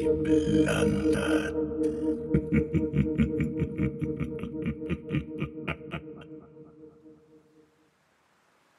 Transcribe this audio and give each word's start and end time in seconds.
Skräckblandat. 0.00 1.54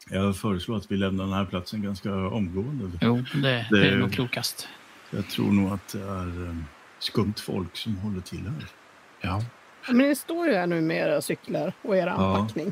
Jag 0.09 0.37
föreslår 0.37 0.77
att 0.77 0.91
vi 0.91 0.97
lämnar 0.97 1.23
den 1.23 1.33
här 1.33 1.45
platsen 1.45 1.81
ganska 1.81 2.27
omgående. 2.27 2.91
Jo, 3.01 3.23
det, 3.33 3.67
det 3.71 3.87
är 3.87 3.97
nog 3.97 4.11
klokast. 4.11 4.67
Jag 5.11 5.27
tror 5.29 5.51
nog 5.51 5.73
att 5.73 5.87
det 5.87 5.99
är 6.01 6.47
eh, 6.47 6.55
skumt 6.99 7.33
folk 7.37 7.77
som 7.77 7.97
håller 7.97 8.21
till 8.21 8.39
här. 8.43 8.67
Ja. 9.21 9.41
Men 9.87 9.97
ni 9.97 10.15
står 10.15 10.47
ju 10.47 10.53
här 10.53 10.67
nu 10.67 10.81
med 10.81 10.97
era 10.97 11.21
cyklar 11.21 11.73
och 11.81 11.97
er 11.97 12.07
anpackning. 12.07 12.71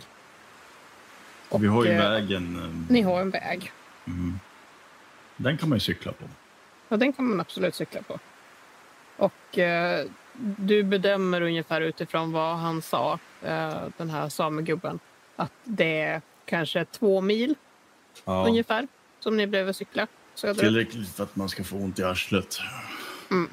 Och 1.49 1.63
vi 1.63 1.67
har 1.67 1.85
ju 1.85 1.91
eh, 1.91 1.97
vägen. 2.09 2.55
eh, 2.63 2.91
Ni 2.93 3.01
har 3.01 3.21
en 3.21 3.29
väg. 3.29 3.71
Mm. 4.07 4.39
Den 5.37 5.57
kan 5.57 5.69
man 5.69 5.75
ju 5.75 5.79
cykla 5.79 6.11
på. 6.11 6.25
Ja, 6.87 6.97
den 6.97 7.13
kan 7.13 7.25
man 7.29 7.39
absolut 7.39 7.75
cykla 7.75 8.01
på. 8.01 8.19
Och 9.17 9.57
eh, 9.57 10.05
du 10.57 10.83
bedömer 10.83 11.41
ungefär 11.41 11.81
utifrån 11.81 12.31
vad 12.31 12.57
han 12.57 12.81
sa, 12.81 13.19
eh, 13.43 13.77
den 13.97 14.09
här 14.09 14.29
samegubben, 14.29 14.99
att 15.35 15.51
det 15.63 16.01
är 16.01 16.21
kanske 16.45 16.85
två 16.85 17.21
mil 17.21 17.55
Ja. 18.25 18.45
ungefär 18.47 18.87
som 19.19 19.37
ni 19.37 19.47
behöver 19.47 19.73
cykla. 19.73 20.07
Tillräckligt 20.41 21.09
för 21.15 21.23
att 21.23 21.35
man 21.35 21.49
ska 21.49 21.63
få 21.63 21.75
ont 21.75 21.99
i 21.99 22.03
arslet. 22.03 22.59
Mm. 23.31 23.49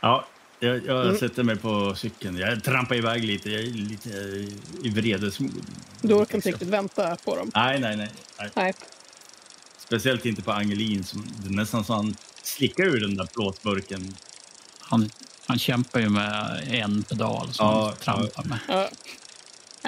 Ja, 0.00 0.26
jag, 0.60 0.84
jag 0.86 1.04
Mm. 1.04 1.18
sätter 1.18 1.42
mig 1.42 1.56
på 1.56 1.94
cykeln. 1.94 2.36
Jag 2.36 2.64
trampar 2.64 2.94
iväg 2.94 3.24
lite. 3.24 3.50
Jag 3.50 3.60
är 3.60 3.66
lite 3.66 4.10
eh, 4.10 4.86
i 4.86 4.90
vredesmod. 4.94 5.66
Du 6.00 6.14
orkar 6.14 6.34
inte 6.36 6.48
riktigt 6.48 6.68
vänta 6.68 7.16
på 7.16 7.36
dem. 7.36 7.50
Nej, 7.54 7.80
nej, 7.80 7.96
nej, 7.96 8.10
nej. 8.38 8.50
Nej. 8.54 8.74
Speciellt 9.78 10.26
inte 10.26 10.42
på 10.42 10.52
Angelin. 10.52 11.04
Som, 11.04 11.26
det 11.42 11.48
är 11.48 11.52
nästan 11.52 11.84
så 11.84 11.92
han 11.94 12.16
slickar 12.42 12.84
ur 12.84 13.00
den 13.00 13.16
där 13.16 13.26
plåtburken. 13.26 14.16
Han, 14.80 15.10
han 15.46 15.58
kämpar 15.58 16.00
ju 16.00 16.08
med 16.08 16.64
en 16.70 17.02
pedal 17.02 17.52
som 17.52 17.66
Ja, 17.66 17.84
han 17.86 17.96
trampar 17.96 18.44
med. 18.44 18.58
Ja. 18.68 18.88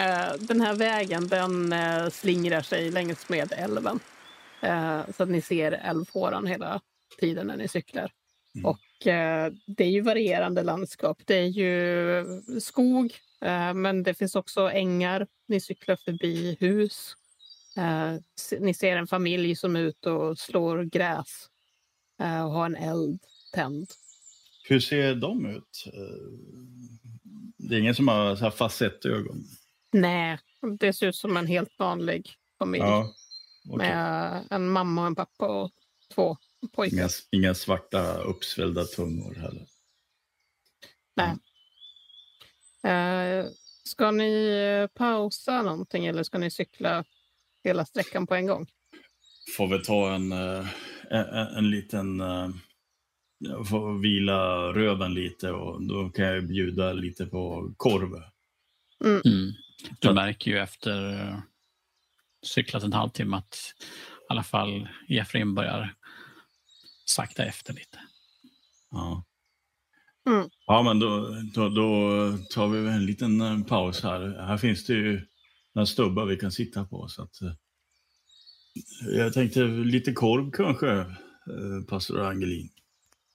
Eh, 0.03 0.35
Den 0.39 0.61
här 0.61 0.75
vägen 0.75 1.29
den 1.29 1.73
eh, 1.73 2.09
slingrar 2.11 2.63
sig 2.63 2.91
längs 2.91 3.29
med 3.29 3.53
älven. 3.57 4.01
Eh, 4.61 5.01
Så 5.17 5.23
att 5.23 5.29
ni 5.29 5.41
ser 5.41 5.73
älvfåran 5.73 6.47
hela 6.47 6.81
tiden 7.21 7.47
när 7.47 7.57
ni 7.57 7.69
cyklar. 7.69 8.13
Mm. 8.55 8.67
Och 8.67 9.07
eh, 9.07 9.53
det 9.67 9.85
är 9.85 9.91
ju 9.91 10.01
varierande 10.01 10.63
landskap. 10.63 11.19
Det 11.25 11.35
är 11.35 11.47
ju 11.47 12.25
skog, 12.61 13.15
eh, 13.41 13.75
men 13.75 14.03
det 14.03 14.15
finns 14.15 14.37
också 14.37 14.71
ängar. 14.71 15.27
Ni 15.49 15.61
cyklar 15.61 15.97
förbi 15.97 16.57
hus. 16.61 17.17
Eh, 17.77 18.15
Ni 18.61 18.75
ser 18.75 18.97
en 18.97 19.07
familj 19.07 19.57
som 19.57 19.77
är 19.77 19.81
ute 19.81 20.11
och 20.11 20.39
slår 20.39 20.83
gräs 20.83 21.49
eh, 22.21 22.45
och 22.47 22.51
har 22.53 22.67
en 22.67 22.77
eld 22.77 23.21
tänd. 23.53 23.91
Hur 24.69 24.81
ser 24.81 25.15
de 25.15 25.47
ut? 25.47 25.85
Eh, 25.87 25.93
Det 27.57 27.75
är 27.77 27.81
ingen 27.81 27.95
som 27.95 28.09
har 28.09 28.37
så 28.37 28.45
här 28.45 28.51
facettögon? 28.51 29.45
Nej, 29.93 30.39
det 30.79 30.93
ser 30.93 31.07
ut 31.07 31.17
som 31.17 31.37
en 31.37 31.47
helt 31.47 31.79
vanlig 31.79 32.31
familj. 32.59 32.85
Ja. 32.85 33.15
Okej. 33.69 33.89
Med 33.89 34.47
en 34.51 34.69
mamma 34.69 35.01
och 35.01 35.07
en 35.07 35.15
pappa 35.15 35.47
och 35.47 35.71
två 36.15 36.37
pojkar. 36.73 36.97
Inga, 36.97 37.09
inga 37.31 37.55
svarta 37.55 38.19
uppsvällda 38.19 38.85
tungor 38.85 39.35
heller. 39.35 39.67
Eh, 42.85 43.47
ska 43.85 44.11
ni 44.11 44.89
pausa 44.95 45.63
någonting 45.63 46.07
eller 46.07 46.23
ska 46.23 46.39
ni 46.39 46.51
cykla 46.51 47.05
hela 47.65 47.85
sträckan 47.85 48.27
på 48.27 48.35
en 48.35 48.47
gång? 48.47 48.67
Får 49.57 49.69
vi 49.69 49.85
ta 49.85 50.15
en, 50.15 50.33
eh, 50.33 50.67
en, 51.11 51.27
en 51.57 51.71
liten... 51.71 52.21
eh, 52.21 52.49
får 53.69 54.03
vila 54.03 54.73
röven 54.73 55.15
lite 55.15 55.51
och 55.51 55.83
då 55.83 56.11
kan 56.11 56.25
jag 56.25 56.47
bjuda 56.47 56.93
lite 56.93 57.27
på 57.27 57.75
korv. 57.77 58.23
Mm. 59.05 59.53
Du 60.01 60.13
märker 60.13 60.51
ju 60.51 60.59
efter 60.59 61.13
eh, 61.13 61.39
cyklat 62.47 62.83
en 62.83 62.93
halvtimme 62.93 63.37
att 63.37 63.75
i 64.21 64.33
alla 64.33 64.43
fall 64.43 64.89
Efraim 65.09 65.55
börjar 65.55 65.95
sakta 67.05 67.45
efter 67.45 67.73
lite. 67.73 67.99
Ja. 68.91 69.25
Mm. 70.29 70.49
Ja, 70.67 70.83
men 70.83 70.99
då, 70.99 71.37
då, 71.55 71.69
då 71.69 72.39
tar 72.51 72.69
vi 72.69 72.89
en 72.89 73.07
liten 73.07 73.41
eh, 73.41 73.63
paus 73.63 74.03
här. 74.03 74.45
Här 74.47 74.57
finns 74.57 74.87
det 74.87 74.93
ju 74.93 75.21
några 75.75 75.87
stubbar 75.87 76.25
vi 76.25 76.37
kan 76.37 76.53
sitta 76.53 76.85
på. 76.85 77.09
Så 77.09 77.23
att, 77.23 77.43
eh, 77.43 77.53
jag 79.17 79.33
tänkte 79.33 79.65
lite 79.65 80.13
korv 80.13 80.51
kanske, 80.51 80.91
eh, 80.91 81.85
pastor 81.89 82.21
Angelin. 82.21 82.69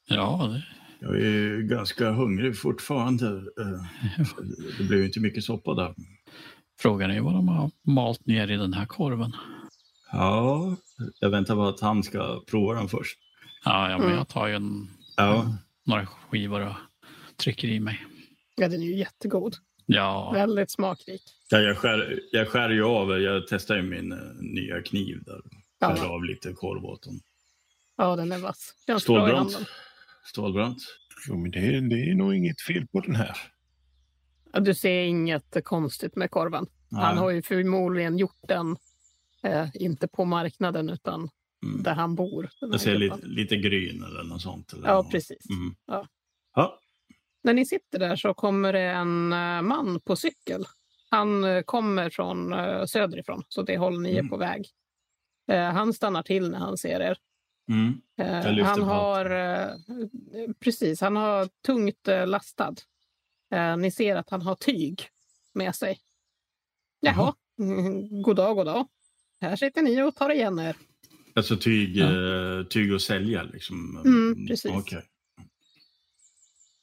Ja, 0.08 0.50
det, 0.54 0.64
Jag 1.06 1.16
är 1.16 1.30
ju 1.30 1.64
ganska 1.64 2.12
hungrig 2.12 2.58
fortfarande. 2.58 3.26
Det 4.78 4.84
blev 4.84 5.00
ju 5.00 5.06
inte 5.06 5.20
mycket 5.20 5.44
soppa 5.44 5.74
där. 5.74 5.96
Frågan 6.82 7.12
är 7.12 7.22
vad 7.22 7.34
de 7.34 7.48
har 7.48 7.72
malt 7.88 8.26
ner 8.26 8.52
i 8.52 8.58
den 8.58 8.74
här 8.74 8.86
korven. 8.86 9.36
Ja, 10.12 10.76
jag 11.20 11.30
väntar 11.30 11.56
på 11.56 11.64
att 11.64 11.80
han 11.80 12.04
ska 12.04 12.42
prova 12.48 12.74
den 12.74 12.88
först. 12.90 13.18
Ja, 13.66 13.90
ja 13.92 13.98
men 13.98 14.06
Mm. 14.08 14.18
jag 14.18 14.28
tar 14.28 14.48
ju 14.48 14.56
en, 14.56 14.90
Ja, 15.18 15.58
några 15.86 16.06
skivor 16.06 16.62
och 16.68 16.76
trycker 17.38 17.68
i 17.68 17.80
mig. 17.80 18.06
Ja, 18.56 18.68
den 18.68 18.82
är 18.82 18.86
ju 18.86 18.96
jättegod. 18.98 19.56
Ja, 19.86 20.32
Väldigt 20.32 20.72
smakrik. 20.72 21.22
ja 21.50 21.58
jag, 21.60 21.78
skär, 21.78 22.20
jag 22.32 22.48
skär 22.48 22.70
ju 22.70 22.84
av, 22.84 23.22
jag 23.22 23.48
testar 23.50 23.76
ju 23.76 23.82
min 23.82 24.12
eh, 24.12 24.18
nya 24.40 24.82
kniv 24.82 25.24
där. 25.26 25.42
Skär 25.88 25.98
Ja, 26.04 26.10
av 26.10 26.24
lite 26.24 26.54
korv 26.54 26.86
åt 26.86 27.04
dem. 27.04 27.20
ja 27.98 28.16
den 28.16 28.32
är 28.32 28.38
vass. 28.38 28.74
Stålbrant. 29.02 29.58
Stålbrant. 30.26 30.78
Jo, 31.28 31.38
men 31.38 31.52
det, 31.52 31.60
är- 31.60 31.82
det 31.82 32.10
är 32.12 32.16
nog 32.16 32.36
inget 32.36 32.62
fel 32.62 32.88
på 32.88 33.00
den 33.00 33.16
här. 33.16 33.38
Du 34.54 34.74
ser 34.76 35.04
inget 35.04 35.64
konstigt 35.64 36.16
med 36.16 36.32
korven. 36.32 36.66
Han 36.92 37.16
Nej. 37.16 37.24
har 37.24 37.30
ju 37.30 37.42
förmodligen 37.42 38.18
gjort 38.18 38.40
den, 38.48 38.78
eh, 39.44 39.68
inte 39.74 40.08
på 40.08 40.26
marknaden 40.26 40.90
utan 40.90 41.30
Mm. 41.64 41.84
där 41.84 41.94
han 41.94 42.16
bor. 42.16 42.50
Jag 42.60 42.82
ser 42.82 42.96
lite, 42.96 43.18
lite 43.24 43.56
gryn 43.58 44.04
eller 44.04 44.24
något 44.24 44.42
sånt. 44.42 44.74
Eller 44.74 44.88
Ja, 44.88 44.96
något. 44.96 45.12
precis. 45.12 45.50
Mm. 45.50 45.76
Ja. 45.88 46.08
Ja. 46.56 46.80
När 47.44 47.54
ni 47.54 47.66
sitter 47.66 48.00
där 48.00 48.16
så 48.16 48.34
kommer 48.34 48.74
det 48.74 48.82
en 48.82 49.34
eh, 49.34 49.62
man 49.62 50.00
på 50.00 50.16
cykel. 50.16 50.66
Han 51.10 51.44
eh, 51.44 51.62
kommer 51.62 52.10
från 52.10 52.54
eh, 52.54 52.86
söderifrån, 52.86 53.44
så 53.48 53.62
det 53.62 53.78
håller 53.78 54.00
ni 54.00 54.10
är 54.12 54.20
Mm. 54.20 54.30
på 54.30 54.38
väg. 54.38 54.68
Han 55.74 55.94
stannar 55.94 56.24
till 56.24 56.52
när 56.52 56.60
han 56.60 56.78
ser 56.78 57.00
er. 57.00 57.18
Mm. 57.70 58.02
Han 58.66 58.82
har, 58.82 59.26
precis, 60.60 61.02
han 61.02 61.16
har 61.16 61.50
tungt 61.66 62.08
lastad. 62.28 62.76
Eh, 63.52 63.78
Ni 63.78 63.92
ser 63.92 64.16
att 64.16 64.30
han 64.30 64.42
har 64.42 64.56
tyg 64.56 65.08
med 65.54 65.76
sig. 65.76 66.00
Jaha, 67.00 67.34
mm, 67.60 68.22
god 68.22 68.36
dag, 68.36 68.56
god 68.56 68.66
dag. 68.66 68.88
Här 69.42 69.56
sitter 69.56 69.82
ni 69.82 70.02
och 70.02 70.16
tar 70.16 70.30
igen 70.30 70.60
er. 70.60 70.76
Alltså 71.36 71.58
tyg, 71.58 71.98
Ja. 71.98 72.06
eh, 72.06 72.64
tyg 72.66 72.94
och 72.94 73.02
sälja 73.02 73.44
liksom. 73.44 74.02
Mm, 74.06 74.48
precis. 74.48 74.72
Okej. 74.72 75.04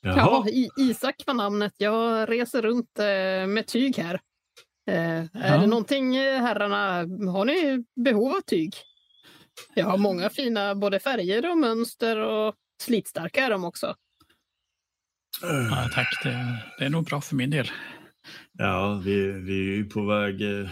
Ja, 0.00 0.16
Jaha. 0.16 0.48
I, 0.48 0.68
Isak 0.78 1.22
var 1.26 1.34
namnet. 1.34 1.72
Jag 1.76 2.30
reser 2.30 2.62
runt 2.62 2.98
eh, 2.98 3.46
med 3.46 3.66
tyg 3.66 3.96
här. 3.98 4.20
Eh, 4.86 4.96
är 5.18 5.28
Ja. 5.32 5.58
det 5.60 5.66
någonting, 5.66 6.14
herrarna, 6.18 6.94
har 7.32 7.44
ni 7.44 7.84
behov 8.04 8.32
av 8.36 8.40
tyg? 8.40 8.74
Jag 9.74 9.86
har 9.86 9.98
många 9.98 10.30
fina 10.30 10.74
både 10.74 11.00
färger 11.00 11.50
och 11.50 11.58
mönster 11.58 12.16
och 12.16 12.54
slitstarka 12.82 13.44
är 13.44 13.50
de 13.50 13.64
också. 13.64 13.94
Ja, 15.43 15.88
tack. 15.94 16.20
Det, 16.23 16.62
det 16.79 16.85
är 16.85 16.90
nog 16.90 17.05
bra 17.05 17.20
för 17.20 17.37
min 17.37 17.50
del. 17.50 17.70
Ja, 18.52 19.00
vi, 19.05 19.31
vi 19.32 19.58
är 19.73 19.76
ju 19.76 19.85
på 19.85 20.06
väg. 20.06 20.43
Eh, 20.43 20.69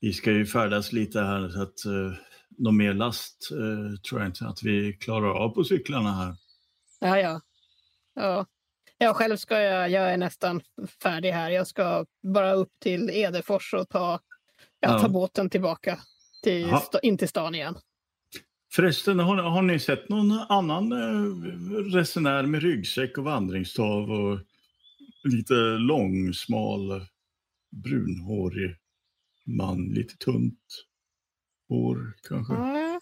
vi 0.00 0.12
ska 0.12 0.30
ju 0.30 0.46
färdas 0.46 0.92
lite 0.92 1.20
här 1.20 1.48
så 1.48 1.62
att 1.62 1.84
eh, 1.84 2.18
någon 2.58 2.76
mer 2.76 2.94
last 2.94 3.50
eh, 3.50 4.00
tror 4.08 4.20
jag 4.20 4.28
inte 4.28 4.46
att 4.46 4.62
vi 4.62 4.92
klarar 4.92 5.30
av 5.44 5.48
på 5.48 5.64
cyklarna 5.64 6.12
här. 6.12 6.34
Ja, 7.00 7.18
ja. 7.18 7.40
ja. 8.14 8.46
Jag 8.98 9.16
själv 9.16 9.36
ska 9.36 9.60
jag, 9.60 9.90
jag 9.90 10.12
är 10.12 10.16
nästan 10.16 10.62
färdig 11.02 11.30
här. 11.32 11.50
Jag 11.50 11.66
ska 11.66 12.06
bara 12.34 12.52
upp 12.52 12.70
till 12.82 13.10
Edefors 13.10 13.74
och 13.74 13.88
ta, 13.88 14.20
ja, 14.80 14.92
Ja. 14.92 14.98
ta 14.98 15.08
båten 15.08 15.50
tillbaka 15.50 15.98
till, 16.42 16.72
in 17.02 17.18
till 17.18 17.28
stan 17.28 17.54
igen. 17.54 17.76
Förresten, 18.74 19.18
har, 19.18 19.36
har 19.36 19.62
ni 19.62 19.78
sett 19.78 20.08
någon 20.08 20.32
annan 20.32 20.92
eh, 20.92 21.36
resenär 21.92 22.42
med 22.42 22.62
ryggsäck 22.62 23.18
och 23.18 23.24
vandringsstav 23.24 24.10
och 24.10 24.38
lite 25.24 25.54
lång, 25.78 26.34
smal, 26.34 27.06
brunhårig 27.70 28.76
man, 29.46 29.84
lite 29.84 30.16
tunt 30.16 30.84
hår 31.68 32.12
kanske? 32.28 32.54
Ja. 32.54 33.00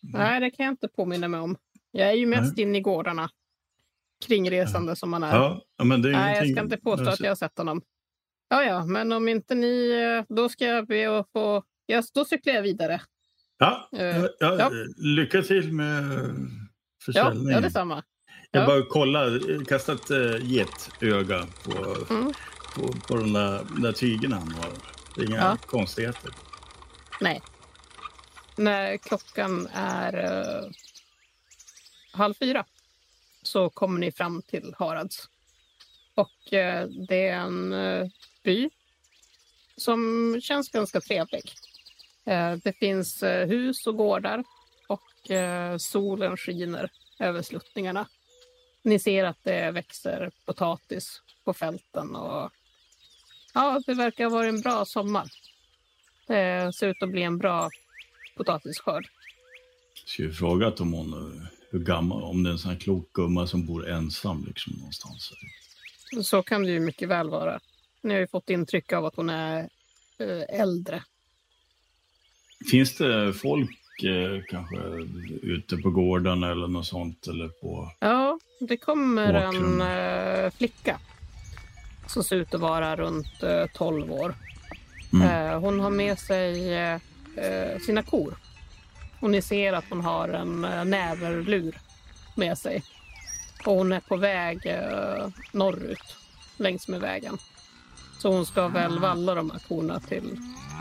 Nej, 0.00 0.40
det 0.40 0.50
kan 0.50 0.66
jag 0.66 0.72
inte 0.72 0.88
påminna 0.88 1.28
mig 1.28 1.40
om. 1.40 1.56
Jag 1.90 2.08
är 2.08 2.12
ju 2.14 2.26
mest 2.26 2.58
inne 2.58 2.78
i 2.78 2.80
gårdarna. 2.80 3.30
Kringresande 4.26 4.96
som 4.96 5.10
man 5.10 5.22
är. 5.22 5.36
Ja, 5.76 5.84
men 5.84 6.02
det 6.02 6.08
är 6.08 6.12
Nej, 6.12 6.36
jag 6.36 6.50
ska 6.50 6.60
inte 6.62 6.76
påstå 6.76 7.08
att 7.08 7.20
jag 7.20 7.30
har 7.30 7.34
sett 7.36 7.58
honom. 7.58 7.82
Ja, 8.48 8.64
ja, 8.64 8.86
men 8.86 9.12
om 9.12 9.28
inte 9.28 9.54
ni... 9.54 9.90
eh, 9.90 10.34
Då 10.36 10.48
ska 10.48 10.64
jag 10.64 10.86
be 10.86 11.18
att 11.18 11.28
få... 11.32 11.62
Ja, 11.86 12.02
då 12.14 12.24
cyklar 12.24 12.54
jag 12.54 12.62
vidare. 12.62 13.00
Ja, 13.58 13.88
Eh, 13.92 14.06
ja, 14.06 14.28
ja, 14.40 14.56
ja. 14.58 14.70
Lycka 14.96 15.42
till 15.42 15.72
med 15.72 16.04
Ja, 16.04 16.24
försäljningen. 17.04 17.52
ja 17.52 17.60
detsamma. 17.60 18.02
Jag 18.50 18.62
ja. 18.62 18.66
bara 18.66 18.82
kolla, 18.88 19.40
kasta 19.68 19.92
ett 19.92 20.10
äh, 20.10 20.46
getöga 20.46 21.46
på, 21.64 21.96
Mm. 22.14 22.32
på, 22.74 22.92
på 22.92 23.16
de 23.16 23.32
där, 23.32 23.64
där 23.82 23.92
tygerna 23.92 24.36
han 24.36 24.52
har. 24.52 24.70
Det 25.14 25.20
är 25.22 25.26
inga 25.26 25.36
Ja. 25.36 25.56
konstigheter. 25.66 26.30
Nej. 27.20 27.42
När 28.56 28.96
klockan 28.96 29.68
är 29.72 30.24
eh, 30.24 30.70
halv 32.12 32.34
fyra 32.34 32.64
så 33.42 33.70
kommer 33.70 34.00
ni 34.00 34.12
fram 34.12 34.42
till 34.42 34.74
Harads. 34.78 35.28
Och 36.14 36.52
eh, 36.52 36.88
det 37.08 37.28
är 37.28 37.36
en 37.38 37.72
eh, 37.72 38.06
by 38.44 38.70
som 39.76 40.36
känns 40.42 40.68
ganska 40.70 41.00
trevlig. 41.00 41.52
Eh, 42.28 42.56
det 42.64 42.72
finns 42.72 43.22
eh, 43.22 43.48
hus 43.48 43.86
och 43.86 43.96
gårdar 43.96 44.44
och 44.88 45.30
eh, 45.30 45.76
solen 45.76 46.36
skiner 46.36 46.90
över 47.18 47.42
sluttningarna. 47.42 48.08
Ni 48.82 48.98
ser 48.98 49.24
att 49.24 49.44
det 49.44 49.70
växer 49.70 50.30
potatis 50.46 51.22
på 51.44 51.54
fälten 51.54 52.16
och 52.16 52.50
ja, 53.54 53.82
det 53.86 53.94
verkar 53.94 54.24
ha 54.24 54.30
varit 54.30 54.54
en 54.54 54.60
bra 54.60 54.84
sommar. 54.84 55.26
Det 56.26 56.72
ser 56.74 56.88
ut 56.88 57.02
att 57.02 57.08
bli 57.08 57.22
en 57.22 57.38
bra 57.38 57.70
potatisskörd. 58.36 59.08
Ska 60.06 60.22
ju 60.22 60.32
fråga 60.32 60.72
om 60.78 60.92
hon 60.92 61.48
hur 61.70 61.78
gammal, 61.78 62.22
om 62.22 62.42
det 62.42 62.50
är 62.50 62.52
en 62.52 62.58
sån 62.58 62.70
här 62.70 62.78
klok 62.78 63.12
gumma 63.12 63.46
som 63.46 63.66
bor 63.66 63.88
ensam 63.88 64.44
liksom 64.44 64.72
någonstans. 64.72 65.32
Så 66.22 66.42
kan 66.42 66.62
det 66.62 66.70
ju 66.70 66.80
mycket 66.80 67.08
väl 67.08 67.30
vara. 67.30 67.60
Ni 68.02 68.14
har 68.14 68.20
ju 68.20 68.26
fått 68.26 68.50
intryck 68.50 68.92
av 68.92 69.04
att 69.04 69.16
hon 69.16 69.30
är 69.30 69.68
äldre. 70.48 71.02
Finns 72.70 72.96
det 72.96 73.32
folk 73.34 74.02
eh, 74.04 74.42
kanske 74.50 74.76
ute 75.42 75.76
på 75.76 75.90
gården 75.90 76.42
eller 76.42 76.68
något 76.68 76.86
sånt 76.86 77.26
eller 77.26 77.48
på... 77.48 77.92
Ja, 78.00 78.38
det 78.60 78.76
kommer 78.76 79.34
en 79.34 79.78
Bakgrund. 79.78 79.82
eh, 80.44 80.50
flicka 80.50 80.98
som 82.06 82.24
ser 82.24 82.36
ut 82.36 82.54
att 82.54 82.60
vara 82.60 82.96
runt 82.96 83.42
eh, 83.42 83.66
12 83.74 84.12
år. 84.12 84.34
Mm. 85.12 85.28
Eh, 85.28 85.60
hon 85.60 85.80
har 85.80 85.90
med 85.90 86.18
sig 86.18 86.74
eh, 86.74 86.94
eh, 87.36 87.78
sina 87.86 88.02
kor. 88.02 88.34
Och 89.20 89.30
ni 89.30 89.42
ser 89.42 89.72
att 89.72 89.84
hon 89.90 90.00
har 90.00 90.28
en 90.28 90.64
eh, 90.64 90.84
näverlur 90.84 91.78
med 92.36 92.58
sig. 92.58 92.82
Och 93.66 93.74
hon 93.74 93.92
är 93.92 94.00
på 94.00 94.16
väg 94.16 94.66
eh, 94.66 95.28
norrut 95.52 96.16
längs 96.56 96.88
med 96.88 97.00
vägen. 97.00 97.38
Så 98.18 98.32
hon 98.32 98.46
ska 98.46 98.68
väl 98.68 98.98
valla 98.98 99.34
de 99.34 99.50
här 99.50 99.58
korna 99.68 100.00
till 100.00 100.36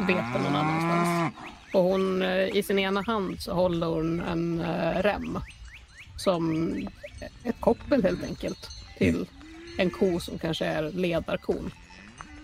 bete 0.08 0.40
någon 0.44 0.56
annanstans. 0.56 1.34
Och 1.74 1.84
hon, 1.84 2.22
eh, 2.22 2.58
i 2.58 2.64
sin 2.64 2.80
ena 2.80 3.02
hand 3.02 3.42
så 3.42 3.54
håller 3.54 3.88
hon 3.88 4.20
en 4.20 4.62
eh, 4.62 5.04
rem. 5.04 5.40
Som 6.18 6.74
ett 7.44 7.60
koppel 7.60 8.04
helt 8.04 8.24
enkelt. 8.24 8.70
Till 8.98 9.26
en 9.78 9.90
ko 9.90 10.20
som 10.20 10.38
kanske 10.38 10.66
är 10.66 10.92
ledarkon. 10.92 11.72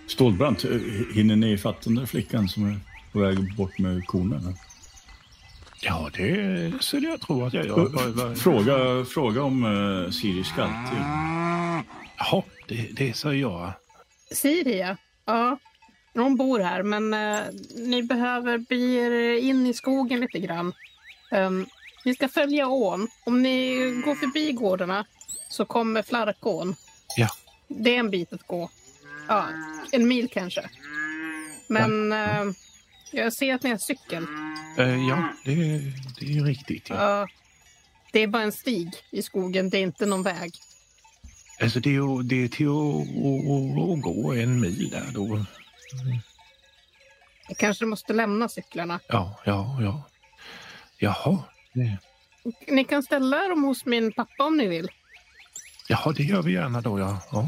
Stålbrant, 0.08 0.66
eh, 0.66 0.72
hinner 1.16 1.36
ni 1.36 1.52
ifatt 1.52 1.82
den 1.82 1.96
där 1.96 2.06
flickan 2.06 2.48
som 2.48 2.66
är 2.66 2.80
på 3.12 3.20
väg 3.20 3.56
bort 3.56 3.80
med 3.80 4.06
korna? 4.06 4.42
Ja, 5.82 6.10
det 6.14 6.74
skulle 6.80 7.08
jag 7.08 7.22
tro 7.22 7.46
att 7.46 7.54
jag 7.54 7.66
gör. 7.66 8.36
Fråga, 8.36 9.06
fråga 9.06 9.44
om 9.44 9.64
uh, 9.64 10.10
Siri 10.10 10.44
Skalti. 10.44 10.96
Jaha, 12.18 12.44
det, 12.68 12.88
det 12.92 13.14
sa 13.16 13.34
jag. 13.34 13.72
Siria, 14.32 14.98
ja. 15.26 15.58
Hon 16.14 16.36
bor 16.36 16.60
här, 16.60 16.84
men 16.84 17.14
eh, 17.14 17.44
ni 17.76 18.04
behöver 18.04 18.58
bege 18.58 19.00
er 19.00 19.38
in 19.38 19.68
i 19.68 19.74
skogen 19.74 20.20
lite 20.20 20.40
grann. 20.40 20.74
Ehm, 21.32 21.66
ni 22.06 22.16
ska 22.16 22.30
följa 22.30 22.68
ån. 22.68 23.08
Om 23.24 23.42
ni 23.42 23.76
går 24.06 24.16
förbi 24.16 24.52
gårdarna 24.52 25.06
så 25.50 25.66
kommer 25.66 26.02
Flarkån. 26.02 26.76
Ja. 27.18 27.28
Det 27.68 27.96
är 27.96 28.00
en 28.00 28.10
bit 28.10 28.34
att 28.34 28.48
gå. 28.48 28.70
Ja, 29.28 29.48
en 29.92 30.08
mil 30.08 30.30
kanske. 30.30 30.70
Men 31.68 32.12
eh, 32.12 32.44
jag 33.12 33.34
ser 33.34 33.56
att 33.56 33.64
ni 33.64 33.70
har 33.70 33.78
cykel. 33.78 34.26
Eh, 34.78 35.08
ja, 35.08 35.28
det, 35.46 35.56
det 36.20 36.26
är 36.26 36.30
ju 36.30 36.44
riktigt. 36.44 36.90
Ja. 36.90 36.96
Ja, 36.96 37.28
det 38.12 38.20
är 38.20 38.28
bara 38.28 38.44
en 38.44 38.52
stig 38.52 38.90
i 39.12 39.22
skogen, 39.22 39.70
det 39.70 39.78
är 39.78 39.82
inte 39.82 40.06
någon 40.06 40.24
väg. 40.24 40.54
Alltså 41.62 41.80
det 41.80 41.96
är, 41.96 42.24
det 42.24 42.44
är 42.44 42.48
till 42.48 42.68
att, 42.68 43.08
att, 43.18 43.84
att, 43.84 43.98
att 43.98 44.02
gå 44.02 44.34
en 44.34 44.62
mil 44.62 44.90
där 44.90 45.12
då. 45.14 45.46
Jag 47.48 47.58
kanske 47.58 47.86
måste 47.86 48.14
lämna 48.14 48.50
cyklarna. 48.50 49.00
Ja, 49.08 49.40
ja, 49.46 49.78
ja. 49.82 50.04
Jaha, 50.98 51.44
det, 51.74 51.98
Ni 52.68 52.84
kan 52.84 53.04
ställa 53.04 53.48
dem 53.48 53.64
hos 53.64 53.86
min 53.86 54.12
pappa 54.12 54.44
om 54.44 54.58
ni 54.58 54.68
vill. 54.68 54.88
jaha, 55.88 56.12
det 56.12 56.24
gör 56.24 56.42
vi 56.42 56.52
gärna 56.54 56.82
då. 56.82 57.00
Ja. 57.00 57.22
Ja. 57.32 57.48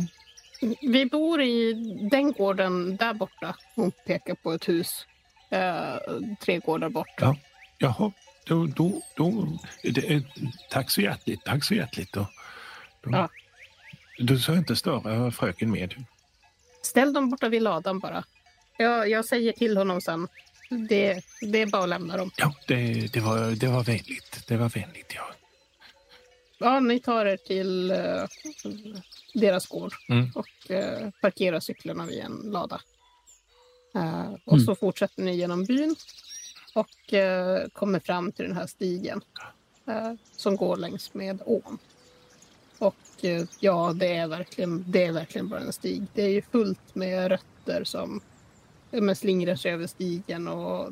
Vi 0.81 1.05
bor 1.05 1.41
i 1.41 1.73
den 2.11 2.31
gården 2.31 2.97
där 2.97 3.13
borta. 3.13 3.55
Hon 3.75 3.91
pekar 4.05 4.35
på 4.35 4.51
ett 4.51 4.69
hus. 4.69 5.07
Eh, 5.49 5.95
tre 6.39 6.59
gårdar 6.59 6.89
bort. 6.89 7.07
Ja. 7.17 7.35
Jaha, 7.77 8.11
då, 8.45 8.65
då, 8.65 9.01
då 9.15 9.47
det, 9.83 10.23
tack 10.69 10.91
så 10.91 11.01
hjärtligt. 11.01 11.43
Tack 11.45 11.63
så 11.63 11.73
hjärtligt. 11.73 12.13
Då, 12.13 12.27
då, 13.03 13.11
Ja. 13.11 13.29
Du 14.17 14.39
ska 14.39 14.53
inte 14.53 14.75
störa 14.75 15.31
fröken 15.31 15.71
med. 15.71 15.93
Ställ 16.85 17.13
dem 17.13 17.29
borta 17.29 17.49
vid 17.49 17.61
ladan 17.61 17.99
bara. 17.99 18.23
Jag, 18.77 19.09
jag 19.09 19.25
säger 19.25 19.51
till 19.51 19.77
honom 19.77 20.01
sen. 20.01 20.27
Det, 20.89 21.21
det 21.41 21.61
är 21.61 21.65
bara 21.65 21.83
att 21.83 21.89
lämna 21.89 22.17
dem. 22.17 22.31
Ja, 22.37 22.53
det, 22.67 23.13
det, 23.13 23.19
var, 23.19 23.51
det 23.51 23.67
var 23.67 23.83
vänligt. 23.83 24.47
Det 24.47 24.57
var 24.57 24.69
vänligt, 24.69 25.11
ja. 25.15 25.23
Ja, 26.57 26.79
ni 26.79 26.99
tar 26.99 27.25
er 27.25 27.37
till 27.37 27.91
eh, 27.91 28.23
deras 29.33 29.67
gård 29.67 29.93
Mm. 30.09 30.31
och 30.35 30.71
eh, 30.71 31.09
parkerar 31.21 31.59
cyklarna 31.59 32.05
vid 32.05 32.19
en 32.19 32.41
lada. 32.43 32.81
Eh, 33.95 34.33
och 34.45 34.53
Mm. 34.53 34.65
så 34.65 34.75
fortsätter 34.75 35.21
ni 35.23 35.35
genom 35.35 35.65
byn 35.65 35.95
och 36.73 37.13
eh, 37.13 37.67
kommer 37.73 37.99
fram 37.99 38.31
till 38.31 38.45
den 38.45 38.55
här 38.57 38.67
stigen 38.67 39.21
eh, 39.87 40.13
som 40.35 40.55
går 40.55 40.77
längs 40.77 41.13
med 41.13 41.41
ån. 41.45 41.77
Och 42.79 43.25
eh, 43.25 43.45
ja, 43.59 43.93
det 43.95 44.15
är, 44.15 44.27
verkligen, 44.27 44.85
det 44.87 45.05
är 45.05 45.11
verkligen 45.11 45.49
bara 45.49 45.59
en 45.59 45.73
stig. 45.73 46.03
Det 46.13 46.21
är 46.21 46.29
ju 46.29 46.41
fullt 46.41 46.95
med 46.95 47.27
rötter 47.27 47.83
som 47.83 48.21
men 48.91 49.15
slingrar 49.15 49.55
sig 49.55 49.71
över 49.71 49.87
stigen 49.87 50.47
och 50.47 50.91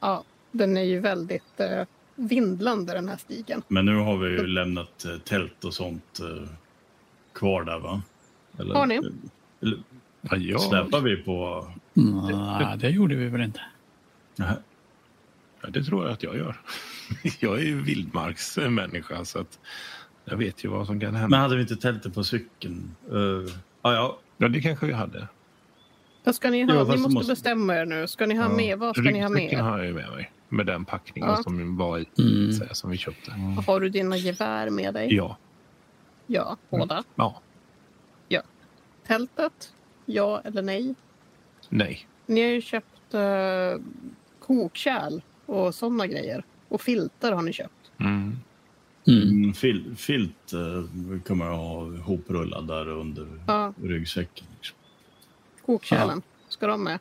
ja, 0.00 0.24
den 0.50 0.76
är 0.76 0.82
ju 0.82 1.00
väldigt 1.00 1.60
eh, 1.60 1.84
vindlande 2.14 2.92
den 2.92 3.08
här 3.08 3.16
stigen. 3.16 3.62
Men 3.68 3.86
nu 3.86 3.96
har 3.96 4.16
vi 4.16 4.28
ju 4.30 4.46
lämnat 4.46 5.04
eh, 5.04 5.18
tält 5.18 5.64
och 5.64 5.74
sånt 5.74 6.20
eh, 6.20 6.48
kvar 7.32 7.64
där 7.64 7.78
va? 7.78 8.02
Eller, 8.58 8.74
Har 8.74 8.86
ni? 8.86 9.00
Eller, 9.62 9.78
Ja, 10.30 10.58
släpar 10.58 11.00
vi 11.00 11.16
på... 11.16 11.66
Nej, 11.92 12.78
det 12.78 12.90
gjorde 12.90 13.14
vi 13.14 13.28
väl 13.28 13.40
inte. 13.40 13.60
Nähä. 14.36 14.56
Ja, 15.62 15.68
det 15.68 15.84
tror 15.84 16.04
jag 16.04 16.12
att 16.12 16.22
jag 16.22 16.36
gör. 16.36 16.60
Jag 17.40 17.58
är 17.58 17.62
ju 17.62 17.82
vildmarksmänniska 17.82 19.24
så 19.24 19.38
att 19.38 19.58
jag 20.24 20.36
vet 20.36 20.64
ju 20.64 20.68
vad 20.68 20.86
som 20.86 21.00
kan 21.00 21.14
hända. 21.14 21.28
Men 21.28 21.40
hade 21.40 21.56
vi 21.56 21.62
inte 21.62 21.76
tältet 21.76 22.14
på 22.14 22.24
cykeln? 22.24 22.94
Uh, 23.12 23.18
ja, 23.82 23.94
ja. 23.94 24.18
Ja, 24.36 24.48
det 24.48 24.60
kanske 24.60 24.86
vi 24.86 24.92
hade. 24.92 25.28
Vad 26.24 26.34
ska 26.34 26.50
ni 26.50 26.60
Ja, 26.60 26.66
ha? 26.74 26.78
fast 26.78 26.90
ni 26.90 26.96
måste, 27.02 27.14
måste- 27.14 27.32
bestämma 27.32 27.76
er 27.76 27.86
nu. 27.86 28.06
Ska 28.06 28.26
ni 28.26 28.34
ha 28.34 28.44
Ja. 28.44 28.56
med? 28.56 28.78
Vad 28.78 28.96
ska 28.96 29.02
ni 29.10 29.20
ha 29.20 29.28
med? 29.28 29.40
Ryggsäcken 29.42 29.64
har 29.64 29.78
jag 29.78 29.94
med 29.94 30.10
mig. 30.10 30.32
Med 30.48 30.66
den 30.66 30.84
packningen 30.84 31.30
Ja. 31.30 31.42
som 31.42 31.76
var 31.76 31.98
i, 31.98 32.06
Mm. 32.18 32.52
så 32.52 32.64
här, 32.64 32.74
som 32.74 32.90
vi 32.90 32.96
köpte. 32.96 33.30
Har 33.66 33.80
du 33.80 33.88
dina 33.88 34.16
gevär 34.16 34.70
med 34.70 34.94
dig? 34.94 35.14
Ja. 35.14 35.36
Ja, 36.26 36.56
båda. 36.70 37.04
Ja. 37.14 37.40
Tältet? 39.06 39.72
Ja 40.06 40.40
eller 40.44 40.62
nej? 40.62 40.94
Nej. 41.68 42.06
Ni 42.26 42.42
har 42.42 42.48
ju 42.50 42.60
köpt 42.60 43.14
uh, 43.14 43.80
kokkärl 44.38 45.20
och 45.46 45.74
sådana 45.74 46.06
grejer. 46.06 46.44
Och 46.68 46.80
filtar 46.80 47.32
har 47.32 47.42
ni 47.42 47.52
köpt. 47.52 47.92
Mm. 48.00 48.36
Mm. 49.06 49.28
Mm, 49.28 49.54
fil, 49.54 49.96
filt 49.96 50.52
uh, 50.54 51.20
kommer 51.20 51.44
jag 51.44 51.56
ha 51.56 51.96
hoprullad 51.98 52.66
där 52.66 52.88
under 52.88 53.26
Ja, 53.46 53.74
ryggsäcken. 53.82 54.46
Liksom. 54.56 54.76
kokkärlen. 55.66 56.22
Ska 56.48 56.66
de 56.66 56.84
med? 56.84 56.98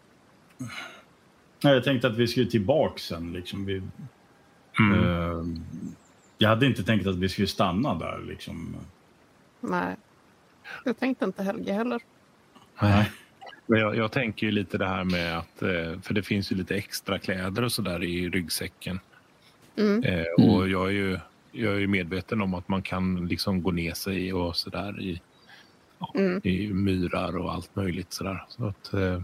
Nej, 1.64 1.74
jag 1.74 1.84
tänkte 1.84 2.08
att 2.08 2.18
vi 2.18 2.28
skulle 2.28 2.46
tillbaka 2.46 2.98
sen. 2.98 3.34
Liksom. 3.34 3.66
Vi, 3.66 3.82
Mm. 4.80 5.04
eh, 5.04 5.62
jag 6.38 6.50
hade 6.50 6.66
inte 6.66 6.84
tänkt 6.84 7.08
att 7.08 7.16
vi 7.16 7.30
skulle 7.30 7.48
stanna 7.48 7.96
där. 7.96 8.20
Liksom. 8.28 8.76
Nej. 9.60 9.96
Jag 10.86 11.00
tänkte 11.00 11.26
inte 11.26 11.44
Helge 11.44 11.74
heller. 11.74 12.02
Nej. 12.82 13.12
Jag, 13.66 13.96
jag 13.96 14.12
tänker 14.12 14.46
ju 14.46 14.52
lite 14.52 14.78
det 14.78 14.88
här 14.88 15.04
med 15.04 15.38
att, 15.38 15.62
eh, 15.62 16.00
för 16.02 16.14
det 16.14 16.24
finns 16.24 16.52
ju 16.52 16.56
lite 16.56 16.76
extra 16.76 17.20
kläder 17.20 17.64
och 17.64 17.72
så 17.72 17.82
där 17.82 18.04
i 18.04 18.30
ryggsäcken. 18.30 19.00
Mm. 19.76 20.04
Eh, 20.04 20.46
och 20.48 20.70
jag 20.70 20.88
är 20.88 20.92
ju 20.92 21.20
jag 21.52 21.74
är 21.74 21.80
ju 21.80 21.88
medveten 21.88 22.42
om 22.42 22.54
att 22.54 22.68
man 22.68 22.82
kan 22.82 23.28
liksom 23.28 23.64
gå 23.64 23.72
ner 23.72 23.94
sig 23.94 24.34
och 24.34 24.56
sådär 24.56 25.02
i, 25.02 25.22
Mm. 26.16 26.42
i 26.44 26.68
myrar 26.74 27.38
och 27.38 27.54
allt 27.54 27.76
möjligt 27.76 28.14
sådär. 28.14 28.46
Så 28.48 28.66
att, 28.68 28.94
eh, 28.94 29.22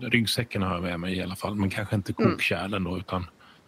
ryggsäcken 0.00 0.62
har 0.62 0.72
jag 0.74 0.82
med 0.82 1.00
mig 1.00 1.16
i 1.16 1.22
alla 1.22 1.36
fall, 1.36 1.54
men 1.54 1.70
kanske 1.70 1.96
inte 1.96 2.14
Mm. 2.18 2.30
kokkärlen 2.32 2.84
då 2.84 2.98
utan 2.98 3.26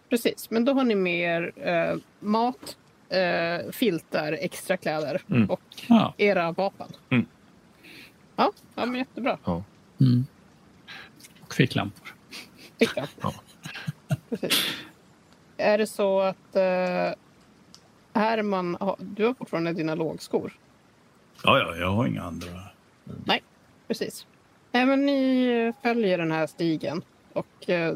Precis, 0.09 0.49
men 0.51 0.65
då 0.65 0.73
har 0.73 0.83
ni 0.83 0.95
med 0.95 1.19
er 1.19 1.67
eh, 1.69 1.97
mat, 2.19 2.77
eh, 3.09 3.71
filtar, 3.71 4.33
extra 4.41 4.77
kläder 4.77 5.21
Mm. 5.29 5.49
och 5.49 5.61
Ja. 5.89 6.13
era 6.17 6.51
vapen. 6.51 6.87
Mm. 7.09 7.25
Ja, 8.35 8.51
ja, 8.75 8.85
men 8.85 8.95
jättebra. 8.95 9.37
ja. 9.45 9.63
Mm. 10.01 10.25
Och 11.41 11.53
ficklampor. 11.53 12.13
Fickan. 12.79 13.07
Ja. 13.21 13.33
Precis. 14.29 14.73
Är 15.57 15.77
det 15.77 15.87
så 15.87 16.19
att 16.21 16.55
eh, 16.55 17.13
Herman, 18.13 18.77
du 18.99 19.25
har 19.25 19.33
fortfarande 19.33 19.73
dina 19.73 19.95
lågskor? 19.95 20.53
Ja, 21.43 21.59
ja, 21.59 21.75
jag 21.75 21.91
har 21.91 22.07
inga 22.07 22.21
andra. 22.21 22.47
Precis. 23.87 24.27
Nej, 24.71 24.85
men 24.85 25.05
ni 25.05 25.73
följer 25.81 26.17
den 26.17 26.31
här 26.31 26.47
stigen 26.47 27.01
och 27.33 27.69
eh, 27.69 27.95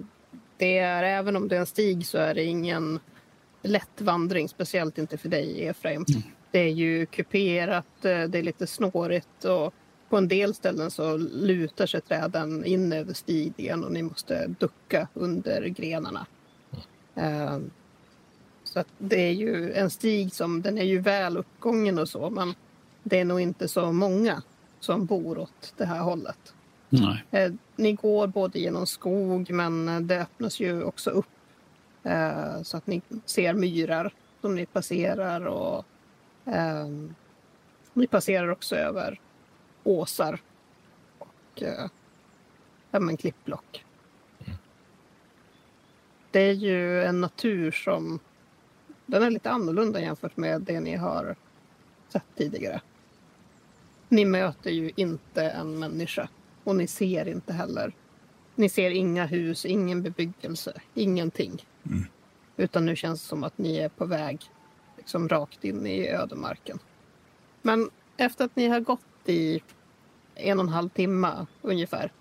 det 0.58 0.78
är, 0.78 1.04
även 1.04 1.36
om 1.36 1.48
det 1.48 1.56
är 1.56 1.60
en 1.60 1.66
stig 1.66 2.06
så 2.06 2.18
är 2.18 2.34
det 2.34 2.44
ingen 2.44 3.00
lätt 3.62 4.02
vandring, 4.02 4.50
speciellt 4.50 4.98
inte 4.98 5.18
för 5.18 5.30
dig 5.30 5.68
Efraim. 5.68 6.06
Det 6.52 6.60
är 6.60 6.72
ju 6.72 7.06
kuperat, 7.06 8.06
eh, 8.06 8.24
det 8.24 8.38
är 8.38 8.44
lite 8.44 8.68
snårigt 8.68 9.46
och 9.46 9.74
på 10.10 10.18
en 10.18 10.28
del 10.28 10.54
ställen 10.54 10.92
så 10.92 11.18
lutar 11.18 11.86
sig 11.86 12.02
träden 12.02 12.66
in 12.66 12.94
över 12.94 13.14
stigen 13.14 13.84
och 13.84 13.92
ni 13.92 14.04
måste 14.04 14.48
ducka 14.48 15.08
under 15.14 15.68
grenarna. 15.68 16.26
Eh, 17.16 17.58
Så 18.78 18.82
att 18.82 18.94
det 18.98 19.22
är 19.22 19.32
ju 19.32 19.74
en 19.74 19.90
stig 19.90 20.34
som 20.34 20.62
den 20.62 20.78
är 20.78 20.84
ju 20.84 21.00
väl 21.00 21.38
uppgången 21.38 22.00
och 22.00 22.10
så 22.10 22.30
men 22.30 22.54
det 23.04 23.20
är 23.20 23.26
nog 23.26 23.40
inte 23.40 23.68
så 23.68 23.92
många 23.92 24.44
som 24.80 25.06
bor 25.06 25.38
åt 25.38 25.74
det 25.78 25.86
här 25.86 26.00
hållet. 26.00 26.54
Nej. 26.90 27.24
Eh, 27.32 27.54
ni 27.76 27.94
går 27.94 28.28
både 28.28 28.60
genom 28.60 28.88
skog 28.88 29.52
men 29.52 29.90
eh, 29.90 30.00
det 30.00 30.22
öppnas 30.22 30.60
ju 30.60 30.84
också 30.84 31.10
upp 31.10 31.26
eh, 32.04 32.62
så 32.62 32.78
att 32.78 32.88
ni 32.88 33.02
ser 33.26 33.54
myrar 33.54 34.14
som 34.42 34.56
ni 34.56 34.66
passerar 34.66 35.46
och 35.46 35.86
eh, 36.46 36.88
ni 37.94 38.08
passerar 38.08 38.50
också 38.50 38.76
över 38.76 39.20
åsar 39.84 40.40
och 41.18 41.64
eh, 41.64 41.90
men 42.92 43.18
klippblock. 43.18 43.86
Det 46.32 46.40
är 46.40 46.54
ju 46.54 47.04
en 47.04 47.22
natur 47.22 47.72
som 47.72 48.20
den 49.08 49.24
är 49.24 49.30
lite 49.30 49.52
annorlunda 49.52 50.02
jämfört 50.02 50.38
med 50.38 50.62
det 50.62 50.80
ni 50.80 50.96
har 50.96 51.36
sett 52.10 52.36
tidigare. 52.36 52.82
Ni 54.10 54.26
möter 54.26 54.72
ju 54.72 54.92
inte 54.96 55.44
en 55.44 55.80
människa 55.80 56.30
och 56.64 56.76
ni 56.76 56.88
ser 56.88 57.28
inte 57.28 57.54
heller. 57.54 57.94
Ni 58.56 58.70
ser 58.70 58.92
inga 58.92 59.26
hus, 59.26 59.66
ingen 59.66 60.04
bebyggelse, 60.04 60.74
ingenting. 60.94 61.66
Mm. 61.86 62.06
Utan 62.58 62.86
nu 62.86 62.96
känns 62.96 63.22
det 63.22 63.28
som 63.28 63.44
att 63.44 63.58
ni 63.58 63.78
är 63.78 63.90
på 63.90 64.06
väg 64.06 64.52
liksom 64.98 65.30
rakt 65.30 65.64
in 65.64 65.88
i 65.88 66.08
ödemarken. 66.08 66.80
Men 67.62 67.90
efter 68.18 68.46
att 68.46 68.56
ni 68.56 68.68
har 68.68 68.80
gått 68.80 69.02
i 69.26 69.62
en 70.36 70.60
och 70.60 70.66
en 70.66 70.70
halv 70.70 70.90
timme 70.90 71.46
ungefär 71.62 72.12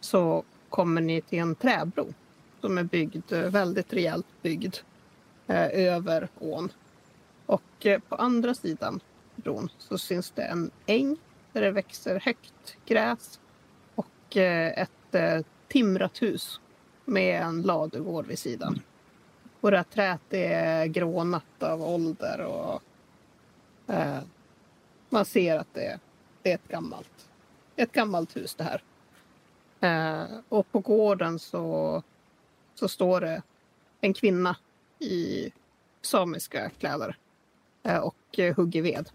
så 0.00 0.44
kommer 0.68 1.00
ni 1.00 1.20
till 1.20 1.38
en 1.38 1.54
träbro 1.54 2.14
som 2.60 2.78
är 2.78 2.82
byggd, 2.82 3.32
väldigt 3.32 3.92
rejält 3.92 4.26
byggd, 4.42 4.76
Eh, 5.46 5.68
över 5.94 6.28
ån. 6.38 6.72
Och 7.46 7.86
eh, 7.86 8.00
på 8.00 8.14
andra 8.14 8.54
sidan 8.54 9.00
bron 9.36 9.68
så 9.78 9.98
syns 9.98 10.30
det 10.30 10.42
en 10.42 10.70
äng 10.86 11.16
där 11.52 11.60
det 11.60 11.70
växer 11.70 12.20
högt 12.20 12.76
gräs 12.86 13.40
och 13.94 14.36
eh, 14.36 14.82
ett 14.82 15.14
eh, 15.14 15.40
timrat 15.68 16.22
hus 16.22 16.60
med 17.04 17.42
en 17.42 17.62
ladugård 17.62 18.26
vid 18.26 18.38
sidan. 18.38 18.80
Och 19.60 19.70
det 19.70 19.76
här 19.76 19.84
träet 19.84 20.20
är 20.30 20.86
grånat 20.86 21.62
av 21.62 21.82
ålder 21.82 22.40
och 22.40 22.82
eh, 23.94 24.22
man 25.08 25.24
ser 25.24 25.58
att 25.58 25.74
det, 25.74 25.98
det 26.42 26.50
är 26.50 26.54
ett 26.54 26.68
gammalt, 26.68 27.28
ett 27.76 27.92
gammalt 27.92 28.36
hus 28.36 28.54
det 28.54 28.64
här. 28.64 28.82
Eh, 29.80 30.26
och 30.48 30.72
på 30.72 30.78
gården 30.78 31.38
så, 31.38 32.02
så 32.74 32.88
står 32.88 33.20
det 33.20 33.42
en 34.00 34.14
kvinna 34.14 34.56
i 34.98 35.50
samiska 36.02 36.70
kläder 36.70 37.16
eh, 37.82 37.98
och 37.98 38.38
eh, 38.38 38.56
hugger 38.56 38.82
ved. 38.82 39.08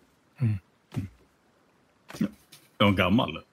Är 2.77 2.86
hon 2.86 2.95
gammal? 2.95 3.43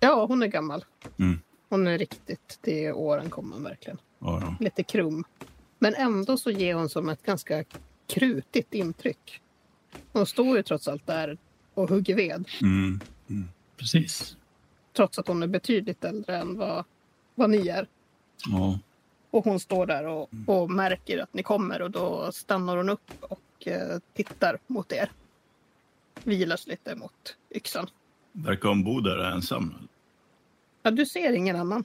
Ja, 0.00 0.26
hon 0.26 0.42
är 0.42 0.46
gammal. 0.46 0.84
Mm. 1.16 1.40
Hon 1.68 1.86
är 1.86 1.98
riktigt 1.98 2.58
till 2.62 2.92
åren 2.92 3.30
kommer 3.30 3.58
verkligen. 3.58 3.98
Ja, 4.18 4.40
ja. 4.40 4.56
Lite 4.60 4.82
krum. 4.82 5.24
Men 5.78 5.94
ändå 5.94 6.36
så 6.36 6.50
ger 6.50 6.74
hon 6.74 6.88
som 6.88 7.08
ett 7.08 7.22
ganska 7.22 7.64
krutigt 8.06 8.74
intryck. 8.74 9.40
Hon 10.12 10.26
står 10.26 10.56
ju 10.56 10.62
trots 10.62 10.88
allt 10.88 11.06
där 11.06 11.38
och 11.74 11.88
hugger 11.90 12.16
ved. 12.16 12.48
Mm. 12.62 13.00
Precis. 13.76 14.36
Trots 14.92 15.18
att 15.18 15.28
hon 15.28 15.42
är 15.42 15.46
betydligt 15.46 16.04
äldre 16.04 16.36
än 16.36 16.58
vad, 16.58 16.84
vad 17.34 17.50
ni 17.50 17.68
är. 17.68 17.88
ja. 18.46 18.78
Och 19.34 19.44
hon 19.44 19.60
står 19.60 19.86
där 19.86 20.06
och, 20.06 20.28
och 20.46 20.70
märker 20.70 21.18
att 21.22 21.34
ni 21.34 21.42
kommer 21.42 21.82
och 21.82 21.90
då 21.90 22.32
stannar 22.32 22.76
hon 22.76 22.88
upp 22.88 23.10
och 23.20 23.66
eh, 23.68 23.98
tittar 24.12 24.58
mot 24.66 24.92
er. 24.92 25.10
Vilar 26.24 26.56
sig 26.56 26.70
lite 26.70 26.96
mot 26.96 27.36
yxan. 27.50 27.86
Verkar 28.32 28.68
hon 28.68 28.84
bo 28.84 29.00
där 29.00 29.18
ensam? 29.32 29.74
Ja, 30.82 30.90
du 30.90 31.06
ser 31.06 31.32
ingen 31.32 31.56
annan. 31.56 31.84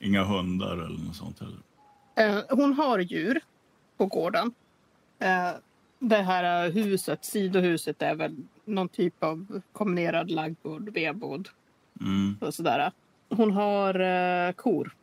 Inga 0.00 0.24
hundar 0.24 0.72
eller 0.72 1.04
något 1.06 1.16
sånt 1.16 1.40
heller? 1.40 1.58
Eh, 2.38 2.44
hon 2.56 2.72
har 2.72 2.98
djur 2.98 3.40
på 3.96 4.06
gården. 4.06 4.54
Eh, 5.18 5.50
det 5.98 6.16
här 6.22 6.70
huset, 6.70 7.24
sidohuset, 7.24 8.02
är 8.02 8.14
väl 8.14 8.36
någon 8.64 8.88
typ 8.88 9.22
av 9.24 9.60
kombinerad 9.72 10.30
ladugård, 10.30 10.88
vedbod 10.88 11.48
Mm. 12.00 12.36
och 12.40 12.54
sådär. 12.54 12.92
Hon 13.28 13.50
har 13.50 14.00
eh, 14.00 14.52
kor. 14.52 14.94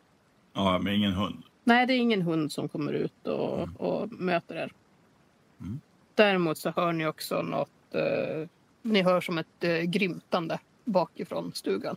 Ja, 0.54 0.80
men 0.80 0.94
ingen 0.94 1.14
hund? 1.14 1.44
Nej, 1.68 1.88
det 1.88 1.94
är 1.94 1.98
ingen 1.98 2.22
hund 2.22 2.52
som 2.52 2.70
kommer 2.70 2.94
ut 2.94 3.28
och, 3.28 3.70
och 3.78 4.12
möter 4.12 4.56
er. 4.56 4.72
Mm. 5.62 5.80
Däremot 6.16 6.58
så 6.58 6.74
hör 6.76 6.94
ni 6.94 7.06
också 7.06 7.42
något. 7.42 7.96
Eh, 7.96 8.48
ni 8.82 9.02
hör 9.02 9.22
som 9.22 9.38
ett 9.38 9.64
eh, 9.64 9.82
grymtande 9.82 10.60
bakifrån 10.86 11.52
stugan. 11.54 11.96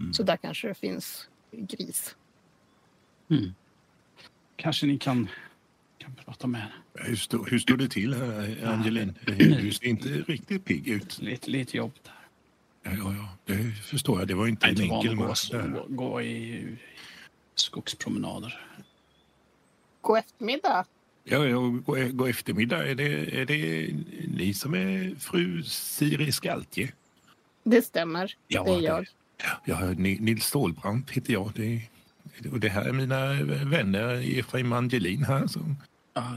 Mm. 0.00 0.14
Så 0.14 0.22
där 0.22 0.36
kanske 0.36 0.68
det 0.68 0.74
finns 0.74 1.28
gris. 1.52 2.16
Mm. 3.28 3.54
Kanske 4.56 4.86
ni 4.86 4.98
kan, 4.98 5.28
kan 5.98 6.14
prata 6.14 6.46
med 6.46 6.60
henne. 6.60 6.74
Hur, 6.94 7.16
stå, 7.16 7.44
hur 7.44 7.58
står 7.58 7.76
det 7.76 7.88
till 7.88 8.14
här, 8.14 8.64
Angelin? 8.64 9.14
Du 9.26 9.72
ser 9.72 9.86
inte 9.86 10.08
riktigt 10.08 10.64
pigg 10.64 10.88
ut. 10.88 11.22
Lite, 11.22 11.50
lite 11.50 11.76
jobb 11.76 11.92
där. 12.02 12.14
Ja, 12.82 12.90
ja, 12.98 13.14
ja, 13.14 13.54
det 13.54 13.72
förstår 13.72 14.18
jag. 14.18 14.28
Det 14.28 14.34
var 14.34 14.46
inte 14.46 14.66
är 14.66 14.70
en 14.70 14.80
enkel 14.80 15.12
att 15.12 15.18
match. 15.18 15.50
gå, 15.50 15.86
gå 15.88 16.22
i 16.22 16.66
skogspromenader. 17.54 18.60
God 20.00 20.18
eftermiddag. 20.18 20.84
Ja, 21.24 21.46
ja, 21.46 21.58
god, 21.60 22.16
god 22.16 22.28
eftermiddag. 22.30 22.86
Är 22.88 22.94
det, 22.94 23.40
är 23.40 23.44
det 23.46 23.88
ni 24.28 24.54
som 24.54 24.74
är 24.74 25.14
fru 25.20 25.62
Siri 25.62 26.32
Skaltje? 26.32 26.92
Det 27.64 27.82
stämmer. 27.82 28.34
Ja, 28.48 28.64
det 28.64 28.70
är 28.70 28.80
jag. 28.80 29.06
Ja, 29.64 29.80
Ni- 29.96 30.18
Nils 30.20 30.44
Stålbrandt 30.44 31.10
heter 31.10 31.32
jag. 31.32 31.52
Det, 31.54 31.82
och 32.52 32.60
det 32.60 32.68
här 32.68 32.84
är 32.84 32.92
mina 32.92 33.32
vänner 33.64 34.38
Efraim 34.38 34.72
Angelin 34.72 35.24
här. 35.24 35.46
Som, 35.46 35.76
Ja, 36.14 36.36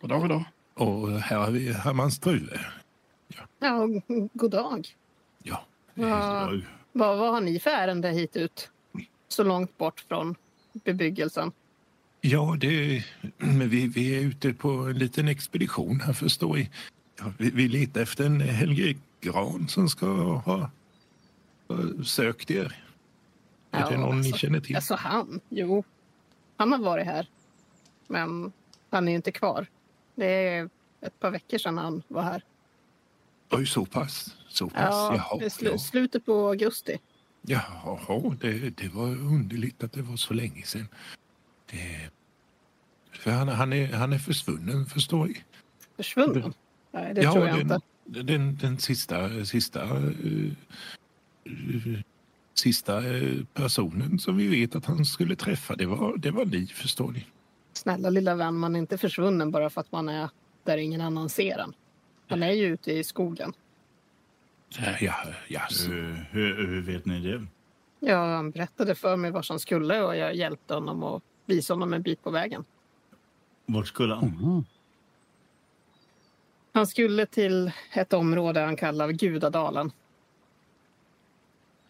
god 0.00 0.10
dag, 0.10 0.20
god 0.20 0.28
dag. 0.30 0.44
och 0.74 1.10
här 1.20 1.36
har 1.38 1.50
vi 1.50 1.72
Herman 1.72 2.10
Struve. 2.10 2.60
Ja, 3.58 3.72
och 3.74 3.90
god 4.32 4.50
dag. 4.50 4.88
Ja, 5.42 5.64
Ja, 5.94 6.52
vad, 6.92 7.18
vad 7.18 7.30
har 7.32 7.40
ni 7.40 7.60
för 7.60 7.70
ärende 7.70 8.10
hit 8.10 8.36
ut? 8.36 8.70
Så 9.28 9.44
långt 9.44 9.78
bort 9.78 10.04
från 10.08 10.34
bebyggelsen. 10.72 11.52
Ja 12.20 12.56
det, 12.60 13.04
men 13.36 13.68
vi, 13.68 13.86
vi 13.88 14.16
är 14.16 14.20
ute 14.20 14.52
på 14.52 14.68
en 14.70 14.98
liten 14.98 15.28
expedition 15.28 16.00
här 16.00 16.12
förstår 16.12 16.56
ni. 16.56 16.70
Ja, 17.18 17.32
vi, 17.38 17.50
vi 17.50 17.68
letar 17.68 18.00
efter 18.00 18.26
en 18.26 18.40
Helge 18.40 18.96
Gran 19.20 19.68
som 19.68 19.88
ska 19.88 20.06
ha, 20.06 20.70
ha 21.68 21.76
sökt 22.04 22.50
er. 22.50 22.82
Är 23.70 23.80
Ja, 23.80 23.90
det 23.90 23.96
någon 23.96 24.20
ni 24.20 24.26
alltså- 24.26 24.38
känner 24.38 24.60
till? 24.60 24.76
Alltså 24.76 24.94
han, 24.94 25.40
jo. 25.48 25.84
Han 26.56 26.72
har 26.72 26.78
varit 26.78 27.06
här. 27.06 27.28
Men 28.06 28.52
han 28.90 29.08
är 29.08 29.12
ju 29.12 29.16
inte 29.16 29.32
kvar. 29.32 29.66
Det 30.14 30.26
är 30.48 30.68
ett 31.00 31.20
par 31.20 31.30
veckor 31.30 31.58
sedan 31.58 31.78
han 31.78 32.02
var 32.08 32.22
här. 32.22 32.42
Oj, 33.50 33.66
så 33.66 33.84
pass? 33.84 34.36
Så 34.48 34.68
pass? 34.68 34.76
Ja, 34.90 35.14
Jaha, 35.16 35.44
är 35.44 35.48
slu- 35.48 35.68
ja. 35.70 35.78
slutet 35.78 36.26
på 36.26 36.48
augusti. 36.48 36.98
Jaha, 37.42 38.36
det, 38.40 38.70
det 38.70 38.88
var 38.88 39.06
underligt 39.08 39.84
att 39.84 39.92
det 39.92 40.02
var 40.02 40.16
så 40.16 40.34
länge 40.34 40.62
sedan. 40.62 40.88
Det, 41.70 42.10
För 43.12 43.30
han, 43.30 43.48
han, 43.48 43.72
är, 43.72 43.92
han 43.92 44.12
är 44.12 44.18
försvunnen, 44.18 44.86
förstår 44.86 45.26
ni. 45.26 45.44
Försvunnen? 45.96 46.54
Nej, 46.92 47.14
det 47.14 47.22
ja, 47.22 47.32
tror 47.32 47.48
jag 47.48 47.56
den, 47.56 47.62
inte. 47.72 47.80
Den, 48.22 48.56
den 48.56 48.78
sista, 48.78 49.44
sista, 49.44 49.84
uh, 49.84 50.04
uh, 51.46 52.00
sista 52.54 53.00
uh, 53.00 53.44
personen 53.44 54.18
som 54.18 54.36
vi 54.36 54.48
vet 54.48 54.76
att 54.76 54.84
han 54.84 55.04
skulle 55.04 55.36
träffa, 55.36 55.76
det 55.76 55.86
var, 55.86 56.16
det 56.16 56.30
var 56.30 56.44
ni, 56.44 56.66
förstår 56.66 57.12
ni. 57.12 57.26
Snälla 57.72 58.10
lilla 58.10 58.34
vän, 58.34 58.54
man 58.54 58.74
är 58.74 58.78
inte 58.78 58.98
försvunnen 58.98 59.50
bara 59.50 59.70
för 59.70 59.80
att 59.80 59.92
man 59.92 60.08
är 60.08 60.30
där 60.64 60.76
ingen 60.78 61.00
annan 61.00 61.28
ser 61.28 61.58
en. 61.58 61.72
Han 62.28 62.42
är 62.42 62.52
ju 62.52 62.66
ute 62.66 62.92
i 62.92 63.04
skogen. 63.04 63.52
Ja, 65.00 65.14
ja. 65.48 65.62
Hur, 65.88 66.26
hur, 66.30 66.66
hur 66.66 66.80
vet 66.80 67.04
ni 67.04 67.20
det? 67.20 67.46
Ja, 68.00 68.34
han 68.34 68.50
berättade 68.50 68.94
för 68.94 69.16
mig 69.16 69.30
var 69.30 69.46
han 69.48 69.58
skulle 69.58 70.02
och 70.02 70.16
jag 70.16 70.34
hjälpte 70.34 70.74
honom 70.74 71.02
och 71.02 71.22
visade 71.48 71.76
honom 71.76 71.92
en 71.92 72.02
bit 72.02 72.22
på 72.22 72.30
vägen. 72.30 72.64
Vart 73.66 73.86
skulle 73.88 74.14
han? 74.14 74.24
Mm. 74.28 74.64
Han 76.72 76.86
skulle 76.86 77.26
till 77.26 77.72
ett 77.92 78.12
område 78.12 78.60
han 78.60 78.76
kallar 78.76 79.10
Gudadalen. 79.10 79.92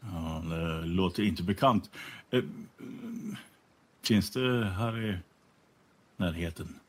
Ja, 0.01 0.43
det 0.51 0.87
låter 0.87 1.23
inte 1.23 1.43
bekant. 1.43 1.91
Eh, 2.31 2.43
Finns 4.03 4.31
det 4.31 4.65
här 4.65 5.05
i 5.11 5.17
närheten? 6.17 6.81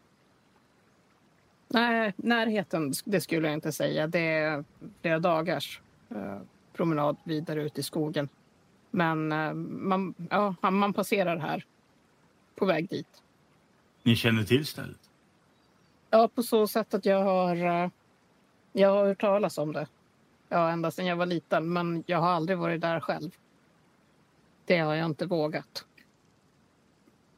Nej, 1.68 2.14
närheten 2.18 2.94
det 3.06 3.22
skulle 3.22 3.48
jag 3.48 3.54
inte 3.54 3.72
säga. 3.72 4.08
Det 4.08 4.20
är 4.20 4.64
flera 5.02 5.20
dagars 5.20 5.82
eh, 6.10 6.38
promenad 6.74 7.18
vidare 7.24 7.64
ut 7.64 7.78
i 7.78 7.84
skogen. 7.84 8.30
Men 8.92 9.32
eh, 9.32 9.54
man, 9.54 10.14
ja, 10.30 10.56
man 10.72 10.94
passerar 10.94 11.38
här 11.38 11.66
på 12.60 12.66
väg 12.66 12.90
dit. 12.90 13.24
Ni 14.04 14.16
känner 14.16 14.44
till 14.44 14.66
stället? 14.66 15.10
Ja, 16.10 16.28
på 16.28 16.44
så 16.44 16.68
sätt 16.68 16.94
att 16.94 17.06
jag 17.06 17.24
har, 17.24 17.56
eh, 17.56 17.90
jag 18.72 18.90
har 18.90 19.06
hört 19.06 19.22
talas 19.22 19.58
om 19.58 19.74
det. 19.74 19.88
Ja, 20.50 20.70
ända 20.70 20.92
sedan 20.92 21.06
jag 21.06 21.16
var 21.16 21.26
liten, 21.26 21.74
men 21.74 22.04
jag 22.08 22.18
har 22.18 22.30
aldrig 22.30 22.58
varit 22.58 22.82
där 22.82 23.00
själv. 23.00 23.32
Det 24.66 24.78
har 24.78 24.96
jag 24.96 25.06
inte 25.06 25.26
vågat. 25.26 25.86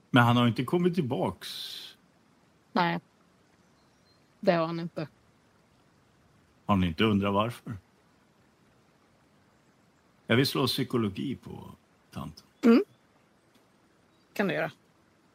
Men 0.10 0.24
han 0.24 0.38
har 0.38 0.48
inte 0.48 0.63
kommit 0.63 0.96
tillbaks. 0.96 1.48
Nej, 2.72 3.00
det 4.40 4.51
har 4.51 4.66
han 4.66 4.80
inte. 4.80 5.08
Har 6.66 6.75
ni 6.75 6.88
inte 6.88 7.04
undrat 7.04 7.34
varför? 7.34 7.78
Jag 10.28 10.36
vill 10.36 10.48
slå 10.48 10.68
psykologi 10.68 11.36
på 11.36 11.72
tanten. 12.12 12.46
kan 14.34 14.48
du 14.48 14.54
göra. 14.54 14.72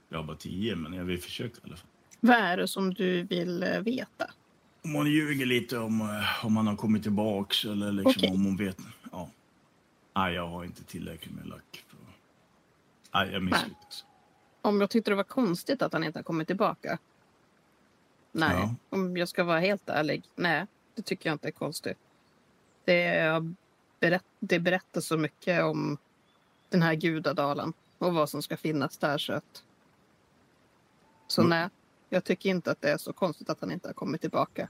Jag 0.09 0.19
har 0.19 0.25
bara 0.25 0.37
tio, 0.37 0.77
men 0.77 0.93
jag 0.93 1.05
vill 1.05 1.23
försöka 1.23 1.55
i 1.57 1.61
alla 1.65 1.77
fall. 1.77 1.89
Vad 2.21 2.37
är 2.37 2.57
det 2.57 2.69
som 2.69 2.95
du 2.95 3.23
vill 3.23 3.63
eh, 3.63 3.81
veta? 3.81 4.31
Om 4.85 4.95
hon 4.95 5.07
ljuger 5.11 5.47
lite 5.47 5.79
om, 5.79 6.01
eh, 6.01 6.45
om 6.47 6.57
han 6.57 6.67
har 6.67 6.77
kommit 6.77 7.03
tillbaks 7.03 7.65
eller 7.65 7.93
liksom 7.93 8.11
Okej. 8.17 8.31
om 8.31 8.45
hon 8.45 8.57
vet. 8.57 8.79
Ja. 9.13 9.31
Nej, 10.15 10.35
jag 10.35 10.49
har 10.49 10.65
inte 10.65 10.85
tillräckligt 10.85 11.35
med 11.35 11.47
lack. 11.47 11.85
För... 11.89 11.99
Nej, 13.15 13.33
jag 13.33 13.43
misslyckas. 13.43 14.05
Om 14.63 14.81
jag 14.81 14.91
tyckte 14.91 15.11
det 15.11 15.15
var 15.15 15.25
konstigt 15.25 15.83
att 15.83 15.93
han 15.93 16.05
inte 16.05 16.19
har 16.19 16.25
kommit 16.25 16.47
tillbaka? 16.47 16.99
Nej, 18.33 18.51
Ja. 18.53 18.75
om 18.91 19.17
jag 19.17 19.29
ska 19.29 19.45
vara 19.45 19.61
helt 19.61 19.89
ärlig. 19.89 20.25
Nej, 20.35 20.67
det 20.95 21.03
tycker 21.03 21.29
jag 21.31 21.35
inte 21.35 21.49
är 21.49 21.53
konstigt. 21.53 21.99
Det, 22.85 23.43
berätt, 24.01 24.25
det 24.41 24.59
berättar 24.59 25.01
så 25.01 25.17
mycket 25.17 25.63
om 25.65 25.99
den 26.69 26.83
här 26.83 26.95
gudadalen 26.95 27.73
och 27.99 28.15
vad 28.15 28.29
som 28.31 28.43
ska 28.43 28.57
finnas 28.57 28.99
där. 28.99 29.19
Så, 29.19 29.33
att... 29.33 29.65
så 31.27 31.41
Mm. 31.43 31.51
nej, 31.51 31.69
jag 32.11 32.25
tycker 32.25 32.51
inte 32.51 32.71
att 32.71 32.81
det 32.81 32.91
är 32.91 32.97
så 32.99 33.13
konstigt 33.13 33.51
att 33.51 33.61
han 33.61 33.73
inte 33.73 33.89
har 33.89 33.95
kommit 33.95 34.21
tillbaka. 34.21 34.69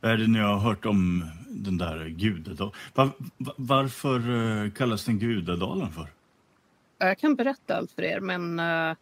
Är 0.00 0.16
det 0.16 0.26
ni 0.26 0.38
har 0.38 0.58
hört 0.58 0.84
om 0.86 1.24
den 1.48 1.78
där 1.78 2.08
gudadalen? 2.08 2.72
Var, 2.94 3.10
var, 3.38 3.54
varför 3.56 4.18
eh, 4.64 4.70
kallas 4.70 5.04
den 5.04 5.18
gudadalen 5.18 5.92
för? 5.92 6.06
Jag 6.98 7.18
kan 7.18 7.34
berätta 7.34 7.76
allt 7.76 7.92
för 7.92 8.02
er, 8.02 8.20
men 8.20 8.58
eh, 8.60 8.96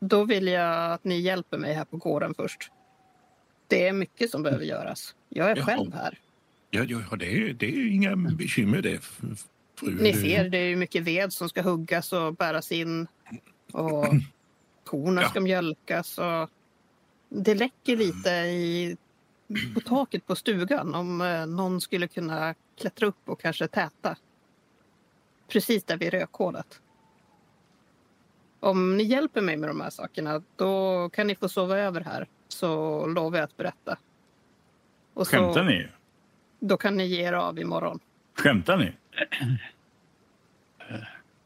då 0.00 0.24
vill 0.24 0.46
jag 0.46 0.92
att 0.92 1.04
ni 1.04 1.20
hjälper 1.20 1.58
mig 1.58 1.74
här 1.74 1.84
på 1.84 1.96
gården 1.96 2.34
först. 2.34 2.70
Det 3.66 3.88
är 3.88 3.92
mycket 3.92 4.30
som 4.30 4.42
behöver 4.42 4.64
göras. 4.64 5.14
Jag 5.28 5.50
är 5.50 5.56
Jaha. 5.56 5.66
själv 5.66 5.94
här. 5.94 6.18
Ja, 6.70 6.84
ja 6.84 7.16
det, 7.16 7.26
är, 7.26 7.52
det 7.52 7.66
är 7.66 7.92
inga 7.92 8.16
bekymmer 8.16 8.82
det, 8.82 9.04
fru. 9.76 9.96
Ni 10.00 10.12
ser, 10.12 10.48
det 10.48 10.58
är 10.58 10.76
mycket 10.76 11.02
ved 11.02 11.32
som 11.32 11.48
ska 11.48 11.62
huggas 11.62 12.12
och 12.12 12.34
bäras 12.34 12.72
in. 12.72 13.06
Och 13.72 14.06
korna 14.84 15.22
Ja. 15.22 15.28
ska 15.28 15.40
mjölkas. 15.40 16.18
Och 16.18 16.50
det 17.28 17.54
läcker 17.54 17.96
lite 17.96 18.30
i, 18.30 18.96
på 19.74 19.80
taket 19.80 20.26
på 20.26 20.36
stugan 20.36 20.94
om 20.94 21.20
eh, 21.20 21.46
någon 21.46 21.80
skulle 21.80 22.08
kunna 22.08 22.54
klättra 22.78 23.06
upp 23.06 23.28
och 23.28 23.40
kanske 23.40 23.68
täta. 23.68 24.16
Precis 25.48 25.84
där 25.84 25.96
vid 25.96 26.10
rökhålet. 26.12 26.80
Om 28.60 28.96
ni 28.96 29.02
hjälper 29.04 29.40
mig 29.40 29.56
med 29.56 29.70
de 29.70 29.80
här 29.80 29.90
sakerna 29.90 30.42
då 30.56 31.08
kan 31.12 31.26
ni 31.26 31.34
få 31.34 31.48
sova 31.48 31.78
över 31.78 32.00
här. 32.00 32.28
Så 32.48 33.06
lovar 33.06 33.38
jag 33.38 33.44
att 33.44 33.56
berätta. 33.56 33.98
Och 35.14 35.26
så, 35.26 35.36
Skämtar 35.36 35.64
ni? 35.64 35.88
Då 36.60 36.76
kan 36.76 36.96
ni 36.96 37.06
ge 37.06 37.22
er 37.22 37.32
av 37.32 37.58
imorgon. 37.58 37.98
Skämtar 38.34 38.76
ni? 38.76 38.92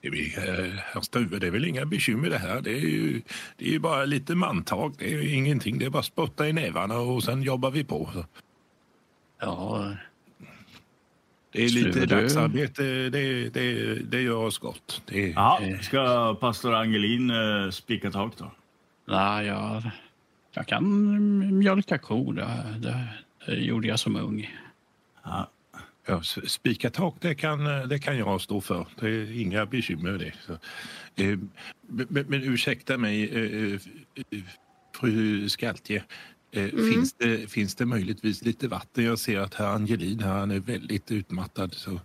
Det 0.00 0.08
är, 0.08 0.64
eh, 0.64 0.72
herr 0.76 1.00
Stuve, 1.00 1.38
det 1.38 1.46
är 1.46 1.50
väl 1.50 1.64
inga 1.64 1.84
bekymmer 1.86 2.30
det 2.30 2.38
här. 2.38 2.60
Det 2.60 2.70
är 2.70 2.80
ju, 2.80 3.22
det 3.56 3.64
är 3.64 3.70
ju 3.70 3.78
bara 3.78 4.04
lite 4.04 4.34
mantag. 4.34 4.94
Det 4.98 5.14
är 5.14 5.34
ingenting. 5.34 5.78
Det 5.78 5.84
är 5.84 5.90
bara 5.90 6.02
spotta 6.02 6.48
i 6.48 6.52
nävarna 6.52 6.98
och 6.98 7.22
sen 7.22 7.42
jobbar 7.42 7.70
vi 7.70 7.84
på. 7.84 8.10
Ja, 9.40 9.92
Det 11.52 11.64
är 11.64 11.68
lite 11.68 12.06
dagsarbete. 12.06 12.82
Det, 12.82 13.48
det, 13.48 13.94
det 13.94 14.20
gör 14.22 14.36
oss 14.36 14.58
gott. 14.58 15.02
Det, 15.06 15.28
Ja, 15.30 15.60
ska 15.82 16.34
pastor 16.40 16.74
Angelin 16.74 17.30
eh, 17.30 17.70
spika 17.70 18.10
tak 18.10 18.32
då? 18.38 18.52
nej, 19.08 19.46
jag, 19.46 19.82
jag 20.54 20.66
kan 20.66 21.58
mjölka 21.58 21.98
kor. 21.98 22.32
Det, 22.32 22.74
det, 22.78 23.08
det 23.46 23.54
gjorde 23.60 23.88
jag 23.88 23.98
som 23.98 24.16
ung. 24.16 24.50
Ja. 25.24 25.50
Ja, 26.08 26.22
spika 26.46 26.90
tak, 26.90 27.14
det 27.20 27.34
kan, 27.34 27.64
det 27.88 27.98
kan 27.98 28.18
jag 28.18 28.40
stå 28.40 28.60
för. 28.60 28.86
Det 29.00 29.06
är 29.08 29.40
inga 29.40 29.66
bekymmer 29.66 30.12
det. 30.12 30.32
Så, 30.46 30.52
eh, 31.22 31.38
men, 31.88 32.26
men 32.28 32.42
ursäkta 32.42 32.98
mig, 32.98 33.24
eh, 33.30 33.74
eh, 33.74 34.40
fru 34.96 35.48
Skaltje. 35.48 36.04
Eh, 36.50 36.64
Mm. 36.64 36.92
finns, 36.92 37.12
det, 37.12 37.50
finns 37.50 37.74
det 37.74 37.86
möjligtvis 37.86 38.44
lite 38.44 38.68
vatten? 38.68 39.04
Jag 39.04 39.18
ser 39.18 39.40
att 39.40 39.54
herr 39.54 39.66
Angelin 39.66 40.20
här, 40.20 40.32
han 40.32 40.50
är 40.50 40.60
väldigt 40.60 41.10
utmattad. 41.10 41.74
Så, 41.74 42.00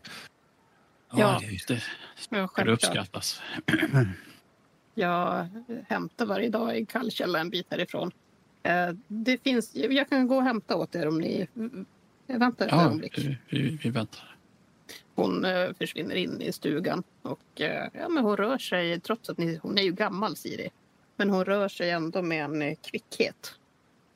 Ja. 1.15 1.41
det, 1.41 1.47
det 1.67 1.73
Ja, 1.73 1.79
skulle 2.15 2.47
självklart. 2.47 2.69
uppskattas. 2.69 3.41
Jag 4.95 5.47
hämtar 5.87 6.25
varje 6.25 6.49
dag 6.49 6.77
i 6.77 6.85
kallkälla 6.85 7.39
en 7.39 7.49
bit 7.49 7.67
härifrån. 7.71 8.11
Eh, 8.63 8.89
Det 9.07 9.43
finns, 9.43 9.71
jag 9.75 10.09
kan 10.09 10.27
gå 10.27 10.35
och 10.35 10.43
hämta 10.43 10.75
åt 10.75 10.95
er 10.95 11.07
om 11.07 11.17
ni... 11.21 11.47
Jag 12.27 12.39
väntar 12.39 12.65
ett 12.65 12.71
Ja, 12.71 12.81
ögonblick. 12.86 13.17
vi, 13.17 13.38
vi, 13.49 13.69
vi 13.83 13.89
väntar. 13.89 14.36
Hon 15.15 15.45
eh, 15.45 15.73
försvinner 15.73 16.15
in 16.15 16.41
i 16.41 16.51
stugan. 16.51 17.03
Och, 17.21 17.62
eh, 17.62 17.88
ja, 17.93 18.09
men 18.09 18.23
hon 18.23 18.38
rör 18.38 18.57
sig, 18.57 18.99
trots 18.99 19.29
att 19.29 19.38
ni, 19.38 19.59
hon 19.63 19.77
är 19.77 19.81
ju 19.83 19.91
gammal, 19.91 20.36
Siri. 20.36 20.69
Men 21.15 21.29
hon 21.29 21.45
rör 21.45 21.67
sig 21.67 21.89
ändå 21.89 22.21
med 22.21 22.45
en 22.45 22.62
eh, 22.62 22.75
kvickhet. 22.81 23.55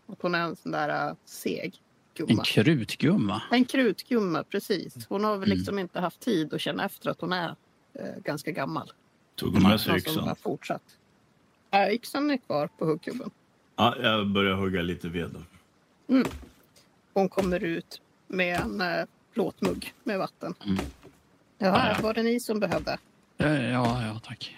Och 0.05 0.17
hon 0.21 0.35
är 0.35 0.39
en 0.41 0.55
sån 0.55 0.71
där 0.71 1.15
seg 1.25 1.81
En 2.19 2.25
gumma. 2.27 2.43
krutgumma. 2.43 3.41
En 3.51 3.65
krutgumma, 3.65 4.43
precis. 4.43 5.05
Hon 5.09 5.23
har 5.23 5.37
väl 5.37 5.47
Mm. 5.49 5.57
liksom 5.57 5.79
inte 5.79 5.99
haft 5.99 6.19
tid 6.19 6.53
att 6.53 6.61
känna 6.61 6.85
efter 6.85 7.09
att 7.09 7.21
hon 7.21 7.33
är 7.33 7.55
eh, 7.93 8.05
ganska 8.23 8.51
gammal. 8.51 8.91
Tog 9.35 9.53
hon 9.53 9.63
med 9.63 9.81
sig 9.81 9.95
yxan? 9.97 10.35
fortsatt. 10.35 10.83
Ja, 11.71 11.91
yxan 11.91 12.29
är 12.31 12.37
kvar 12.37 12.67
på 12.77 12.85
huggkubben. 12.85 13.29
Ja, 13.75 13.95
jag 14.01 14.27
börjar 14.27 14.55
hugga 14.55 14.81
lite 14.81 15.09
ved 15.09 15.29
då. 15.29 15.43
Hon 17.17 17.29
kommer 17.29 17.63
ut 17.63 18.01
med 18.27 18.59
en 18.59 18.81
eh, 18.81 19.05
plåtmugg 19.33 19.93
med 20.03 20.19
vatten. 20.19 20.55
Mm. 20.65 20.77
Jaha, 21.57 21.87
Ja, 21.89 21.93
ja. 21.95 22.01
var 22.03 22.13
det 22.13 22.23
ni 22.23 22.39
som 22.39 22.59
behövde? 22.59 22.97
Ja, 23.37 23.47
ja, 23.47 24.05
ja 24.07 24.19
tack. 24.23 24.55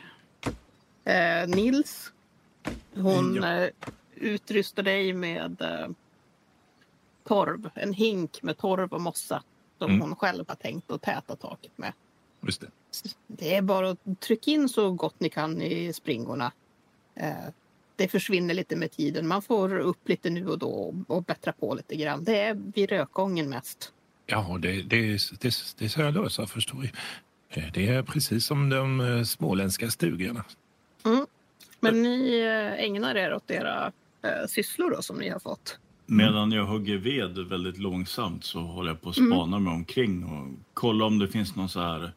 Eh, 1.03 1.47
Nils, 1.47 2.11
hon 2.95 3.35
Ja. 3.35 3.63
eh, 3.63 3.69
utrustar 4.15 4.83
dig 4.83 5.13
med 5.13 5.61
eh, 5.61 5.87
torv. 7.27 7.69
En 7.75 7.93
hink 7.93 8.41
med 8.43 8.57
torv 8.57 8.93
och 8.93 9.01
mossa 9.01 9.43
som 9.77 9.89
Mm. 9.91 10.01
hon 10.01 10.15
själv 10.15 10.45
har 10.47 10.55
tänkt 10.55 10.91
att 10.91 11.01
täta 11.01 11.35
taket 11.35 11.77
med. 11.77 11.93
just 12.41 12.61
det. 12.61 12.67
Det 13.27 13.55
är 13.55 13.61
bara 13.61 13.89
att 13.89 14.19
trycka 14.19 14.51
in 14.51 14.69
så 14.69 14.91
gott 14.91 15.19
ni 15.19 15.29
kan 15.29 15.61
i 15.61 15.93
springorna. 15.93 16.51
Det 17.99 18.07
försvinner 18.07 18.53
lite 18.53 18.75
med 18.75 18.91
tiden. 18.91 19.27
Man 19.27 19.41
får 19.41 19.79
upp 19.79 20.09
lite 20.09 20.29
nu 20.29 20.47
och 20.47 20.59
då 20.59 20.95
och- 21.07 21.23
bättra 21.23 21.51
på 21.53 21.73
lite 21.75 21.95
grann. 21.95 22.23
Det 22.23 22.39
är 22.39 22.53
vid 22.75 22.89
rökgången 22.89 23.49
mest. 23.49 23.93
Ja, 24.25 24.57
det, 24.62 24.81
det, 24.81 25.17
det, 25.41 25.53
det 25.77 25.89
ska 25.89 26.01
jag 26.01 26.13
lösa, 26.13 26.47
förstår 26.47 26.83
jag. 27.49 27.63
Eh, 27.63 27.71
Det 27.73 27.88
är 27.88 28.03
precis 28.03 28.45
som 28.45 28.69
de 28.69 29.01
eh, 29.01 29.23
småländska 29.23 29.89
stugorna. 29.89 30.43
Mm. 31.05 31.25
Men 31.79 32.01
ni 32.03 32.39
eh, 32.39 32.83
ägnar 32.85 33.15
er 33.15 33.33
åt 33.33 33.51
era 33.51 33.91
eh, 34.21 34.47
sysslor 34.47 34.91
då, 34.91 35.01
som 35.01 35.17
ni 35.17 35.29
har 35.29 35.39
fått. 35.39 35.79
Medan 36.05 36.51
jag 36.51 36.65
hugger 36.65 36.97
ved 36.97 37.38
väldigt 37.47 37.77
långsamt 37.77 38.43
så 38.43 38.59
håller 38.59 38.89
jag 38.89 39.01
på 39.01 39.09
att 39.09 39.15
spana 39.15 39.59
mig 39.59 39.73
omkring 39.73 40.23
och 40.23 40.47
kolla 40.73 41.05
om 41.05 41.19
det 41.19 41.27
finns 41.27 41.55
någon 41.55 41.69
så 41.69 41.79
här 41.79 42.12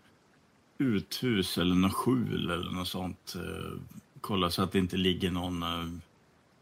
uthus 0.78 1.58
eller 1.58 1.74
något 1.74 1.92
skjul 1.92 2.50
eller 2.50 2.70
något 2.70 2.88
sånt. 2.88 3.34
Kolla 4.22 4.50
så 4.50 4.62
att 4.62 4.72
det 4.72 4.78
inte 4.78 4.96
ligger 4.96 5.30
någon 5.30 5.62
eh, 5.62 5.86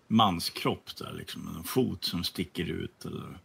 manskropp 0.07 0.97
där, 0.97 1.13
liksom 1.13 1.57
en 1.57 1.65
fot 1.65 2.05
som 2.05 2.25
sticker 2.25 2.65
ut. 2.65 3.05
Eller, 3.05 3.39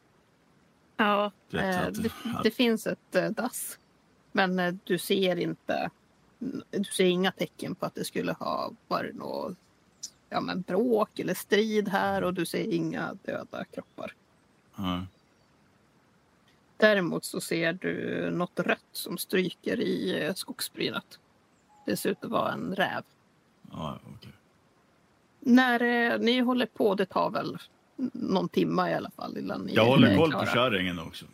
Ja, 0.98 1.26
eh, 1.26 1.32
det, 1.50 2.10
att- 2.36 2.44
det 2.44 2.52
finns 2.52 2.88
ett 2.88 3.16
eh, 3.16 3.30
dass. 3.30 3.78
Men 4.32 4.80
du 4.84 4.98
ser 4.98 5.36
inte. 5.36 5.90
Du 6.72 6.84
ser 6.84 7.06
inga 7.06 7.32
tecken 7.32 7.76
på 7.76 7.86
att 7.86 7.96
det 7.96 8.04
skulle 8.06 8.34
ha 8.34 8.72
varit 8.88 9.16
något 9.16 9.58
ja, 10.30 10.42
men 10.42 10.62
bråk 10.62 11.20
eller 11.20 11.34
strid 11.34 11.88
här 11.90 12.24
och 12.24 12.34
du 12.34 12.46
ser 12.46 12.74
inga 12.74 13.14
döda 13.24 13.66
kroppar. 13.66 14.14
ja. 14.76 15.06
Däremot 16.78 17.26
så 17.26 17.42
ser 17.42 17.74
du 17.74 18.30
något 18.32 18.60
rött 18.60 18.80
som 18.92 19.18
stryker 19.18 19.80
i 19.82 20.32
skogsbrynet. 20.36 21.20
Det 21.86 21.98
ser 21.98 22.10
ut 22.10 22.24
att 22.24 22.30
vara 22.32 22.52
en 22.54 22.76
räv. 22.76 23.04
Ja, 23.76 24.00
okej. 24.18 24.32
När 25.40 25.82
eh, 26.14 26.20
ni 26.20 26.40
håller 26.40 26.66
på, 26.66 26.96
det 26.96 27.06
tar 27.06 27.30
väl 27.30 27.58
någon 28.14 28.50
timme 28.50 28.90
i 28.90 28.94
alla 28.94 29.10
fall 29.10 29.38
innan 29.38 29.62
ni 29.62 29.74
Jag 29.74 29.86
håller 29.86 30.18
koll 30.18 30.32
på 30.32 30.46
kärringen 30.46 31.00
också. 31.00 31.26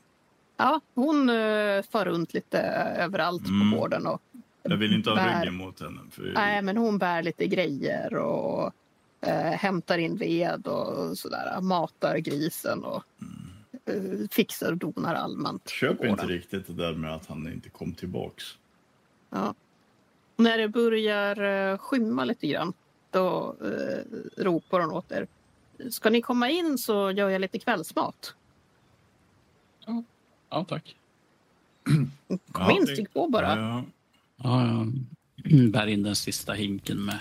Ja, 0.58 0.82
hon 0.93 1.30
uh, 1.30 1.82
far 1.84 2.06
runt 2.06 2.34
lite 2.34 2.60
överallt 2.97 3.47
Mm. 3.47 3.71
på 3.71 3.77
gården 3.77 4.08
och 4.08 4.21
Jag 4.63 4.77
vill 4.77 4.93
inte 4.93 5.10
ha 5.10 5.17
bär- 5.17 5.39
ryggen 5.39 5.56
mot 5.56 5.80
henne. 5.80 5.99
För 6.12 6.32
Nej, 6.34 6.62
men 6.62 6.77
hon 6.77 6.97
bär 6.97 7.23
lite 7.23 7.47
grejer 7.47 8.15
och 8.15 8.71
eh, 9.21 9.34
hämtar 9.51 9.97
in 9.97 10.17
ved 10.17 10.67
och 10.67 11.17
sådär. 11.17 11.62
Matar 11.62 12.17
grisen 12.17 12.84
och 12.84 13.04
eh, 13.86 14.27
fixar 14.32 14.71
och 14.71 14.77
donar 14.77 15.15
allmänt. 15.15 15.69
Köper 15.69 16.08
inte 16.08 16.25
riktigt 16.25 16.67
det 16.67 16.73
där 16.73 16.93
med 16.93 17.13
att 17.15 17.25
han 17.25 17.54
inte 17.54 17.69
kom 17.69 17.93
tillbaks. 17.93 18.43
Ja. 19.30 19.54
När 20.43 20.58
det 20.58 20.67
börjar 20.67 21.71
eh, 21.71 21.77
skymma 21.77 22.25
lite 22.25 22.47
grann, 22.47 22.73
då 23.12 23.56
eh, 23.62 24.43
ropar 24.43 24.80
hon 24.80 24.91
åt 24.91 25.12
er. 25.12 25.27
Ska 25.89 26.10
ni 26.10 26.21
komma 26.21 26.49
in 26.49 26.77
så 26.77 27.12
gör 27.12 27.30
jag 27.30 27.41
lite 27.41 27.60
kvällsmat. 27.60 28.36
Ja, 30.49 30.65
tack. 30.69 30.95
Kom 32.27 32.39
Ja, 32.54 32.71
in, 32.71 32.88
stig 32.88 33.13
på 33.13 33.27
bara. 33.27 33.58
Ja, 33.58 33.84
Ja, 34.43 34.86
jag 35.43 35.71
bär 35.71 35.88
in 35.88 36.04
den 36.04 36.15
sista 36.15 36.54
hinken 36.54 37.06
med, 37.06 37.19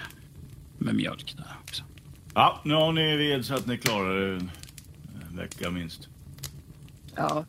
med 0.79 0.95
mjölk 0.95 1.35
där 1.37 1.57
också. 1.63 1.85
ja, 2.35 2.61
nu 2.65 2.75
har 2.75 2.93
ni 2.93 3.17
ved 3.17 3.45
så 3.45 3.55
att 3.55 3.67
ni 3.67 3.79
klarar 3.79 4.23
en 4.37 4.51
en 5.31 5.37
vecka 5.37 5.71
minst. 5.71 6.09
Ja, 7.15 7.45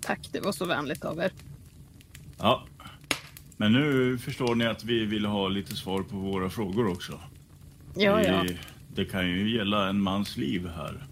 tack, 0.00 0.28
det 0.32 0.40
var 0.40 0.52
så 0.52 0.64
vänligt 0.64 1.04
av 1.04 1.18
er. 1.18 1.32
Ja. 2.38 2.64
Men 3.62 3.72
nu 3.72 4.18
förstår 4.18 4.54
ni 4.54 4.64
att 4.66 4.84
vi 4.84 5.04
vill 5.06 5.24
ha 5.26 5.48
lite 5.48 5.76
svar 5.76 6.02
på 6.02 6.16
våra 6.16 6.50
frågor 6.50 6.88
också. 6.90 7.20
Ja, 7.94 8.16
det, 8.16 8.26
ja. 8.26 8.54
det 8.94 9.04
kan 9.04 9.28
ju 9.28 9.56
gälla 9.56 9.88
en 9.88 10.00
mans 10.00 10.36
liv 10.36 10.68
här. 10.76 11.06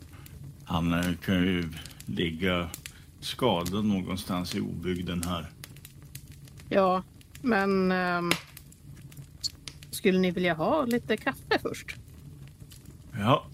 Han 0.65 0.93
eh, 0.95 1.13
kan 1.25 1.35
ju 1.35 1.69
ligga 2.07 2.69
skadad 3.21 3.85
någonstans 3.85 4.55
i 4.55 4.61
obygden 4.61 5.23
här. 5.23 5.47
Ja, 6.69 7.03
men 7.43 7.93
ehm, 7.93 8.31
skulle 9.91 10.19
ni 10.19 10.31
vilja 10.31 10.55
ha 10.55 10.85
lite 10.85 11.17
kaffe 11.17 11.59
först? 11.63 11.97
Ja, 13.19 13.47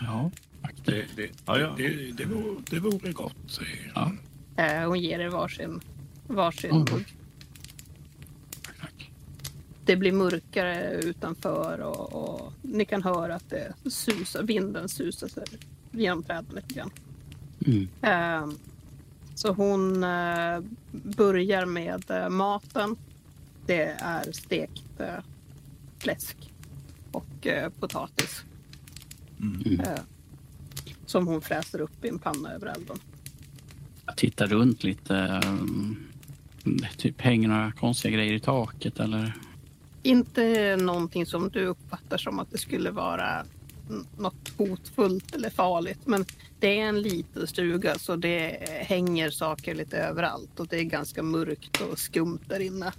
Ja, 0.00 0.30
Det, 0.84 1.04
det, 1.16 1.30
Ja, 1.46 1.58
ja. 1.58 1.74
det, 1.76 2.12
det, 2.12 2.24
vore, 2.24 2.60
det 2.70 2.78
vore 2.80 3.12
gott, 3.12 3.36
säger 3.46 3.92
Ja. 3.94 4.12
Eh, 4.56 4.88
hon 4.88 5.00
ger 5.00 5.18
er 5.18 5.28
varsin, 5.28 5.80
varsin 6.26 6.70
Mm. 6.70 6.86
mugg. 6.92 7.04
Det 9.90 9.96
blir 9.96 10.12
mörkare 10.12 10.92
utanför 10.92 11.80
och, 11.80 12.12
och 12.12 12.52
ni 12.62 12.84
kan 12.84 13.02
höra 13.02 13.34
att 13.34 13.50
det 13.50 13.74
susar, 13.90 14.42
vinden 14.42 14.88
susar 14.88 15.28
sig 15.28 15.44
genom 15.90 16.22
träden 16.22 16.54
lite 16.54 16.74
grann. 16.74 16.90
Mm. 17.66 17.88
Eh, 18.02 18.54
så 19.34 19.52
hon 19.52 20.04
eh, 20.04 20.60
börjar 20.92 21.66
med 21.66 22.10
eh, 22.10 22.28
maten. 22.28 22.96
Det 23.66 23.82
är 23.98 24.32
stekt 24.32 25.00
eh, 25.00 25.24
fläsk 25.98 26.36
och 27.12 27.46
potatis. 27.80 28.44
Mm. 29.40 29.80
Eh, 29.80 30.00
som 31.06 31.26
hon 31.26 31.40
fräser 31.40 31.80
upp 31.80 32.04
i 32.04 32.08
en 32.08 32.18
panna 32.18 32.52
över 32.52 32.66
elden. 32.66 32.98
Jag 34.06 34.16
tittar 34.16 34.46
runt 34.46 34.84
lite. 34.84 35.40
um, 35.46 36.06
Typ 36.96 37.20
hänger 37.20 37.48
några 37.48 37.72
konstiga 37.72 38.14
grejer 38.14 38.34
i 38.34 38.40
taket 38.40 39.00
eller? 39.00 39.34
Inte 40.02 40.76
någonting 40.76 41.26
som 41.26 41.48
du 41.50 41.66
uppfattar 41.66 42.18
som 42.18 42.38
att 42.38 42.50
det 42.50 42.58
skulle 42.58 42.90
vara 42.90 43.44
något 44.18 44.52
hotfullt 44.56 45.34
eller 45.34 45.50
farligt. 45.50 45.98
Men 46.04 46.24
det 46.60 46.80
är 46.80 46.84
en 46.84 47.02
liten 47.02 47.46
stuga 47.46 47.98
så 47.98 48.16
det 48.16 48.58
hänger 48.68 49.30
saker 49.30 49.74
lite 49.74 49.98
överallt 49.98 50.60
och 50.60 50.66
det 50.66 50.78
är 50.78 50.82
ganska 50.84 51.22
mörkt 51.22 51.80
och 51.80 51.98
skumt 51.98 52.38
där 52.48 52.60
inne. 52.60 52.92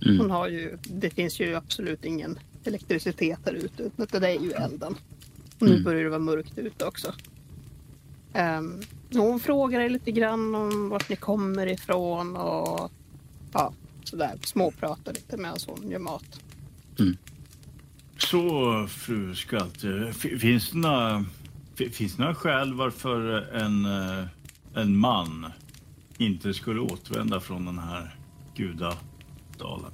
Hon 0.00 0.14
Mm. 0.14 0.30
har 0.30 0.48
ju, 0.48 0.78
det 0.82 1.10
finns 1.10 1.40
ju 1.40 1.54
absolut 1.54 2.04
ingen 2.04 2.38
elektricitet 2.64 3.38
här 3.44 3.52
ute 3.52 3.90
utan 3.96 4.20
det 4.20 4.28
är 4.28 4.40
ju 4.40 4.52
elden. 4.52 4.94
Och 5.58 5.66
nu 5.66 5.70
Mm. 5.72 5.84
börjar 5.84 6.04
det 6.04 6.10
vara 6.10 6.20
mörkt 6.20 6.58
ute 6.58 6.84
också. 6.84 7.12
Um, 8.34 8.80
hon 9.12 9.40
frågar 9.40 9.80
er 9.80 9.88
lite 9.90 10.12
grann 10.12 10.54
om 10.54 10.88
vart 10.88 11.08
ni 11.08 11.16
kommer 11.16 11.66
ifrån 11.66 12.36
och 12.36 12.92
ja, 13.52 13.72
sådär 14.08 14.38
småpratar 14.44 15.12
lite 15.12 15.36
medan 15.36 15.56
hon 15.66 15.90
gör 15.90 15.98
mat. 15.98 16.40
Så 18.18 18.86
fru 18.88 19.34
Skalt, 19.34 19.78
fi- 20.12 20.38
finns 20.38 20.70
det 20.70 20.78
några, 20.78 21.24
fi- 21.74 21.90
finns 21.90 22.16
det 22.16 22.22
några 22.22 22.34
skäl 22.34 22.74
varför 22.74 23.20
en, 23.54 23.84
eh, 23.84 24.24
en 24.74 24.96
man 24.96 25.52
inte 26.18 26.54
skulle 26.54 26.80
återvända 26.80 27.40
från 27.40 27.64
den 27.64 27.78
här 27.78 28.14
gudadalen? 28.54 29.92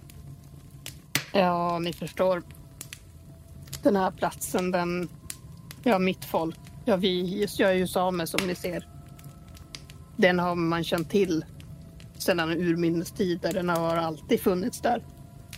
Ja, 1.32 1.78
ni 1.78 1.92
förstår. 1.92 2.42
Den 3.82 3.96
här 3.96 4.10
platsen, 4.10 4.70
den... 4.70 5.08
Ja, 5.82 5.98
mitt 5.98 6.24
folk. 6.24 6.56
Ja, 6.84 6.96
vi 6.96 7.20
jag 7.58 7.70
är 7.70 7.74
ju 7.74 7.86
samer 7.86 8.26
som 8.26 8.46
ni 8.46 8.54
ser. 8.54 8.88
Den 10.16 10.38
har 10.38 10.54
man 10.54 10.84
känt 10.84 11.10
till 11.10 11.44
sedan 12.22 12.50
urminnes 12.50 13.11
tider. 13.11 13.52
Den 13.52 13.68
har 13.68 13.96
alltid 13.96 14.40
funnits 14.40 14.81
där. 14.81 15.02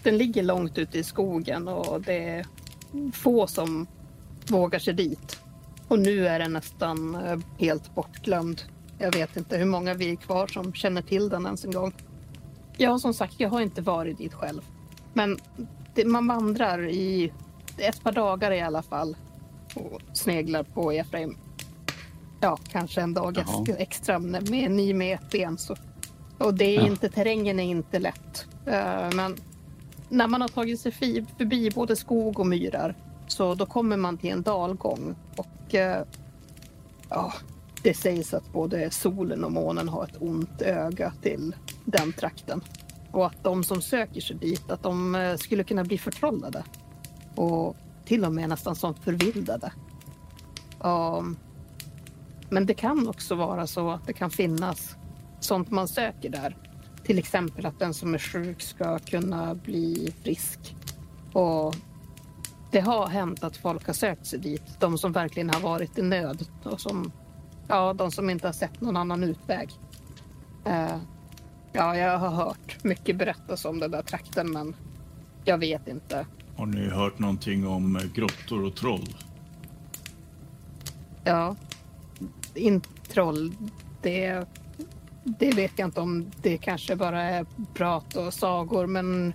Den 0.02 0.18
ligger 0.18 0.42
långt 0.42 0.78
ute 0.78 0.98
i 0.98 1.02
skogen 1.04 1.68
och 1.68 2.00
det 2.00 2.24
är 2.28 2.46
få 3.12 3.46
som 3.46 3.86
vågar 4.48 4.78
sig 4.78 4.94
dit. 4.94 5.40
Och 5.88 5.98
nu 5.98 6.28
är 6.28 6.38
den 6.38 6.52
nästan 6.52 7.14
eh, 7.14 7.38
helt 7.58 7.94
bortglömd. 7.94 8.62
Jag 8.98 9.12
vet 9.14 9.36
inte 9.36 9.56
hur 9.56 9.64
många 9.64 9.94
vi 9.94 10.10
är 10.12 10.16
kvar 10.16 10.46
som 10.46 10.72
känner 10.72 11.02
till 11.02 11.28
den 11.28 11.44
ens 11.46 11.64
en 11.64 11.70
gång. 11.70 11.92
Ja, 12.76 12.98
som 12.98 13.14
sagt, 13.14 13.34
jag 13.40 13.48
har 13.48 13.60
inte 13.60 13.82
varit 13.82 14.18
dit 14.18 14.34
själv. 14.34 14.62
Men 15.12 15.38
det, 15.94 16.04
man 16.04 16.26
vandrar 16.26 16.88
i 16.88 17.32
ett 17.76 18.02
par 18.02 18.12
dagar 18.12 18.50
i 18.50 18.60
alla 18.60 18.82
fall 18.82 19.16
och 19.74 20.00
sneglar 20.12 20.62
på 20.62 20.92
Efraim. 20.92 21.36
Ja, 22.40 22.58
kanske 22.68 23.00
en 23.00 23.14
dag 23.14 23.36
Jaha. 23.38 23.64
ex- 23.68 23.78
extra 23.78 24.18
med 24.18 24.50
med 24.50 24.70
ni 24.70 24.94
med 24.94 25.14
ett 25.14 25.30
ben. 25.30 25.58
Så. 25.58 25.76
Och 26.38 26.54
det 26.54 26.76
är 26.76 26.80
Ja. 26.80 26.86
inte, 26.86 27.08
terrängen 27.08 27.60
är 27.60 27.64
inte 27.64 27.98
lätt. 27.98 28.46
Eh, 28.66 29.10
men 29.14 29.36
när 30.08 30.26
man 30.26 30.40
har 30.40 30.48
tagit 30.48 30.80
sig 30.80 30.92
förbi 30.92 31.70
både 31.70 31.96
skog 31.96 32.40
och 32.40 32.46
myrar 32.46 32.94
så 33.26 33.54
då 33.54 33.66
kommer 33.66 33.96
man 33.96 34.18
till 34.18 34.30
en 34.30 34.42
dalgång. 34.42 35.14
Och 35.36 35.74
eh, 35.74 36.02
ja, 37.08 37.32
det 37.82 37.94
sägs 37.94 38.34
att 38.34 38.52
både 38.52 38.90
solen 38.90 39.44
och 39.44 39.52
månen 39.52 39.88
har 39.88 40.04
ett 40.04 40.16
ont 40.22 40.62
öga 40.62 41.12
till 41.22 41.54
den 41.84 42.12
trakten. 42.12 42.60
Och 43.10 43.26
att 43.26 43.44
de 43.44 43.64
som 43.64 43.82
söker 43.82 44.20
sig 44.20 44.36
dit, 44.36 44.70
att 44.70 44.82
de 44.82 45.14
eh, 45.14 45.36
skulle 45.36 45.64
kunna 45.64 45.84
bli 45.84 45.98
förtrollade. 45.98 46.64
Och 47.34 47.76
till 48.04 48.24
och 48.24 48.32
med 48.32 48.48
nästan 48.48 48.76
som 48.76 48.94
förvildade. 48.94 49.72
Um, 50.80 51.36
men 52.50 52.66
det 52.66 52.74
kan 52.74 53.08
också 53.08 53.34
vara 53.34 53.66
så 53.66 53.90
att 53.90 54.06
det 54.06 54.12
kan 54.12 54.30
finnas 54.30 54.96
sånt 55.40 55.70
man 55.70 55.88
söker 55.88 56.30
där. 56.30 56.56
Till 57.04 57.18
exempel 57.18 57.66
att 57.66 57.78
den 57.78 57.94
som 57.94 58.14
är 58.14 58.18
sjuk 58.18 58.62
ska 58.62 58.98
kunna 58.98 59.54
bli 59.54 60.14
frisk. 60.22 60.76
Och 61.32 61.74
det 62.70 62.80
har 62.80 63.06
hänt 63.06 63.44
att 63.44 63.56
folk 63.56 63.86
har 63.86 63.94
sökt 63.94 64.26
sig 64.26 64.38
dit. 64.38 64.80
De 64.80 64.98
som 64.98 65.12
verkligen 65.12 65.50
har 65.50 65.60
varit 65.60 65.98
i 65.98 66.02
nöd 66.02 66.46
och 66.62 66.80
som, 66.80 67.12
ja, 67.68 67.92
de 67.92 68.10
som 68.10 68.30
inte 68.30 68.48
har 68.48 68.52
sett 68.52 68.80
någon 68.80 68.96
annan 68.96 69.24
utväg. 69.24 69.70
Eh, 70.64 70.96
ja, 71.72 71.96
jag 71.96 72.18
har 72.18 72.30
hört 72.30 72.84
mycket 72.84 73.16
berättas 73.16 73.64
om 73.64 73.78
den 73.78 73.90
där 73.90 74.02
trakten, 74.02 74.50
men 74.52 74.76
jag 75.44 75.58
vet 75.58 75.88
inte 75.88 76.26
Har 76.56 76.66
ni 76.66 76.88
hört 76.88 77.18
någonting 77.18 77.66
om 77.66 77.96
eh, 77.96 78.02
grottor 78.14 78.64
och 78.64 78.76
troll? 78.76 79.16
Ja, 81.24 81.56
inte 82.54 82.88
troll. 83.08 83.52
Det, 84.02 84.46
det 85.24 85.54
vet 85.54 85.72
jag 85.76 85.88
inte 85.88 86.00
om 86.00 86.30
det 86.42 86.58
kanske 86.58 86.96
bara 86.96 87.22
är 87.22 87.46
prat 87.74 88.16
och 88.16 88.34
sagor, 88.34 88.86
men 88.86 89.34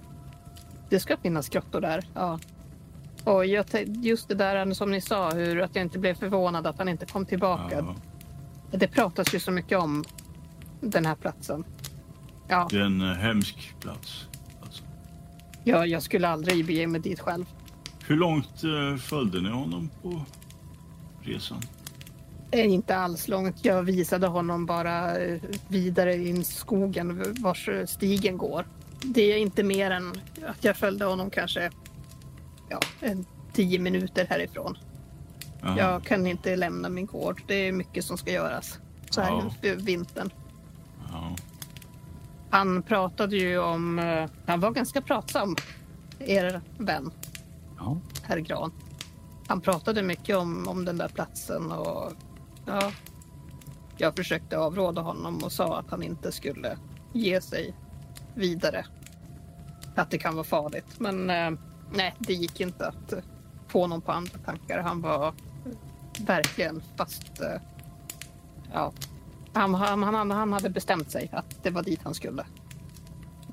det 0.90 1.00
ska 1.00 1.18
finnas 1.18 1.50
grottor 1.50 1.82
där. 1.82 2.06
Ja. 2.14 2.40
Och 3.24 3.46
just 3.86 4.28
det 4.28 4.36
där 4.36 4.74
som 4.74 4.92
ni 4.92 5.02
sa, 5.02 5.32
hur 5.32 5.62
att 5.62 5.76
jag 5.76 5.86
inte 5.86 6.00
blev 6.00 6.16
förvånad 6.16 6.68
att 6.68 6.78
han 6.78 6.90
inte 6.90 7.06
kom 7.06 7.26
tillbaka. 7.26 7.96
Ja, 8.72 8.78
Det 8.78 8.88
pratas 8.88 9.34
ju 9.34 9.40
så 9.40 9.52
mycket 9.52 9.78
om 9.78 10.04
den 10.82 11.06
här 11.06 11.16
platsen. 11.16 11.64
Ja, 12.48 12.68
det 12.70 12.78
är 12.78 12.82
en 12.82 13.02
eh, 13.02 13.18
hemsk 13.18 13.76
plats. 13.80 14.28
Alltså. 14.62 14.84
jag, 15.64 15.88
jag 15.88 16.04
skulle 16.04 16.28
aldrig 16.28 16.66
bege 16.66 16.88
mig 16.88 17.02
dit 17.02 17.20
själv. 17.20 17.46
Hur 18.08 18.16
långt 18.16 18.64
eh, 18.64 18.98
följde 18.98 19.42
ni 19.42 19.50
honom 19.50 19.90
på 20.02 20.22
resan? 21.22 21.62
Inte 22.54 22.96
alls 22.96 23.28
långt. 23.28 23.66
Jag 23.66 23.84
visade 23.84 24.28
honom 24.28 24.66
bara 24.66 25.18
eh, 25.18 25.42
vidare 25.68 26.16
in 26.16 26.44
skogen 26.46 27.34
vars 27.42 27.70
eh, 27.70 27.86
stigen 27.86 28.38
går. 28.38 28.68
Det 29.02 29.34
är 29.34 29.38
inte 29.38 29.64
mer 29.64 29.92
än 29.92 30.12
att 30.48 30.64
jag 30.64 30.78
följde 30.78 31.06
honom 31.06 31.30
kanske 31.30 31.72
ja, 32.70 32.80
en 33.00 33.26
tio 33.54 33.80
minuter 33.80 34.26
härifrån. 34.30 34.78
Jaha. 35.62 35.78
Jag 35.78 36.04
kan 36.04 36.28
inte 36.28 36.56
lämna 36.56 36.90
min 36.90 37.06
gård. 37.06 37.42
Det 37.48 37.68
är 37.68 37.72
mycket 37.72 38.06
som 38.06 38.18
ska 38.18 38.32
göras 38.32 38.80
så 39.10 39.22
här 39.22 39.50
för 39.62 39.76
vintern. 39.76 40.30
Ja. 41.12 41.36
Han 42.50 42.84
pratade 42.84 43.36
ju 43.38 43.60
om... 43.60 44.00
eh, 44.00 44.30
Han 44.46 44.60
var 44.60 44.72
ganska 44.72 45.02
pratsam, 45.02 45.56
er 46.20 46.62
vän, 46.78 47.12
Ja. 47.80 47.98
herr 48.24 48.38
Gran. 48.38 48.72
Han 49.48 49.62
pratade 49.62 50.04
mycket 50.04 50.38
om, 50.38 50.68
om 50.68 50.86
den 50.86 50.98
där 50.98 51.08
platsen 51.08 51.72
och 51.72 52.12
ja, 52.66 52.92
jag 53.98 54.16
försökte 54.16 54.58
avråda 54.58 55.02
honom 55.02 55.44
och 55.44 55.52
sa 55.52 55.80
att 55.80 55.90
han 55.90 56.04
inte 56.04 56.32
skulle 56.32 56.78
ge 57.14 57.42
sig 57.42 57.74
vidare. 58.36 58.86
Att 59.96 60.12
det 60.12 60.18
kan 60.18 60.36
vara 60.36 60.44
farligt. 60.44 61.00
Men 61.00 61.30
eh, 61.30 61.52
nej, 61.94 62.16
det 62.20 62.34
gick 62.34 62.60
inte 62.62 62.88
att 62.88 63.14
få 63.68 63.82
honom 63.82 64.02
på 64.02 64.12
andra 64.12 64.38
tankar. 64.46 64.80
Han 64.80 65.02
var 65.02 65.34
verkligen 66.20 66.84
fast... 66.98 67.42
eh, 67.42 67.62
Ja, 68.74 68.94
han, 69.54 69.74
han, 69.74 70.04
han, 70.04 70.32
han 70.32 70.54
hade 70.54 70.70
bestämt 70.70 71.12
sig 71.12 71.30
att 71.34 71.64
det 71.64 71.70
var 71.70 71.84
dit 71.84 72.00
han 72.04 72.14
skulle. 72.14 72.46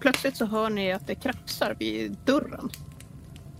Plötsligt 0.00 0.36
så 0.36 0.44
hör 0.44 0.70
ni 0.70 0.92
att 0.92 1.06
det 1.06 1.14
krafsar 1.14 1.76
vid 1.78 2.16
dörren. 2.24 2.70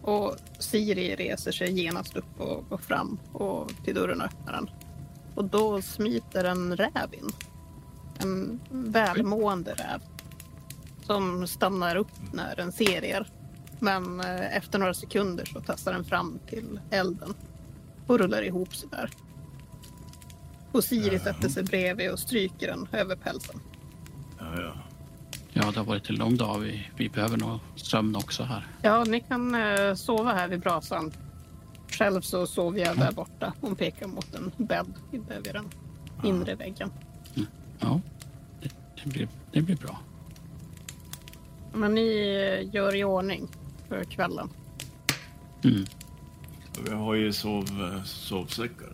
Och 0.03 0.37
Siri 0.59 1.17
reser 1.17 1.53
sig 1.53 1.81
genast 1.81 2.17
upp 2.17 2.41
och 2.41 2.69
går 2.69 2.77
fram 2.79 3.19
och 3.33 3.71
till 3.85 3.95
dörren 3.95 4.21
öppnar 4.21 4.53
den. 4.53 4.71
Och 5.35 5.45
då 5.45 5.83
smiter 5.83 6.45
en 6.45 6.77
räv 6.77 7.15
in. 7.15 7.31
En 8.19 8.61
välmående 8.71 9.75
räv. 9.75 10.01
Som 11.03 11.47
stannar 11.47 11.97
upp 11.97 12.33
när 12.33 12.57
den 12.57 12.73
ser 12.73 13.05
er. 13.05 13.27
Men 13.79 14.21
eh, 14.21 14.57
efter 14.57 14.79
några 14.79 14.95
sekunder 14.95 15.45
så 15.45 15.61
tassar 15.61 15.93
den 15.93 16.05
fram 16.05 16.39
till 16.47 16.81
elden. 16.91 17.35
Och 18.07 18.19
rullar 18.19 18.43
ihop 18.43 18.75
sig 18.75 18.89
där. 18.93 19.11
Och 20.73 20.85
Siri 20.85 21.19
sätter 21.19 21.49
sig 21.49 21.63
bredvid 21.63 22.11
och 22.11 22.19
stryker 22.19 22.67
den 22.67 22.89
över 22.93 23.17
pälsen. 23.17 23.61
Ja, 24.39 24.61
ja. 24.61 24.73
ja, 25.53 25.71
det 25.71 25.77
har 25.81 25.85
varit 25.85 26.11
en 26.11 26.17
lång 26.17 26.37
dag. 26.37 26.59
Vi, 26.59 26.91
vi 26.97 27.09
behöver 27.09 27.37
nog 27.37 27.59
sömn 27.77 28.17
också 28.17 28.43
här. 28.43 28.67
Ja, 28.83 29.05
ni 29.05 29.21
kan 29.21 29.55
eh, 29.55 29.95
sova 29.95 30.33
här 30.33 30.49
vid 30.49 30.61
brasan. 30.61 31.13
Själv 31.91 32.21
så 32.21 32.47
sover 32.47 32.81
jag 32.81 32.99
där 32.99 33.13
borta. 33.13 33.53
Hon 33.61 33.77
pekar 33.77 34.07
mot 34.07 34.35
en 34.35 34.53
bädd 34.57 34.95
vid 35.11 35.23
den 35.53 35.65
inre 36.25 36.55
väggen. 36.55 36.91
Ja, 37.79 38.01
det, 38.63 38.71
det, 39.05 39.11
blir, 39.11 39.29
det 39.53 39.63
blir 39.63 39.77
bra. 39.77 39.99
Men 41.73 41.95
ni 41.95 42.71
gör 42.73 42.95
i 42.97 43.05
ordning 43.05 43.49
för 43.89 44.05
kvällen. 44.05 44.49
Mm. 45.65 45.85
Vi 46.85 46.95
har 46.95 47.15
ju 47.15 47.33
sov, 47.33 47.65
eh, 47.95 48.03
sovsäckar 48.05 48.93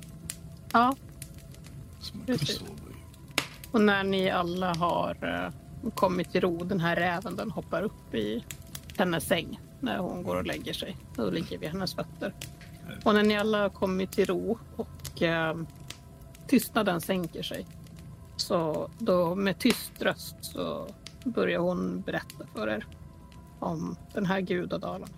Ja, 0.73 0.97
som 2.01 2.19
man 2.19 2.27
kan 2.27 2.39
Precis. 2.39 2.59
sova 2.59 2.71
i. 2.71 2.97
och 3.73 3.81
när 3.81 4.05
ni 4.05 4.31
alla 4.31 4.75
har 4.75 5.17
eh, 5.23 5.91
kommit 5.91 6.33
till 6.33 6.41
ro, 6.41 6.65
den 6.65 6.81
här 6.81 6.97
räven 6.97 7.37
den 7.37 7.51
hoppar 7.51 7.83
upp 7.83 8.15
i 8.15 8.45
hennes 8.99 9.25
säng 9.25 9.61
när 9.81 9.99
hon 9.99 10.23
går 10.23 10.37
och 10.37 10.47
lägger 10.47 10.73
sig 10.73 10.97
och 11.17 11.33
ligger 11.33 11.59
vid 11.59 11.69
hennes 11.69 11.95
fötter. 11.95 12.33
Och 13.05 13.15
när 13.15 13.23
ni 13.23 13.37
alla 13.37 13.63
har 13.63 13.69
kommit 13.69 14.13
till 14.13 14.27
ro 14.27 14.59
och 14.77 15.23
eh, 15.23 15.57
tystnaden 16.47 17.01
sänker 17.01 17.43
sig 17.43 17.67
så 18.37 18.91
då 18.99 19.35
med 19.35 19.59
tyst 19.59 20.03
röst 20.03 20.37
så 20.41 20.87
börjar 21.25 21.61
hon 21.61 22.01
berätta 22.01 22.47
för 22.55 22.69
er 22.69 22.87
om 23.59 23.97
den 24.13 24.27
här 24.27 24.41
gudadalen. 24.41 25.09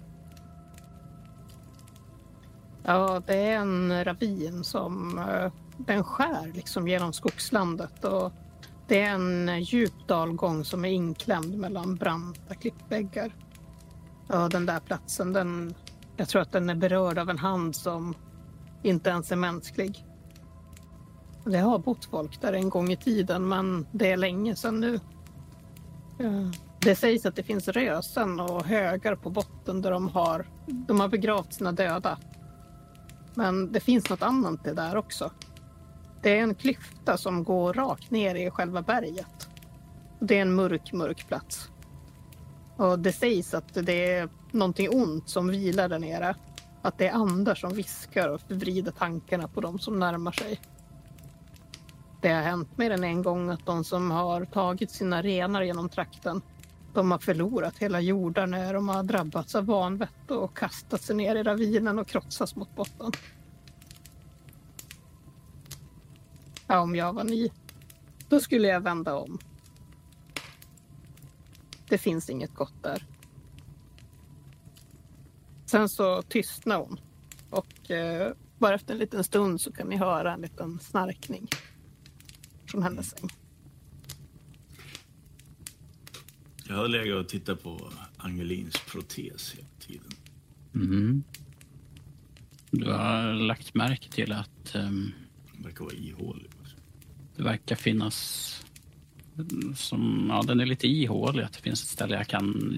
Ja, 2.82 3.22
det 3.26 3.34
är 3.34 3.56
en 3.56 4.04
ravin 4.04 4.64
som 4.64 5.18
eh, 5.18 5.52
den 5.76 6.04
skär 6.04 6.52
liksom 6.54 6.88
genom 6.88 7.12
skogslandet 7.12 8.04
och 8.04 8.32
det 8.86 9.00
är 9.00 9.14
en 9.14 9.62
djup 9.62 10.08
dalgång 10.08 10.64
som 10.64 10.84
är 10.84 10.88
inklämd 10.88 11.58
mellan 11.58 11.96
branta 11.96 12.54
klippväggar. 12.54 13.34
Ja, 14.28 14.48
den 14.48 14.66
där 14.66 14.80
platsen, 14.80 15.32
den, 15.32 15.74
jag 16.18 16.28
tror 16.28 16.42
att 16.42 16.52
den 16.52 16.70
är 16.70 16.74
berörd 16.74 17.18
av 17.18 17.30
en 17.30 17.38
hand 17.38 17.76
som 17.76 18.14
inte 18.82 19.10
ens 19.10 19.32
är 19.32 19.36
mänsklig. 19.36 20.04
Det 21.44 21.58
har 21.58 21.78
bott 21.78 22.04
folk 22.04 22.40
där 22.40 22.52
en 22.52 22.68
gång 22.68 22.90
i 22.90 22.96
tiden, 22.96 23.48
men 23.48 23.86
det 23.92 24.12
är 24.12 24.16
länge 24.16 24.56
sedan 24.56 24.80
nu. 24.80 24.94
Eh, 26.18 26.50
det 26.80 26.94
sägs 26.94 27.26
att 27.26 27.36
det 27.36 27.42
finns 27.42 27.68
rösen 27.68 28.40
och 28.40 28.64
högar 28.64 29.16
på 29.16 29.30
botten 29.30 29.82
där 29.82 29.90
de 29.90 30.08
har, 30.08 30.46
de 30.66 31.00
har 31.00 31.08
begravt 31.08 31.52
sina 31.52 31.72
döda. 31.72 32.18
Men 33.34 33.72
det 33.72 33.80
finns 33.80 34.10
något 34.10 34.22
annat 34.22 34.64
det 34.64 34.74
där 34.74 34.96
också. 34.96 35.30
Det 36.22 36.38
är 36.38 36.42
en 36.42 36.54
klyfta 36.54 37.16
som 37.16 37.44
går 37.44 37.72
rakt 37.72 38.10
ner 38.10 38.34
i 38.34 38.50
själva 38.50 38.82
berget. 38.82 39.48
Det 40.20 40.38
är 40.38 40.42
en 40.42 40.54
mörk, 40.54 40.92
mörk 40.92 41.28
plats. 41.28 41.70
Och 42.78 42.98
det 42.98 43.12
sägs 43.12 43.54
att 43.54 43.74
det 43.74 44.12
är 44.12 44.28
någonting 44.52 44.88
ont 44.90 45.28
som 45.28 45.48
vilar 45.48 45.88
där 45.88 45.98
nere. 45.98 46.34
Att 46.82 46.98
det 46.98 47.08
är 47.08 47.12
andar 47.12 47.54
som 47.54 47.74
viskar 47.74 48.28
och 48.28 48.40
förvrider 48.40 48.92
tankarna 48.92 49.48
på 49.48 49.60
de 49.60 49.78
som 49.78 49.98
närmar 49.98 50.32
sig. 50.32 50.60
Det 52.20 52.28
har 52.28 52.42
hänt 52.42 52.78
mer 52.78 52.90
än 52.90 53.04
en 53.04 53.22
gång 53.22 53.50
att 53.50 53.66
de 53.66 53.84
som 53.84 54.10
har 54.10 54.44
tagit 54.44 54.90
sina 54.90 55.22
renar 55.22 55.62
genom 55.62 55.88
trakten 55.88 56.42
de 56.94 57.10
har 57.10 57.18
förlorat 57.18 57.78
hela 57.78 58.00
jordar 58.00 58.46
när 58.46 58.74
de 58.74 58.88
har 58.88 59.02
drabbats 59.02 59.54
av 59.54 59.66
vanvett 59.66 60.30
och 60.30 60.56
kastat 60.56 61.02
sig 61.02 61.16
ner 61.16 61.36
i 61.36 61.42
ravinen 61.42 61.98
och 61.98 62.06
krossats 62.06 62.56
mot 62.56 62.76
botten. 62.76 63.12
Ja, 66.66 66.80
om 66.80 66.96
jag 66.96 67.12
var 67.12 67.24
ni, 67.24 67.52
då 68.28 68.40
skulle 68.40 68.68
jag 68.68 68.80
vända 68.80 69.14
om. 69.16 69.38
Det 71.88 71.98
finns 71.98 72.30
inget 72.30 72.54
gott 72.54 72.82
där. 72.82 73.04
Sen 75.66 75.88
så 75.88 76.22
tystnar 76.22 76.76
hon 76.76 77.00
och 77.50 77.90
eh, 77.90 78.32
bara 78.58 78.74
efter 78.74 78.94
en 78.94 78.98
liten 78.98 79.24
stund 79.24 79.60
så 79.60 79.72
kan 79.72 79.88
ni 79.88 79.96
höra 79.96 80.32
en 80.34 80.40
liten 80.40 80.80
snarkning 80.80 81.48
från 82.66 82.82
hennes 82.82 83.10
säng. 83.10 83.28
Jag 86.68 86.76
har 86.76 86.88
legat 86.88 87.16
och 87.24 87.28
tittat 87.28 87.62
på 87.62 87.92
Angelins 88.16 88.80
protes 88.86 89.54
hela 89.54 89.68
tiden. 89.78 90.12
Mm. 90.74 91.22
Du 92.70 92.92
har 92.92 93.32
lagt 93.32 93.74
märke 93.74 94.10
till 94.10 94.32
att 94.32 94.74
ehm, 94.74 95.12
Den 95.52 95.62
verkar 95.62 95.84
vara 95.84 95.94
ihålig. 95.94 96.50
det 97.36 97.42
verkar 97.42 97.76
finnas... 97.76 98.64
Som, 99.76 100.26
ja, 100.30 100.42
den 100.42 100.60
är 100.60 100.66
lite 100.66 100.88
ihålig. 100.88 101.42
Att 101.42 101.52
det 101.52 101.60
finns 101.62 101.82
ett 101.82 101.88
ställe 101.88 102.16
jag 102.16 102.26
kan, 102.26 102.72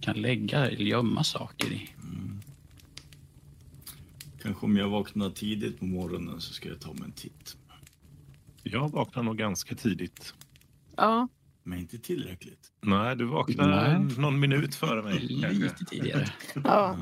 kan 0.00 0.16
lägga 0.22 0.66
eller 0.66 0.84
gömma 0.84 1.24
saker 1.24 1.72
i. 1.72 1.88
Kanske 4.42 4.66
om 4.66 4.76
jag 4.76 4.88
vaknar 4.88 5.30
tidigt 5.30 5.78
på 5.78 5.84
morgonen 5.84 6.40
så 6.40 6.52
ska 6.52 6.68
jag 6.68 6.80
ta 6.80 6.92
mig 6.92 7.02
en 7.04 7.12
titt. 7.12 7.56
Jag 8.62 8.88
vaknar 8.88 9.22
nog 9.22 9.38
ganska 9.38 9.74
tidigt. 9.74 10.34
Ja, 10.96 11.28
Men 11.62 11.78
inte 11.78 11.98
tillräckligt. 11.98 12.72
Nej, 12.80 13.16
du 13.16 13.24
vaknar 13.24 13.98
Nej. 13.98 14.16
någon 14.18 14.40
minut 14.40 14.74
före 14.74 15.02
mig. 15.02 15.18
Lite 15.18 15.84
tidigare. 15.84 16.28
ja. 16.54 16.60
Ja. 16.64 16.96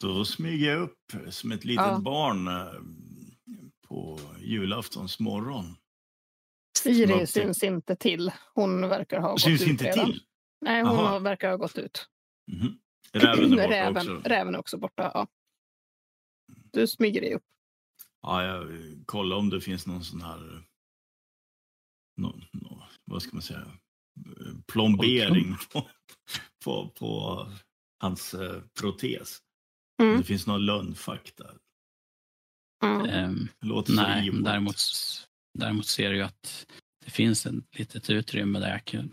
Då 0.00 0.24
smyger 0.24 0.70
jag 0.70 0.80
upp 0.82 1.12
som 1.28 1.52
ett 1.52 1.64
litet 1.64 1.86
Ja. 1.86 1.98
barn 2.00 2.48
eh, 2.48 2.54
på 3.88 4.20
julaftons 4.40 5.20
morgon. 5.20 5.76
Siri 6.82 7.06
Smart. 7.06 7.30
syns 7.30 7.62
inte 7.62 7.96
till. 7.96 8.32
Hon 8.54 8.88
verkar 8.88 9.20
ha 9.20 9.30
gått 9.32 9.40
Syns 9.40 9.62
ut 9.62 9.68
inte 9.68 9.84
redan. 9.84 10.06
till. 10.06 10.22
Nej, 10.60 10.82
hon 10.82 10.90
Aha. 10.90 11.18
verkar 11.18 11.50
ha 11.50 11.56
gått 11.56 11.78
ut. 11.78 12.08
Mhm. 12.52 12.78
Räven 13.12 13.44
är 13.44 13.56
borta 13.56 13.70
räven, 13.70 13.96
också. 14.16 14.28
räven 14.28 14.54
är 14.54 14.58
också 14.58 14.78
borta. 14.78 15.10
Ja. 15.14 15.26
Du 16.72 16.86
smyger 16.86 17.20
dig 17.20 17.34
upp. 17.34 17.42
Ja, 18.22 18.44
jag 18.44 18.66
kollar 19.06 19.36
om 19.36 19.50
det 19.50 19.60
finns 19.60 19.86
någon 19.86 20.04
sån 20.04 20.22
här... 20.22 20.62
Nå, 22.16 22.40
nå, 22.52 22.82
vad 23.04 23.22
ska 23.22 23.30
man 23.32 23.42
säga? 23.42 23.66
Plombering 24.66 25.56
på, 25.72 25.88
på, 26.64 26.88
på 26.88 27.46
hans 28.00 28.34
eh, 28.34 28.62
protes. 28.80 29.38
Mm. 30.02 30.18
Det 30.18 30.24
finns 30.24 30.46
någon 30.46 30.66
lönnfack 30.66 31.32
där. 31.36 31.58
Mm. 32.84 33.06
Ehm, 33.06 33.48
låter 33.60 33.92
så 33.92 34.02
nej, 34.02 34.30
däremot, 34.32 34.76
däremot 35.54 35.86
ser 35.86 36.10
du 36.10 36.16
ju 36.16 36.22
att 36.22 36.66
det 37.04 37.10
finns 37.10 37.46
ett 37.46 37.54
litet 37.78 38.10
utrymme 38.10 38.58
där 38.58 38.68
jag 38.68 39.08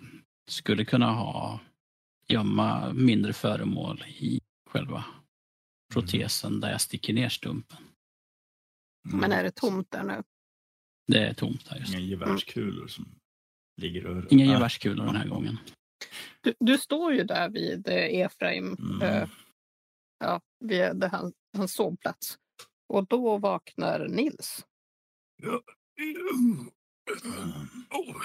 skulle 0.47 0.85
kunna 0.85 1.11
ha 1.11 1.59
gömma 2.27 2.93
mindre 2.93 3.33
föremål 3.33 4.03
i 4.07 4.41
själva 4.69 5.05
protesen 5.93 6.59
där 6.59 6.71
jag 6.71 6.81
sticker 6.81 7.13
ner 7.13 7.29
stumpen. 7.29 7.77
Mm. 9.07 9.19
Men 9.19 9.31
är 9.31 9.43
det 9.43 9.51
tomt 9.51 9.91
där 9.91 10.03
nu? 10.03 10.23
Det 11.07 11.19
är 11.27 11.33
tomt 11.33 11.69
där 11.69 11.77
just 11.77 11.91
nu. 11.93 11.97
Inga 11.99 12.07
gevärskulor 12.07 12.87
som 12.87 13.05
ligger 13.81 14.05
över. 14.05 14.27
Inga 14.33 14.45
Ah, 14.45 14.53
gevärskulor 14.53 15.05
den 15.05 15.15
här 15.15 15.27
gången. 15.27 15.57
Du, 16.41 16.53
du 16.59 16.77
står 16.77 17.13
ju 17.13 17.23
där 17.23 17.49
vid 17.49 17.87
eh, 17.87 18.19
Efraim, 18.19 18.73
Mm. 18.79 19.01
eh, 19.01 19.29
ja, 20.19 20.41
vid 20.59 20.79
där 20.79 21.09
han, 21.09 21.33
hans 21.57 21.73
sovplats. 21.73 22.37
Och 22.87 23.07
då 23.07 23.37
vaknar 23.37 24.07
Nils. 24.07 24.65
Mm. 25.43 25.59
Oh, 27.91 28.21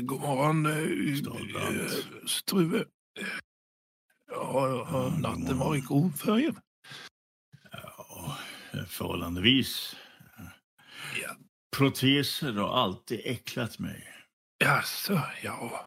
god 0.00 0.20
morgon, 0.20 0.66
eh, 0.66 0.78
eh, 0.78 1.90
Struve. 2.26 2.84
Ja, 4.30 5.12
natten 5.22 5.58
varit 5.58 5.86
god 5.86 6.18
för 6.18 6.38
er? 6.38 6.54
Ja, 7.72 8.38
förhållandevis. 8.88 9.96
Ja. 11.22 11.36
Proteser 11.76 12.52
har 12.52 12.76
alltid 12.82 13.20
äcklat 13.24 13.78
mig. 13.78 14.14
Jaså, 14.64 15.20
ja. 15.42 15.86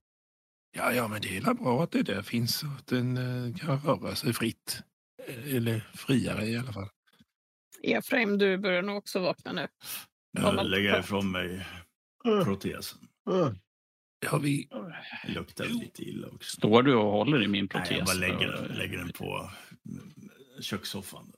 Ja, 0.71 0.93
ja, 0.93 1.07
men 1.07 1.21
det 1.21 1.37
är 1.37 1.53
bra 1.53 1.83
att 1.83 1.91
det 1.91 2.03
där 2.03 2.21
finns 2.21 2.59
så 2.59 2.67
att 2.67 2.87
den 2.87 3.17
eh, 3.17 3.55
kan 3.55 3.79
röra 3.79 4.15
sig 4.15 4.33
fritt. 4.33 4.83
Eh, 5.27 5.55
Eller 5.55 5.89
friare 5.93 6.45
i 6.45 6.57
alla 6.57 6.73
fall. 6.73 6.89
Efraim, 7.83 8.37
du 8.37 8.57
börjar 8.57 8.81
nog 8.81 8.97
också 8.97 9.19
vakna 9.19 9.51
nu. 9.51 9.67
Ja, 10.31 10.41
Jag 10.41 10.55
men- 10.55 10.67
lägger 10.67 10.99
ifrån 10.99 11.31
mig 11.31 11.67
protesen. 12.23 13.07
Ja, 14.25 14.37
vi... 14.37 14.67
Det 15.25 15.31
luktar 15.33 15.65
lite 15.65 16.03
illa 16.03 16.27
också. 16.27 16.57
Står 16.57 16.83
du 16.83 16.95
och 16.95 17.11
håller 17.11 17.43
i 17.43 17.47
min 17.47 17.67
protes? 17.67 17.89
Nej, 17.89 17.97
jag 17.99 18.05
bara 18.07 18.15
lägger, 18.17 18.51
den- 18.51 18.65
lägger 18.77 18.97
den 18.97 19.11
på 19.11 19.49
mm, 19.89 20.13
kökssoffan. 20.61 21.33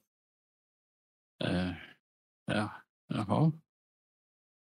Eh, 1.44 1.72
ja, 2.46 2.72
jaha. 3.08 3.52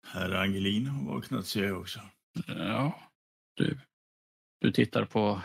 Herr 0.07 0.31
Angelin 0.31 0.87
har 0.87 1.15
vaknat 1.15 1.47
ser 1.47 1.65
jag 1.65 1.81
också. 1.81 2.01
Ja, 2.47 3.11
du, 3.55 3.79
du 4.61 4.73
tittar 4.73 5.05
på 5.05 5.43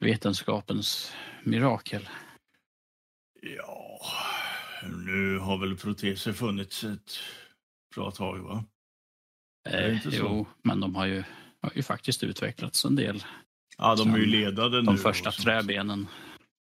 vetenskapens 0.00 1.12
mirakel. 1.44 2.08
Ja, 3.42 4.00
nu 4.82 5.38
har 5.38 5.58
väl 5.58 5.76
proteser 5.76 6.32
funnits 6.32 6.84
ett 6.84 7.18
bra 7.94 8.10
tag 8.10 8.38
va? 8.38 8.64
Eh, 9.68 10.06
jo, 10.10 10.46
men 10.62 10.80
de 10.80 10.94
har 10.94 11.06
ju, 11.06 11.24
har 11.60 11.72
ju 11.74 11.82
faktiskt 11.82 12.22
utvecklats 12.24 12.84
en 12.84 12.96
del. 12.96 13.24
Ja, 13.78 13.94
de 13.96 14.14
är 14.14 14.18
ju 14.18 14.26
ledade 14.26 14.76
nu. 14.76 14.86
De 14.86 14.96
första 14.98 15.30
träbenen. 15.30 16.06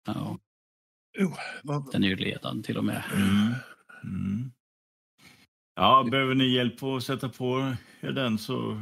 Ja, 0.08 0.40
Oh, 1.20 1.38
vad... 1.64 1.92
den 1.92 2.04
är 2.04 2.08
ju 2.08 2.16
ledad 2.16 2.64
till 2.64 2.78
och 2.78 2.86
med. 2.86 3.04
Mm. 3.14 3.54
Mm. 4.04 4.52
Ja, 5.76 6.08
behöver 6.12 6.36
ni 6.36 6.54
hjälp 6.56 6.84
att 6.84 7.04
sätta 7.04 7.30
på 7.30 7.76
er 8.02 8.12
den 8.12 8.38
så 8.38 8.80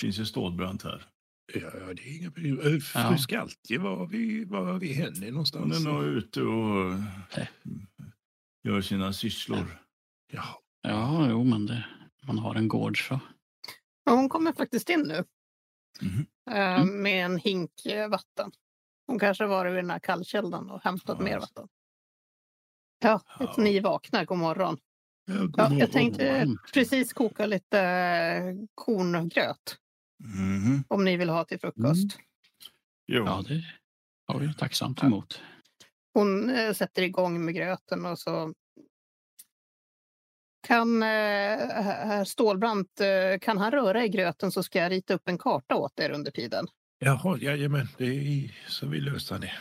finns 0.00 0.18
ju 0.18 0.24
stålbrant 0.24 0.82
här. 0.82 1.06
Ja, 1.54 1.70
det 1.94 2.02
är 2.02 2.18
inga 2.20 2.30
problem. 2.30 2.58
Eh, 2.58 2.64
Fru 2.64 2.80
Ja. 2.94 3.18
Skaltje, 3.18 3.78
var 3.78 3.96
har 3.96 4.06
vi, 4.06 4.44
var 4.44 4.64
har 4.72 4.78
vi 4.78 4.92
henne 4.92 5.24
Hon 5.26 5.28
någonstans? 5.32 5.86
är 5.86 5.90
nog 5.92 6.04
ute 6.04 6.42
och 6.42 6.92
gör 8.68 8.80
sina 8.80 9.12
sysslor. 9.12 9.78
Ja, 10.32 10.60
Ja, 10.88 11.26
jo, 11.30 11.44
men 11.44 11.66
det, 11.66 11.84
man 12.26 12.38
har 12.38 12.54
en 12.54 12.68
gård 12.68 13.08
så. 13.08 13.20
Ja, 14.04 14.12
hon 14.12 14.28
kommer 14.28 14.52
faktiskt 14.52 14.90
in 14.90 15.00
nu 15.00 15.24
eh, 16.50 16.80
Mm. 16.80 17.02
med 17.02 17.24
en 17.24 17.38
hink 17.38 17.86
eh, 17.86 18.08
vatten. 18.08 18.52
Hon 19.06 19.18
kanske 19.18 19.46
varit 19.46 19.72
vid 19.72 19.78
den 19.78 19.90
här 19.90 19.98
kallkällan 19.98 20.70
och 20.70 20.82
hämtat 20.84 21.16
Ja, 21.18 21.24
mer 21.24 21.38
vatten. 21.40 21.68
Ja, 23.02 23.20
Ja. 23.38 23.54
ni 23.58 23.80
vaknar. 23.80 24.24
God 24.24 24.38
morgon. 24.38 24.78
ja, 25.26 25.34
god 25.40 25.54
Ja, 25.56 25.72
jag 25.78 25.92
tänkte 25.92 26.46
precis 26.74 27.12
koka 27.12 27.46
lite 27.46 27.80
eh, 27.80 28.54
korngröt 28.74 29.78
Mhm. 30.24 30.84
om 30.88 31.04
ni 31.04 31.16
vill 31.16 31.28
ha 31.28 31.44
till 31.44 31.60
frukost. 31.60 32.18
Jo. 33.06 33.24
Ja, 33.24 33.42
det 33.48 33.62
har 34.26 34.38
vi 34.40 34.54
tacksamt 34.54 35.02
emot. 35.02 35.40
Hon 36.14 36.50
eh, 36.50 36.72
sätter 36.72 37.02
igång 37.02 37.44
med 37.44 37.54
gröten 37.54 38.06
och 38.06 38.18
så 38.18 38.54
kan 40.64 41.02
eh, 41.02 41.08
herr 41.08 42.24
Stålbrant, 42.24 43.00
eh, 43.00 43.38
kan 43.40 43.58
han 43.58 43.70
röra 43.70 44.04
i 44.04 44.08
gröten 44.08 44.50
så 44.52 44.62
ska 44.62 44.78
jag 44.78 44.92
rita 44.92 45.14
upp 45.14 45.28
en 45.28 45.38
karta 45.38 45.74
åt 45.76 46.00
er 46.00 46.10
under 46.10 46.30
tiden. 46.30 46.66
Jaha, 46.98 47.38
jajamän, 47.38 47.88
det 47.98 48.04
är 48.04 48.54
så 48.68 48.86
vi 48.86 49.00
löser 49.00 49.38
det. 49.38 49.52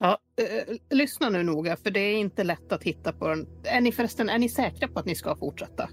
Ja, 0.00 0.18
eh, 0.40 0.96
lyssna 0.96 1.28
nu 1.28 1.42
noga 1.42 1.76
för 1.76 1.90
det 1.90 2.00
är 2.00 2.16
inte 2.16 2.44
lätt 2.44 2.72
att 2.72 2.82
hitta 2.82 3.12
på 3.12 3.28
den. 3.28 3.46
Är 3.64 3.80
ni 3.80 3.92
förresten, 3.92 4.28
är 4.28 4.38
ni 4.38 4.48
säkra 4.48 4.88
på 4.88 4.98
att 4.98 5.06
ni 5.06 5.14
ska 5.14 5.36
fortsätta? 5.36 5.88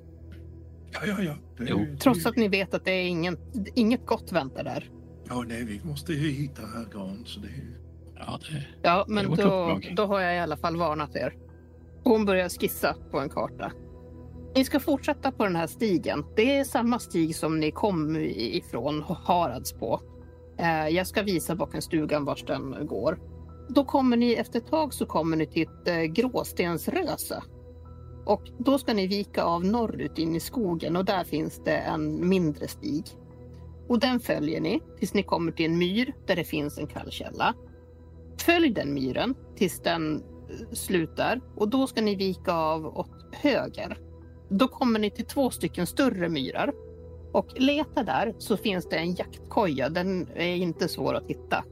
Ja, 0.92 1.00
ja, 1.06 1.22
ja. 1.22 1.36
Det, 1.58 1.66
Jo. 1.70 1.86
Trots 2.00 2.26
att 2.26 2.36
ni 2.36 2.48
vet 2.48 2.74
att 2.74 2.86
det 2.86 2.92
är 2.92 3.08
ingen, 3.08 3.38
inget 3.76 4.06
gott 4.06 4.32
väntar 4.32 4.64
där. 4.64 4.90
Ja, 5.30 5.44
nej, 5.48 5.64
vi 5.64 5.82
måste 5.84 6.14
ju 6.14 6.30
hitta 6.32 6.62
herr 6.62 6.86
Gran, 6.94 7.24
så 7.26 7.40
det... 7.40 7.48
Ja, 8.16 8.40
det, 8.50 8.66
Ja, 8.84 9.06
men 9.08 9.26
då, 9.26 9.32
uppdrag. 9.32 9.94
då 9.96 10.06
har 10.06 10.22
jag 10.22 10.36
i 10.36 10.40
alla 10.40 10.58
fall 10.58 10.78
varnat 10.78 11.16
er. 11.16 11.34
Hon 12.04 12.26
börjar 12.26 12.50
skissa 12.50 12.96
på 13.12 13.20
en 13.20 13.30
karta. 13.30 13.72
Ni 14.56 14.66
ska 14.66 14.80
fortsätta 14.80 15.32
på 15.32 15.44
den 15.44 15.56
här 15.56 15.68
stigen. 15.68 16.26
Det 16.36 16.58
är 16.58 16.64
samma 16.64 17.00
stig 17.00 17.36
som 17.36 17.60
ni 17.60 17.72
kom 17.72 18.16
ifrån 18.36 19.02
Harads 19.02 19.74
på. 19.74 20.02
Eh, 20.60 20.88
jag 20.88 21.08
ska 21.08 21.22
visa 21.22 21.56
bakom 21.56 21.82
stugan 21.82 22.26
vart 22.26 22.48
den 22.48 22.88
går. 22.88 23.20
Då 23.70 23.86
kommer 23.86 24.18
ni 24.18 24.34
efter 24.34 24.60
ett 24.60 24.68
tag 24.68 24.94
så 24.94 25.06
kommer 25.06 25.38
ni 25.38 25.48
till 25.48 25.64
ett 25.64 25.88
eh, 25.88 26.02
gråstensröse. 26.02 27.44
Och 28.26 28.42
då 28.58 28.78
ska 28.78 28.94
ni 28.94 29.08
vika 29.08 29.44
av 29.44 29.66
norrut 29.66 30.18
in 30.18 30.36
i 30.36 30.40
skogen 30.40 30.96
och 30.96 31.06
där 31.06 31.24
finns 31.24 31.62
det 31.66 31.78
en 31.78 32.30
mindre 32.30 32.68
stig. 32.68 33.04
Och 33.88 34.00
den 34.00 34.20
följer 34.20 34.62
ni 34.62 34.82
tills 35.00 35.14
ni 35.14 35.24
kommer 35.24 35.52
till 35.52 35.66
en 35.66 35.78
myr 35.78 36.14
där 36.28 36.36
det 36.36 36.44
finns 36.44 36.78
en 36.78 36.88
kallkälla. 36.88 37.54
Följ 38.38 38.70
den 38.70 38.94
myren 38.94 39.36
tills 39.56 39.80
den 39.80 40.16
eh, 40.16 40.74
slutar 40.74 41.42
och 41.56 41.70
då 41.70 41.88
ska 41.88 42.02
ni 42.02 42.16
vika 42.16 42.54
av 42.54 42.98
åt 42.98 43.12
höger. 43.32 44.03
Då 44.56 44.68
kommer 44.68 45.00
ni 45.00 45.12
till 45.12 45.26
två 45.26 45.50
stycken 45.50 45.88
större 45.88 46.30
myrar 46.30 46.74
och 47.32 47.48
leta 47.56 48.04
där 48.04 48.36
så 48.38 48.58
finns 48.58 48.90
det 48.90 48.96
en 48.96 49.16
jaktkoja. 49.16 49.90
Den 49.90 50.28
är 50.36 50.56
inte 50.56 50.88
svår 50.88 51.14
att 51.14 51.28
hitta. 51.28 51.64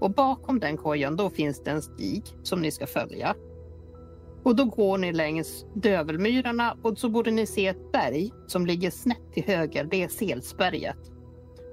Och 0.00 0.10
bakom 0.10 0.60
den 0.60 0.76
kojan 0.76 1.16
då 1.16 1.30
finns 1.30 1.62
det 1.62 1.70
en 1.70 1.82
stig 1.82 2.22
som 2.42 2.62
ni 2.62 2.70
ska 2.70 2.86
följa. 2.86 3.34
Och 4.42 4.56
då 4.56 4.64
går 4.64 4.98
ni 4.98 5.12
längs 5.12 5.66
Dövelmyrarna 5.74 6.76
och 6.82 6.98
så 6.98 7.08
borde 7.08 7.30
ni 7.30 7.46
se 7.46 7.66
ett 7.66 7.92
berg 7.92 8.30
som 8.46 8.66
ligger 8.66 8.90
snett 8.90 9.32
till 9.32 9.44
höger. 9.44 9.84
Det 9.84 10.02
är 10.02 10.08
Selsberget. 10.08 11.10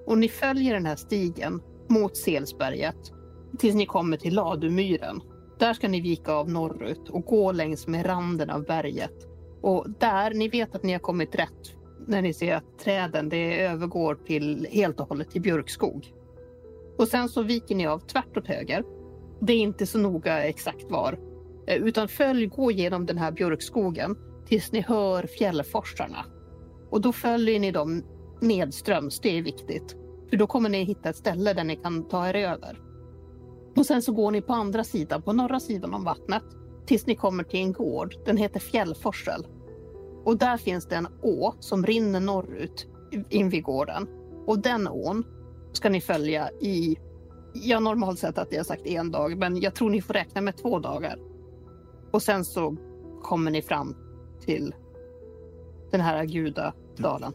Och 0.07 0.17
ni 0.17 0.29
följer 0.29 0.73
den 0.73 0.85
här 0.85 0.95
stigen 0.95 1.61
mot 1.89 2.17
Selsberget 2.17 3.11
tills 3.59 3.75
ni 3.75 3.85
kommer 3.85 4.17
till 4.17 4.35
Ladumyren. 4.35 5.21
Där 5.59 5.73
ska 5.73 5.87
ni 5.87 6.01
vika 6.01 6.33
av 6.33 6.49
norrut 6.49 7.09
och 7.09 7.25
gå 7.25 7.51
längs 7.51 7.87
med 7.87 8.05
randen 8.05 8.49
av 8.49 8.65
berget. 8.65 9.32
Och 9.63 9.85
där, 9.99 10.33
ni 10.33 10.47
vet 10.47 10.75
att 10.75 10.83
ni 10.83 10.91
har 10.91 10.99
kommit 10.99 11.35
rätt 11.35 11.75
när 12.07 12.21
ni 12.21 12.33
ser 12.33 12.55
att 12.55 12.79
träden 12.79 13.29
det 13.29 13.61
övergår 13.61 14.15
till 14.15 14.67
helt 14.71 14.99
och 14.99 15.09
hållet 15.09 15.31
till 15.31 15.41
björkskog. 15.41 16.13
Och 16.97 17.07
sen 17.07 17.29
så 17.29 17.43
viker 17.43 17.75
ni 17.75 17.87
av 17.87 17.99
tvärt 17.99 18.37
åt 18.37 18.47
höger. 18.47 18.83
Det 19.41 19.53
är 19.53 19.57
inte 19.57 19.85
så 19.85 19.97
noga 19.97 20.43
exakt 20.43 20.91
var. 20.91 21.19
Eh, 21.67 21.75
utan 21.75 22.07
följ, 22.07 22.45
gå 22.45 22.71
genom 22.71 23.05
den 23.05 23.17
här 23.17 23.31
björkskogen 23.31 24.15
tills 24.45 24.71
ni 24.71 24.81
hör 24.81 25.23
fjällforsarna. 25.23 26.25
Och 26.89 27.01
då 27.01 27.13
följer 27.13 27.59
ni 27.59 27.71
dem 27.71 28.03
nedströms, 28.41 29.19
det 29.19 29.37
är 29.37 29.41
viktigt. 29.41 29.95
För 30.29 30.37
då 30.37 30.47
kommer 30.47 30.69
ni 30.69 30.83
hitta 30.83 31.09
ett 31.09 31.15
ställe 31.15 31.53
där 31.53 31.63
ni 31.63 31.75
kan 31.75 32.07
ta 32.07 32.29
er 32.29 32.35
över. 32.35 32.79
Och 33.75 33.85
sen 33.85 34.01
så 34.01 34.13
går 34.13 34.31
ni 34.31 34.41
på 34.41 34.53
andra 34.53 34.83
sidan, 34.83 35.21
på 35.21 35.33
norra 35.33 35.59
sidan 35.59 35.93
om 35.93 36.03
vattnet, 36.03 36.43
tills 36.85 37.07
ni 37.07 37.15
kommer 37.15 37.43
till 37.43 37.59
en 37.59 37.73
gård. 37.73 38.15
Den 38.25 38.37
heter 38.37 38.59
Fjällforsel. 38.59 39.47
Och 40.25 40.37
där 40.37 40.57
finns 40.57 40.85
det 40.87 40.95
en 40.95 41.07
å 41.21 41.53
som 41.59 41.85
rinner 41.85 42.19
norrut 42.19 42.87
in 43.29 43.49
vid 43.49 43.63
gården. 43.63 44.07
Och 44.47 44.59
den 44.59 44.87
ån 44.87 45.23
ska 45.71 45.89
ni 45.89 46.01
följa 46.01 46.49
i 46.51 46.97
Ja, 47.55 47.79
normalt 47.79 48.19
sett 48.19 48.37
att 48.37 48.53
jag 48.53 48.65
sagt 48.65 48.85
en 48.85 49.11
dag, 49.11 49.37
men 49.37 49.61
jag 49.61 49.75
tror 49.75 49.89
ni 49.89 50.01
får 50.01 50.13
räkna 50.13 50.41
med 50.41 50.57
två 50.57 50.79
dagar. 50.79 51.19
Och 52.11 52.21
sen 52.21 52.45
så 52.45 52.75
kommer 53.21 53.51
ni 53.51 53.61
fram 53.61 53.95
till 54.41 54.75
den 55.91 56.01
här 56.01 56.25
gudadalen. 56.25 57.33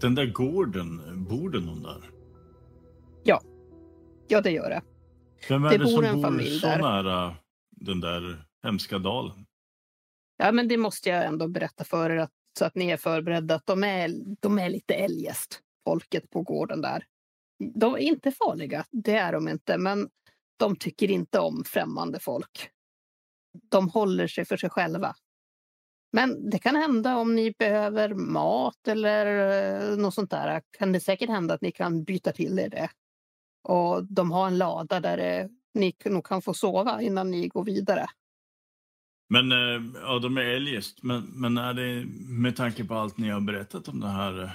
Den 0.00 0.14
där 0.14 0.26
gården, 0.26 1.00
bor 1.30 1.50
det 1.50 1.60
någon 1.60 1.82
där? 1.82 2.10
Ja, 4.30 4.40
det 4.40 4.50
gör 4.50 4.70
det. 4.70 4.82
Vem 5.48 5.64
är 5.64 5.70
Det 5.70 5.78
det, 5.78 5.84
bor 5.84 6.02
som 6.02 6.14
bor 6.14 6.22
familj 6.22 6.58
så 6.58 6.66
där. 6.66 6.78
nära 6.78 7.34
den 7.70 8.00
där 8.00 8.47
hemska 8.62 8.98
dalen? 8.98 9.46
Ja, 10.36 10.52
men 10.52 10.68
det 10.68 10.76
måste 10.76 11.08
jag 11.08 11.24
ändå 11.24 11.48
berätta 11.48 11.84
för 11.84 12.10
er 12.10 12.16
att, 12.16 12.32
så 12.58 12.64
att 12.64 12.74
ni 12.74 12.90
är 12.90 12.96
förberedda. 12.96 13.54
Att 13.54 13.66
de 13.66 13.84
är, 13.84 14.10
de 14.40 14.58
är 14.58 14.68
lite 14.68 14.94
eljest, 14.94 15.60
folket 15.84 16.30
på 16.30 16.42
gården 16.42 16.80
där. 16.80 17.06
De 17.74 17.94
är 17.94 17.98
inte 17.98 18.30
farliga, 18.30 18.84
det 18.90 19.16
är 19.16 19.32
de 19.32 19.48
inte, 19.48 19.78
men 19.78 20.08
de 20.56 20.76
tycker 20.76 21.10
inte 21.10 21.40
om 21.40 21.64
främmande 21.64 22.20
folk. 22.20 22.70
De 23.70 23.88
håller 23.88 24.26
sig 24.26 24.44
för 24.44 24.56
sig 24.56 24.70
själva. 24.70 25.14
Men 26.12 26.50
det 26.50 26.58
kan 26.58 26.76
hända 26.76 27.16
om 27.16 27.34
ni 27.34 27.54
behöver 27.58 28.14
mat 28.14 28.88
eller 28.88 29.26
eh, 29.92 29.96
något 29.96 30.14
sånt 30.14 30.30
där. 30.30 30.62
Kan 30.78 30.92
det 30.92 31.00
säkert 31.00 31.30
hända 31.30 31.54
att 31.54 31.60
ni 31.60 31.72
kan 31.72 32.04
byta 32.04 32.32
till 32.32 32.58
er 32.58 32.68
det. 32.68 32.90
Och 33.62 34.04
de 34.04 34.32
har 34.32 34.46
en 34.46 34.58
lada 34.58 35.00
där 35.00 35.18
eh, 35.18 35.46
ni 35.74 35.94
nog 36.04 36.26
kan 36.26 36.42
få 36.42 36.54
sova 36.54 37.02
innan 37.02 37.30
ni 37.30 37.48
går 37.48 37.64
vidare. 37.64 38.06
Men 39.28 39.52
eh, 39.52 40.00
ja, 40.02 40.18
de 40.18 40.36
är 40.36 40.40
eljest. 40.44 41.02
Men, 41.02 41.22
men 41.24 41.56
är 41.58 41.74
det 41.74 42.04
med 42.28 42.56
tanke 42.56 42.84
på 42.84 42.94
allt 42.94 43.18
ni 43.18 43.28
har 43.28 43.40
berättat 43.40 43.88
om 43.88 44.00
den 44.00 44.10
här 44.10 44.42
eh, 44.42 44.50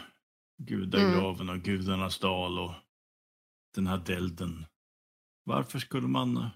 gudagraven 0.57 1.49
och 1.49 1.59
gudarnas 1.59 2.19
dal 2.19 2.59
och 2.59 2.74
den 3.76 3.88
här 3.88 3.97
delden. 3.97 4.65
Varför 5.43 5.80
skulle 5.80 6.07
man 6.07 6.38
eh, 6.38 6.49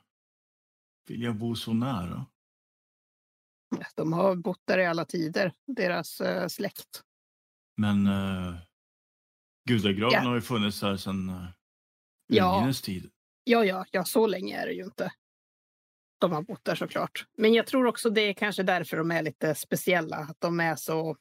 vilja 1.07 1.33
bo 1.33 1.55
så 1.55 1.73
nära? 1.73 2.25
De 3.95 4.13
har 4.13 4.35
bott 4.35 4.61
där 4.65 4.77
i 4.77 4.85
alla 4.85 5.05
tider, 5.05 5.53
deras 5.67 6.21
eh, 6.21 6.47
släkt. 6.47 7.03
Men 7.77 8.07
eh, 8.07 8.55
gudagraven 9.69 10.13
Ja. 10.23 10.29
har 10.29 10.35
ju 10.35 10.41
funnits 10.41 10.81
här 10.81 10.97
sedan 10.97 11.29
eh, 11.29 11.45
Ja. 12.27 12.57
urminnes 12.57 12.81
tid. 12.81 13.11
Ja, 13.43 13.65
ja, 13.65 13.85
ja, 13.91 14.05
så 14.05 14.27
länge 14.27 14.57
är 14.61 14.65
det 14.67 14.73
ju 14.73 14.83
inte. 14.83 15.13
De 16.17 16.31
har 16.31 16.41
bott 16.41 16.65
där 16.65 16.75
såklart. 16.75 17.25
Men 17.37 17.53
jag 17.53 17.67
tror 17.67 17.85
också 17.85 18.09
det 18.09 18.21
är 18.21 18.33
kanske 18.33 18.63
därför 18.63 18.97
de 18.97 19.11
är 19.11 19.21
lite 19.21 19.55
speciella. 19.55 20.17
Att 20.17 20.41
de 20.41 20.59
är 20.59 20.75
så, 20.75 21.17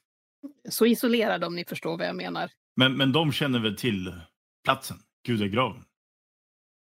så 0.69 0.85
isolerade 0.85 1.45
om 1.45 1.55
ni 1.55 1.65
förstår 1.65 1.97
vad 1.97 2.07
jag 2.07 2.15
menar. 2.15 2.51
Men, 2.75 2.97
men 2.97 3.11
de 3.11 3.31
känner 3.31 3.59
väl 3.59 3.77
till 3.77 4.15
platsen, 4.63 4.97
gudagraven? 5.25 5.83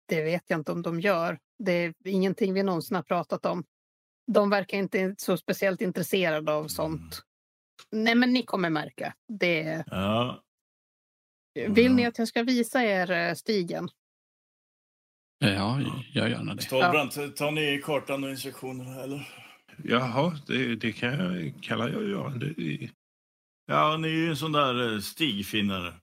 Det 0.08 0.24
vet 0.24 0.44
jag 0.48 0.60
inte 0.60 0.72
om 0.72 0.82
de 0.82 1.00
gör. 1.00 1.40
Det 1.60 1.72
är 1.72 1.94
ingenting 2.06 2.54
vi 2.54 2.64
någonsin 2.64 2.96
har 2.96 3.04
pratat 3.04 3.46
om. 3.46 3.64
De 4.28 4.50
verkar 4.50 4.78
inte 4.78 5.16
så 5.18 5.38
speciellt 5.38 5.82
intresserade 5.82 6.54
av 6.54 6.68
sånt. 6.68 7.22
Nej, 7.92 8.16
men 8.16 8.34
ni 8.34 8.44
kommer 8.44 8.70
märka. 8.70 9.14
Det... 9.28 9.84
Ja, 9.88 10.44
Vill 11.54 11.94
ni 11.94 12.06
att 12.06 12.18
jag 12.18 12.28
ska 12.28 12.44
visa 12.44 12.84
er 12.84 13.12
eh, 13.12 13.34
stigen? 13.34 13.90
Ja, 15.44 15.82
jag 15.82 16.04
gör 16.12 16.28
gärna 16.28 16.56
det. 16.56 16.62
Stålbrant, 16.62 17.36
tar 17.38 17.52
ni 17.52 17.82
kartan 17.84 18.24
och 18.24 18.30
instruktionerna 18.30 19.04
eller? 19.04 19.30
Jaha, 19.84 20.38
det, 20.48 20.76
det 20.76 20.92
kan 20.92 21.14
jag, 21.14 21.54
kallar 21.64 21.90
jag 21.90 22.04
göra. 22.10 22.30
Det, 22.30 22.90
Ja, 23.66 23.98
ni 23.98 24.08
är 24.08 24.12
ju 24.12 24.30
en 24.30 24.38
sån 24.38 24.52
där 24.52 24.94
eh, 24.94 25.00
stigfinnare. 25.00 25.94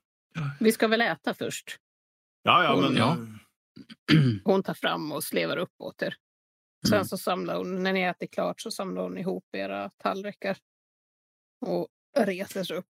Vi 0.59 0.71
ska 0.71 0.87
väl 0.87 1.01
äta 1.01 1.33
först? 1.33 1.77
Ja, 2.43 2.63
ja, 2.63 2.81
men... 2.81 2.95
Ja. 2.95 3.11
eh, 3.11 4.25
Hon 4.43 4.63
tar 4.63 4.73
fram 4.73 5.11
och 5.11 5.23
slevar 5.23 5.57
upp 5.57 5.73
åt 5.79 6.01
er. 6.01 6.15
Sen 6.87 6.93
Mm. 6.93 7.05
så 7.05 7.17
samlar 7.17 7.57
hon, 7.57 7.83
när 7.83 7.93
ni 7.93 8.01
ätit 8.01 8.31
klart 8.33 8.61
så 8.61 8.71
samlar 8.71 9.03
hon 9.03 9.17
ihop 9.17 9.45
era 9.57 9.89
tallrikar. 9.89 10.57
Och 11.65 11.87
reser 12.17 12.63
sig 12.63 12.77
upp. 12.77 12.85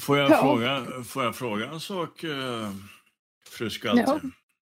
Får 0.00 0.18
jag, 0.18 0.30
Ja. 0.30 0.40
fråga, 0.42 0.86
får 1.04 1.24
jag 1.24 1.36
fråga 1.36 1.66
en 1.70 1.80
sak, 1.80 2.24
eh, 2.24 2.70
fru 3.48 3.70
Skalte? 3.70 4.02
Ja. 4.06 4.20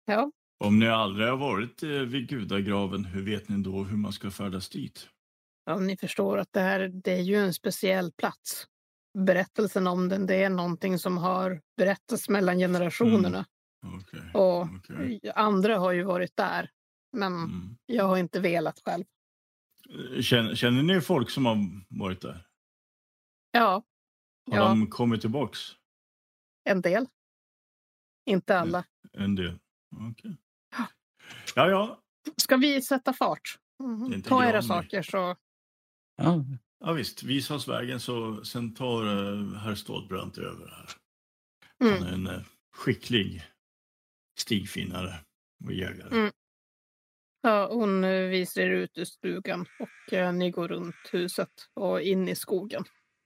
Ja, 0.05 0.31
Om 0.63 0.79
ni 0.79 0.87
aldrig 0.87 1.27
har 1.29 1.37
varit 1.37 1.83
eh, 1.83 1.89
vid 1.89 2.27
gudagraven, 2.29 3.05
hur 3.05 3.21
vet 3.21 3.49
ni 3.49 3.63
då 3.63 3.83
hur 3.83 3.97
man 3.97 4.13
ska 4.13 4.31
färdas 4.31 4.69
dit? 4.69 5.09
om 5.71 5.87
ni 5.87 5.97
förstår 5.97 6.37
att 6.37 6.53
det 6.53 6.59
här 6.59 6.87
det 7.03 7.11
är 7.11 7.21
ju 7.21 7.35
en 7.35 7.53
speciell 7.53 8.11
plats. 8.11 8.67
Berättelsen 9.17 9.87
om 9.87 10.09
den, 10.09 10.25
det 10.25 10.35
är 10.43 10.49
någonting 10.49 10.99
som 10.99 11.17
har 11.17 11.61
berättats 11.77 12.29
mellan 12.29 12.57
generationerna. 12.57 13.45
Okej. 13.85 14.31
Och 14.33 14.61
okej. 14.61 15.31
andra 15.35 15.77
har 15.77 15.91
ju 15.91 16.03
varit 16.03 16.35
där. 16.37 16.69
Men 17.17 17.33
Mm. 17.33 17.77
jag 17.85 18.05
har 18.05 18.17
inte 18.17 18.39
velat 18.39 18.81
själv. 18.85 19.05
Eh, 20.15 20.21
Känner, 20.21 20.55
känner 20.55 20.83
ni 20.83 21.01
folk 21.01 21.29
som 21.29 21.45
har 21.45 21.57
varit 21.89 22.21
där? 22.21 22.47
Ja, 23.51 23.83
Har 24.51 24.57
Ja. 24.57 24.67
de 24.67 24.87
kommit 24.87 25.21
tillbaks? 25.21 25.59
en 26.69 26.81
del. 26.81 27.07
Inte 28.25 28.59
alla. 28.59 28.85
En 29.13 29.35
del? 29.35 29.59
Okej. 30.09 30.37
Ja, 31.55 31.69
ja. 31.69 31.99
Ska 32.37 32.57
vi 32.57 32.81
sätta 32.81 33.13
fart? 33.13 33.57
Inte 34.13 34.29
Ta 34.29 34.45
era 34.45 34.61
saker 34.61 35.01
så... 35.01 35.35
Ja, 36.15 36.45
Ja, 36.85 36.91
visst. 36.91 37.23
Visa 37.23 37.55
oss 37.55 37.67
vägen 37.67 37.99
så 37.99 38.45
sen 38.45 38.73
tar 38.73 39.05
uh, 39.05 39.55
herr 39.55 39.75
Stålbrant 39.75 40.37
över 40.37 40.67
här. 40.67 40.89
Mm. 41.83 42.03
Han 42.03 42.07
är 42.07 42.13
en 42.13 42.27
eh, 42.27 42.45
skicklig 42.75 43.43
stigfinnare 44.39 45.13
och 45.65 45.73
jägare. 45.73 46.17
Mm. 46.17 46.31
Ja, 47.41 47.69
hon 47.73 48.03
eh, 48.03 48.27
visar 48.27 48.61
er 48.61 48.69
ut 48.69 48.97
ur 48.97 49.05
stugan 49.05 49.65
och 49.79 50.13
eh, 50.13 50.33
ni 50.33 50.51
går 50.51 50.67
runt 50.67 50.95
huset 51.11 51.49
och 51.73 52.01
in 52.01 52.27
i 52.27 52.35
skogen. 52.35 52.83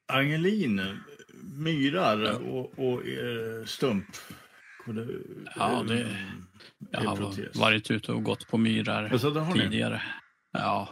Angelin, 0.08 1.00
myrar 1.44 2.48
och, 2.48 2.80
och 2.80 3.08
eh, 3.08 3.66
stump. 3.66 4.08
Kunde- 4.88 5.08
Ja, 5.56 5.84
det- 5.84 6.02
eh, 6.04 6.16
jag 6.92 7.00
har 7.02 7.16
protes. 7.18 7.56
varit 7.56 7.92
ute 7.92 8.12
och 8.12 8.24
gått 8.24 8.48
på 8.48 8.58
myrar 8.58 9.10
Alltså, 9.10 9.30
det 9.32 9.54
tidigare. 9.54 10.02
Ja, 10.52 10.90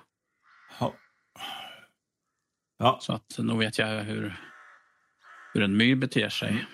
Ja. 0.80 0.94
ja, 2.78 2.98
så 3.02 3.14
att 3.14 3.38
nog 3.40 3.60
vet 3.60 3.78
jag 3.78 4.04
hur, 4.04 4.36
hur 5.54 5.62
en 5.64 5.78
myr 5.78 5.96
beter 5.96 6.30
sig. 6.30 6.50
Mm. 6.50 6.66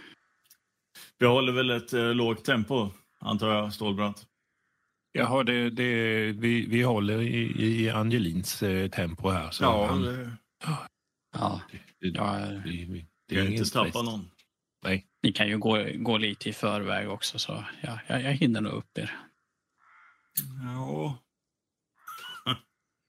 vi 1.19 1.25
håller 1.25 1.53
väl 1.53 1.69
ett 1.69 1.93
eh, 1.93 2.13
lågt 2.13 2.45
tempo, 2.45 2.89
antar 3.19 3.53
jag, 3.53 3.73
Stålbrant. 3.73 4.27
jaha, 5.11 5.43
det, 5.43 5.69
det, 5.69 6.31
vi, 6.31 6.65
vi 6.65 6.81
håller 6.81 7.21
i, 7.21 7.63
i 7.83 7.89
Angelins 7.89 8.63
eh, 8.63 8.89
tempo 8.89 9.29
här. 9.29 9.51
Så 9.51 9.63
Ja, 9.63 9.85
han, 9.87 10.01
det, 10.01 10.31
Ja, 11.33 11.61
det, 11.99 12.07
ja, 12.07 12.47
vi, 12.65 12.85
vi, 12.85 12.99
det 12.99 13.35
vi 13.35 13.35
har 13.39 13.47
ingen 13.47 13.57
inte 13.59 13.73
tappat 13.73 14.05
någon. 14.05 14.31
Ni 15.23 15.31
kan 15.31 15.47
ju 15.47 15.57
gå, 15.57 15.85
gå 15.95 16.17
lite 16.17 16.49
i 16.49 16.53
förväg 16.53 17.09
också 17.09 17.39
så 17.39 17.65
ja, 17.81 17.99
jag, 18.07 18.21
jag 18.21 18.31
hinner 18.31 18.61
nog 18.61 18.73
upp 18.73 18.97
er. 18.97 19.19
Ja, 20.63 21.17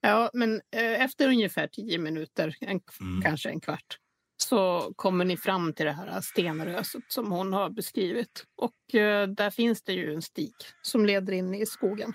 Ja, 0.00 0.30
men 0.32 0.54
eh, 0.76 1.02
efter 1.02 1.28
ungefär 1.28 1.66
tio 1.66 1.98
minuter, 1.98 2.56
en, 2.60 2.80
Mm. 3.00 3.22
kanske 3.22 3.48
en 3.48 3.60
kvart, 3.60 3.98
så 4.36 4.92
kommer 4.96 5.24
ni 5.24 5.36
fram 5.36 5.72
till 5.72 5.86
det 5.86 5.92
här 5.92 6.20
stenröset 6.20 7.02
som 7.08 7.32
hon 7.32 7.52
har 7.52 7.70
beskrivit. 7.70 8.44
Och 8.56 8.94
eh, 8.94 9.28
där 9.28 9.50
finns 9.50 9.82
det 9.82 9.92
ju 9.92 10.14
en 10.14 10.22
stig 10.22 10.54
som 10.82 11.06
leder 11.06 11.32
in 11.32 11.54
i 11.54 11.66
skogen. 11.66 12.12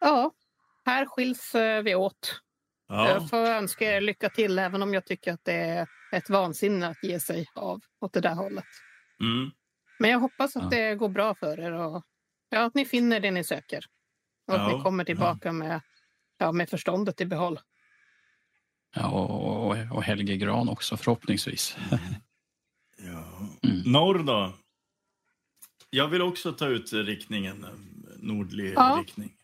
Ja, 0.00 0.30
här 0.84 1.06
skiljs 1.06 1.54
eh, 1.54 1.82
vi 1.82 1.94
åt. 1.94 2.40
ja. 2.88 3.08
Jag 3.08 3.30
får 3.30 3.38
önska 3.38 3.96
er 3.96 4.00
lycka 4.00 4.28
till, 4.30 4.58
även 4.58 4.82
om 4.82 4.94
jag 4.94 5.06
tycker 5.06 5.32
att 5.32 5.44
det 5.44 5.52
är 5.52 5.86
ett 6.12 6.30
vansinne 6.30 6.88
att 6.88 7.04
ge 7.04 7.20
sig 7.20 7.46
av 7.54 7.80
åt 8.00 8.12
det 8.12 8.20
där 8.20 8.34
hållet. 8.34 8.64
Mm. 9.20 9.50
Men 9.98 10.10
jag 10.10 10.18
hoppas 10.18 10.56
att 10.56 10.62
Ja. 10.62 10.68
det 10.68 10.94
går 10.94 11.08
bra 11.08 11.34
för 11.34 11.60
er 11.60 11.72
och 11.72 12.02
ja, 12.48 12.64
att 12.64 12.74
ni 12.74 12.84
finner 12.84 13.20
det 13.20 13.30
ni 13.30 13.44
söker. 13.44 13.84
Och 14.46 14.54
att 14.54 14.60
Ja, 14.70 14.76
ni 14.76 14.82
kommer 14.82 15.04
tillbaka 15.04 15.52
med, 15.52 15.80
ja, 16.38 16.52
med 16.52 16.68
förståndet 16.68 17.20
i 17.20 17.26
behåll. 17.26 17.60
Ja, 18.94 19.10
och, 19.10 19.96
och, 19.96 20.02
Helge 20.02 20.36
Gran 20.36 20.68
också 20.68 20.96
förhoppningsvis. 20.96 21.76
Ja. 22.98 23.48
Mm. 23.70 23.92
Norr 23.92 24.18
då? 24.18 24.52
Jag 25.90 26.08
vill 26.08 26.22
också 26.22 26.52
ta 26.52 26.66
ut 26.66 26.92
riktningen, 26.92 27.66
nordlig 28.16 28.72
Ja. 28.76 28.98
riktning. 29.00 29.36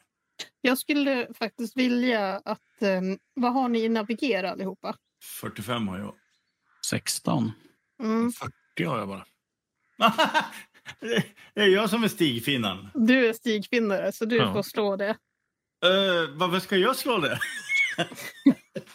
Jag 0.61 0.79
skulle 0.79 1.29
faktiskt 1.35 1.77
vilja 1.77 2.39
att... 2.45 2.83
Eh, 2.83 3.01
vad 3.35 3.53
har 3.53 3.69
ni 3.69 3.79
i 3.85 3.89
navigera 3.89 4.51
allihopa? 4.51 4.97
45 5.41 5.89
har 5.89 5.99
jag. 5.99 6.15
16. 6.91 7.53
Mm. 8.03 8.33
40 8.33 8.85
har 8.85 8.99
jag 8.99 9.09
bara. 9.09 9.25
det 11.55 11.61
är 11.63 11.67
jag 11.69 11.91
som 11.91 12.05
är 12.05 12.09
stigfinnaren. 12.09 12.89
Du 12.95 13.27
är 13.29 13.33
stigfinnare, 13.33 14.13
så 14.13 14.25
du 14.25 14.37
Ja. 14.37 14.53
får 14.53 14.63
slå 14.63 14.97
det. 14.97 15.11
Uh, 15.87 16.31
varför 16.39 16.59
ska 16.61 16.77
jag 16.77 16.97
slå 16.97 17.19
det? 17.19 17.39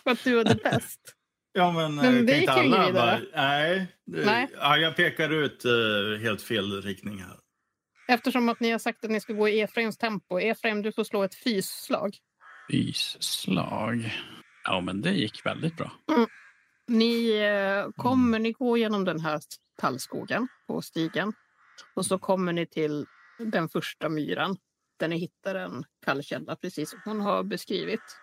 För 0.03 0.11
att 0.11 0.23
du 0.23 0.39
är 0.39 0.43
det 0.43 0.55
bäst. 0.63 0.99
Ja, 1.55 1.71
men, 1.71 1.95
Men 1.95 2.17
eh, 2.17 2.21
det 2.23 2.31
kan 2.45 2.63
gick 2.65 2.73
ju 2.73 2.81
inget 2.81 2.93
bara... 2.93 3.19
Nej. 3.35 3.87
det- 4.05 4.25
Nej. 4.25 4.47
Ja, 4.57 4.77
jag 4.77 4.95
pekar 4.95 5.29
ut 5.29 5.65
eh, 5.65 6.21
helt 6.21 6.41
fel 6.41 6.81
riktning 6.81 7.19
här. 7.19 7.37
Eftersom 8.07 8.49
att 8.49 8.59
ni 8.59 8.71
har 8.71 8.79
sagt 8.79 9.03
att 9.05 9.11
ni 9.11 9.19
ska 9.19 9.33
gå 9.33 9.49
i 9.49 9.59
Efraims 9.61 9.97
tempo. 9.97 10.39
Efraim, 10.39 10.81
du 10.81 10.91
får 10.91 11.03
slå 11.03 11.23
ett 11.23 11.35
fysslag. 11.43 12.17
Fysslag. 12.71 14.13
Ja, 14.63 14.81
men 14.81 15.01
det 15.01 15.11
gick 15.11 15.45
väldigt 15.45 15.77
bra. 15.77 15.91
Ni 16.87 17.37
eh, 17.37 17.91
kommer, 17.95 18.39
ni 18.39 18.51
går 18.51 18.77
genom 18.77 19.05
den 19.05 19.19
här 19.19 19.39
tallskogen 19.77 20.47
på 20.67 20.81
stigen. 20.81 21.33
Och 21.95 22.05
så 22.05 22.19
kommer 22.19 22.53
ni 22.53 22.65
till 22.65 23.05
den 23.39 23.69
första 23.69 24.09
myran 24.09 24.57
där 24.99 25.07
ni 25.07 25.17
hittar 25.17 25.55
en 25.55 25.83
kallkälla, 26.05 26.55
precis 26.55 26.89
som 26.89 26.99
hon 27.05 27.21
har 27.21 27.43
beskrivit. 27.43 28.17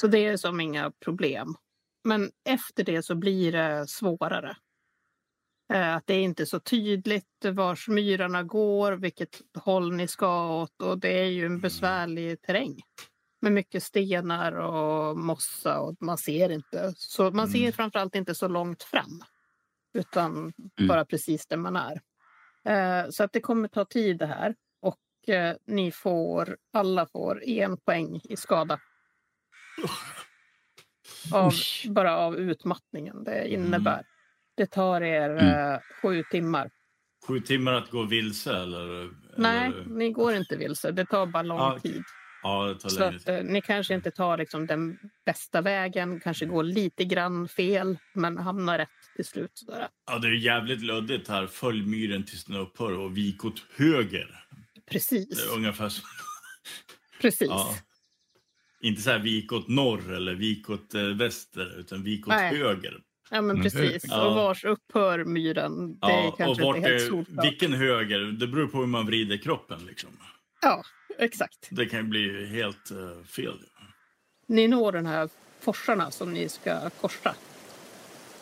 Så 0.00 0.06
det 0.06 0.26
är 0.26 0.36
som 0.36 0.60
inga 0.60 0.92
problem. 1.04 1.54
Men 2.04 2.30
efter 2.48 2.84
det 2.84 3.02
så 3.02 3.14
blir 3.14 3.52
det 3.52 3.88
svårare. 3.88 4.56
Eh, 5.72 5.94
Att 5.96 6.06
det 6.06 6.14
är 6.14 6.22
inte 6.22 6.46
så 6.46 6.60
tydligt 6.60 7.44
vars 7.44 7.88
myrarna 7.88 8.42
går, 8.42 8.92
vilket 8.92 9.40
håll 9.58 9.92
ni 9.92 10.08
ska 10.08 10.60
åt. 10.62 10.82
Och 10.82 10.98
det 10.98 11.20
är 11.20 11.26
ju 11.30 11.46
en 11.46 11.60
besvärlig 11.60 12.42
terräng. 12.42 12.80
Med 13.46 13.52
mycket 13.52 13.82
stenar 13.82 14.52
och 14.52 15.18
mossa 15.18 15.80
och 15.80 15.96
man 16.00 16.18
ser 16.18 16.50
inte. 16.50 16.92
Så 16.96 17.30
man 17.30 17.48
ser 17.48 17.58
Mm. 17.58 17.72
framförallt 17.72 18.14
inte 18.14 18.34
så 18.34 18.48
långt 18.48 18.82
fram. 18.82 19.22
Utan 19.94 20.52
bara 20.88 21.04
precis 21.04 21.46
där 21.46 21.56
man 21.56 21.76
är. 21.76 22.00
Eh, 22.64 23.10
Så 23.10 23.24
att 23.24 23.32
det 23.32 23.40
kommer 23.40 23.68
ta 23.68 23.84
tid 23.84 24.18
det 24.18 24.26
här. 24.26 24.54
Och 24.82 25.28
eh, 25.34 25.56
ni 25.66 25.92
får, 25.92 26.56
alla 26.72 27.06
får 27.06 27.44
en 27.44 27.76
poäng 27.76 28.20
i 28.24 28.36
skada. 28.36 28.80
Av, 31.32 31.52
bara 31.88 32.16
av 32.16 32.36
utmattningen 32.36 33.24
det 33.24 33.48
innebär. 33.48 34.02
Det 34.56 34.66
tar 34.66 35.00
er 35.00 35.30
Mm. 35.30 35.72
eh, 35.74 35.80
sju 36.02 36.22
timmar. 36.30 36.70
Sju 37.28 37.40
timmar 37.40 37.72
att 37.72 37.90
gå 37.90 38.02
vilse 38.02 38.56
eller? 38.56 39.10
Nej, 39.36 39.66
eller? 39.66 39.84
ni 39.84 40.10
går 40.12 40.34
inte 40.34 40.56
vilse. 40.56 40.90
Det 40.90 41.06
tar 41.06 41.26
bara 41.26 41.42
lång 41.42 41.58
Ja, 41.58 41.78
tid. 41.82 42.02
Ja, 42.48 42.64
det 42.66 42.80
tar 42.80 42.88
Så 42.88 43.00
längre 43.00 43.16
att, 43.16 43.24
tid. 43.24 43.34
eh, 43.34 43.44
ni 43.44 43.60
kanske 43.62 43.94
inte 43.94 44.10
tar 44.10 44.38
liksom, 44.38 44.66
den 44.66 44.98
bästa 45.26 45.60
vägen, 45.60 46.20
kanske 46.20 46.46
går 46.46 46.62
lite 46.62 47.04
grann 47.04 47.48
fel, 47.48 47.98
men 48.14 48.38
hamnar 48.38 48.78
rätt 48.78 48.88
till 49.16 49.24
slut. 49.24 49.50
Sådär. 49.54 49.88
Ja, 50.06 50.18
det 50.18 50.28
är 50.28 50.32
jävligt 50.32 50.80
luddigt 50.82 51.28
här. 51.28 51.46
Följ 51.46 51.86
myren 51.86 52.24
tills 52.24 52.44
den 52.44 52.56
upphör 52.56 52.92
och 52.98 53.16
vik 53.16 53.44
åt 53.44 53.64
höger. 53.76 54.28
Precis. 54.90 55.44
är 55.50 55.54
ungefär 55.56 55.88
så. 55.88 56.02
Precis. 57.20 57.48
Ja. 57.48 57.74
Inte 58.80 59.02
så 59.02 59.10
här 59.10 59.18
vik 59.18 59.52
åt 59.52 59.68
norr 59.68 60.12
eller 60.12 60.34
vik 60.34 60.70
åt 60.70 60.94
eh, 60.94 61.02
väster, 61.02 61.78
utan 61.80 62.02
vik 62.02 62.26
åt 62.28 62.34
Nej. 62.34 62.56
höger. 62.56 62.98
Ja, 63.30 63.40
men 63.42 63.50
Mm. 63.50 63.62
precis. 63.62 64.04
Ja. 64.08 64.28
Och 64.28 64.34
vars 64.36 64.64
upphör 64.64 65.24
myren, 65.24 65.98
det 65.98 66.06
är 66.06 66.10
Ja, 66.10 66.28
och 66.28 66.38
kanske 66.38 66.64
vart 66.64 66.76
inte 66.76 66.88
helt 66.88 67.02
är, 67.02 67.06
solklart. 67.06 67.44
vilken 67.46 67.72
höger? 67.72 68.18
Det 68.18 68.46
beror 68.46 68.66
på 68.66 68.78
hur 68.78 68.86
man 68.86 69.06
vrider 69.06 69.36
kroppen. 69.36 69.80
Liksom. 69.86 70.10
Ja, 70.60 70.82
exakt. 71.18 71.68
Det 71.70 71.86
kan 71.86 71.98
ju 71.98 72.04
bli 72.04 72.46
helt 72.46 72.90
eh, 72.90 73.24
fel. 73.28 73.58
Ni 74.46 74.68
når 74.68 74.92
den 74.92 75.06
här 75.06 75.28
forsarna 75.60 76.10
som 76.10 76.32
ni 76.32 76.48
ska 76.48 76.90
korsa. 76.90 77.34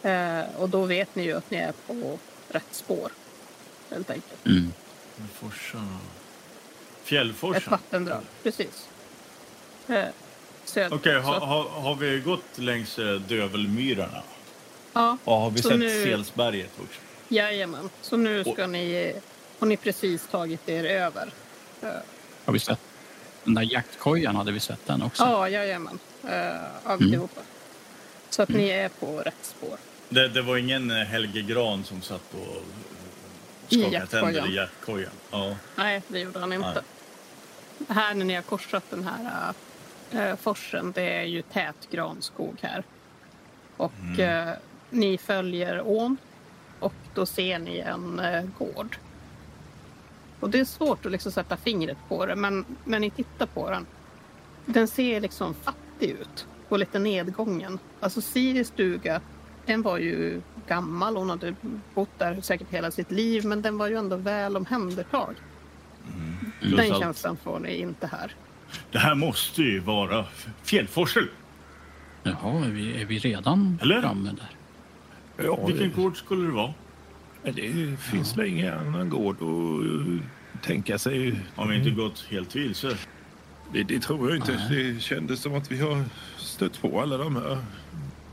Eh, 0.03 0.57
och 0.59 0.69
då 0.69 0.85
vet 0.85 1.15
ni 1.15 1.25
ju 1.25 1.33
att 1.33 1.51
ni 1.51 1.57
är 1.57 1.73
på 1.87 2.19
rätt 2.49 2.67
spår. 2.71 3.13
Helt 3.91 4.11
enkelt. 4.11 4.47
Mm. 4.47 4.73
Forsan. 5.35 5.99
Ett 7.03 7.09
Fjällforsen. 7.09 7.63
vattendrag, 7.71 8.23
precis. 8.43 8.89
Eh. 9.89 10.05
Okej, 10.91 11.23
Så 11.23 11.29
ha, 11.29 11.39
ha, 11.39 11.69
har 11.81 11.95
vi 11.95 12.21
gått 12.21 12.59
längs 12.59 12.99
eh, 12.99 13.21
Dövelmyrarna? 13.21 14.23
Ja, 14.93 15.19
Ja, 15.25 15.39
har 15.41 15.51
vi 15.51 15.63
Så 15.63 15.69
sett 15.69 15.79
nu- 15.79 16.05
Selsberget 16.05 16.71
också? 16.81 17.01
jajamän. 17.29 17.91
Så 18.03 18.17
nu 18.17 18.45
ska 18.45 18.67
ni, 18.67 19.15
har 19.59 19.67
ni 19.67 19.77
precis 19.77 20.27
tagit 20.31 20.69
er 20.69 20.85
över. 20.85 21.31
Eh, 21.85 21.91
Har 22.45 22.53
vi 22.53 22.59
sett 22.59 22.81
den 23.45 23.55
där 23.55 23.63
jaktkojan? 23.73 24.37
Hade 24.37 24.53
vi 24.53 24.61
sett 24.61 24.87
den 24.87 25.03
också? 25.03 25.23
Ja, 25.23 25.49
jajamän. 25.49 25.99
Uh, 26.25 26.31
alltihopa. 26.85 27.41
Så 28.31 28.43
att 28.43 28.49
ni 28.49 28.69
är 28.69 28.89
på 28.89 29.19
rätt 29.21 29.35
spår. 29.43 29.77
Det, 30.09 30.29
det 30.29 30.43
var 30.43 30.57
ingen 30.57 30.91
eh, 30.91 30.97
Helge 30.97 31.43
Gran 31.43 31.85
som 31.85 32.03
satt 32.03 32.35
och 32.35 32.63
skakade 33.69 34.07
tänder 34.07 34.51
i 34.51 34.55
jaktkojan? 34.57 35.11
Ja. 35.31 35.57
Nej, 35.77 36.03
det 36.09 36.19
gjorde 36.21 36.39
han 36.41 36.53
inte. 36.53 36.83
Här 37.89 38.15
när 38.15 38.25
ni 38.25 38.35
har 38.35 38.43
korsat 38.43 38.85
den 38.91 39.09
här 39.09 39.53
uh, 40.15 40.37
forsen, 40.37 40.93
det 40.93 41.03
är 41.17 41.23
ju 41.25 41.43
tät 41.43 41.89
granskog 41.91 42.57
här. 42.63 42.85
Och 43.77 43.93
Mm. 44.01 44.49
eh, 44.49 44.55
ni 44.91 45.19
följer 45.19 45.83
ån 45.87 46.17
och 46.81 46.95
då 47.15 47.27
ser 47.27 47.59
ni 47.59 47.79
en 47.79 48.21
eh, 48.21 48.45
gård. 48.59 48.97
Och 50.45 50.51
det 50.51 50.61
är 50.61 50.65
svårt 50.65 51.07
att 51.07 51.13
liksom 51.13 51.33
sätta 51.33 51.57
fingret 51.57 51.99
på 52.09 52.27
det, 52.27 52.37
men 52.37 52.65
när 52.85 52.99
ni 52.99 53.11
tittar 53.11 53.47
på 53.47 53.71
den. 53.71 53.87
Den 54.67 54.89
ser 54.89 55.21
liksom 55.21 55.55
fattig 55.55 56.11
ut 56.11 56.47
och 56.69 56.79
lite 56.79 56.99
nedgången. 56.99 57.79
Alltså 58.01 58.21
Siris 58.21 58.69
stuga, 58.69 59.21
den 59.67 59.83
var 59.83 59.99
ju 59.99 60.41
gammal. 60.69 61.17
Hon 61.17 61.31
hade 61.31 61.55
bott 61.95 62.09
där 62.19 62.41
säkert 62.41 62.71
hela 62.71 62.91
sitt 62.91 63.11
liv, 63.11 63.45
men 63.45 63.63
den 63.63 63.79
var 63.79 63.89
ju 63.89 63.97
ändå 63.97 64.17
väl 64.17 64.57
omhändertagen. 64.57 65.35
Plus 66.61 66.77
Den 66.77 67.01
känslan 67.01 67.37
får 67.37 67.59
ni 67.59 67.77
inte 67.77 68.07
här. 68.07 68.35
Det 68.91 68.99
här 68.99 69.15
måste 69.15 69.63
ju 69.63 69.81
vara 69.81 70.25
Fjällforsen. 70.63 71.29
Jaha, 72.23 72.65
är 72.65 72.71
vi, 72.71 73.03
är 73.03 73.07
vi 73.07 73.19
redan 73.19 73.79
Eller? 73.83 74.01
framme 74.01 74.31
där? 74.37 74.51
Ja, 75.45 75.67
Vilken 75.67 75.93
gård 76.03 76.17
skulle 76.17 76.47
det 76.47 76.53
vara? 76.53 76.75
Det 77.53 77.97
finns 78.01 78.37
väl 78.39 78.47
ingen 78.47 78.75
annan 78.79 79.09
gård 79.11 79.37
att 79.37 79.43
eh, 79.43 80.27
tänka 80.63 80.99
sig. 80.99 81.41
Om 81.57 81.69
vi 81.69 81.77
inte 81.77 81.91
gått 81.91 82.27
helt 82.31 82.57
vilse. 82.57 82.97
Det, 83.73 83.83
det 83.83 84.01
tror 84.01 84.29
jag 84.29 84.37
inte. 84.39 84.67
Det 84.71 85.01
kändes 85.03 85.41
som 85.41 85.55
att 85.55 85.73
vi 85.73 85.79
har 85.81 86.05
stött 86.37 86.83
på 86.83 87.01
alla 87.01 87.17
de 87.19 87.37
här 87.37 87.59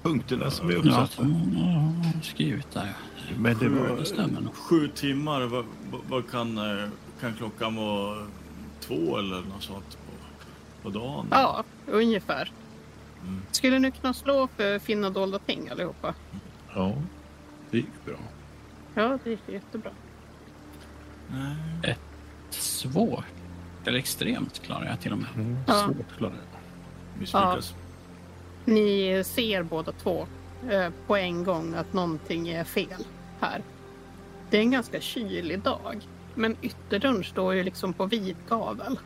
punkterna 0.03 0.51
som 0.51 0.69
är 0.69 0.73
Ja, 0.73 0.77
uppsatta. 0.79 1.23
hon 1.23 1.55
har 1.55 2.21
skrivit 2.21 2.71
där. 2.71 2.93
Men 3.37 3.57
det 3.57 3.69
var... 3.69 3.97
Det 3.97 4.05
stämmer 4.05 4.41
nog. 4.41 4.55
Sju 4.55 4.87
timmar, 4.95 5.41
vad, 5.41 5.65
vad- 6.09 6.31
kan, 6.31 6.57
eh, 6.57 6.87
kan 7.21 7.33
klockan 7.33 7.75
vara? 7.75 8.27
Två 8.79 9.17
eller 9.17 9.35
något 9.41 9.63
sånt 9.63 9.97
på, 10.05 10.11
på 10.83 10.99
dagen? 10.99 11.27
Ja, 11.31 11.63
ungefär. 11.87 12.51
Mm. 13.23 13.41
Skulle 13.51 13.79
ni 13.79 13.91
kunna 13.91 14.13
slå 14.13 14.47
för 14.57 14.79
finna 14.79 15.09
dolda 15.09 15.39
ting 15.39 15.69
allihopa? 15.69 16.13
Ja, 16.75 16.93
det 17.71 17.77
gick 17.77 18.05
bra. 18.05 18.15
Ja, 18.93 19.17
det 19.23 19.29
gick 19.29 19.39
jättebra. 19.47 19.91
Nej. 21.27 21.97
Svårt. 22.49 23.25
Eller 23.85 23.99
extremt 23.99 24.59
klarar 24.61 24.85
jag 24.85 24.99
till 25.01 25.11
och 25.11 25.17
med. 25.17 25.27
Mm, 25.35 25.57
Ja. 25.67 25.73
Svårt 25.73 26.17
klarar 26.17 26.33
jag. 26.33 27.19
Misslyckas. 27.19 27.75
Ni 28.65 29.23
ser 29.25 29.63
båda 29.63 29.91
två 29.91 30.27
eh, 30.69 30.89
på 31.07 31.17
en 31.17 31.43
gång 31.43 31.73
att 31.73 31.93
någonting 31.93 32.49
är 32.49 32.63
fel 32.63 33.05
här. 33.39 33.61
Det 34.49 34.57
är 34.57 34.61
en 34.61 34.71
ganska 34.71 35.01
kylig 35.01 35.59
dag, 35.59 36.07
men 36.35 36.55
ytterdörren 36.61 37.23
står 37.23 37.53
ju 37.53 37.63
liksom 37.63 37.93
på 37.93 38.05
vid 38.05 38.35
gavel. 38.49 38.99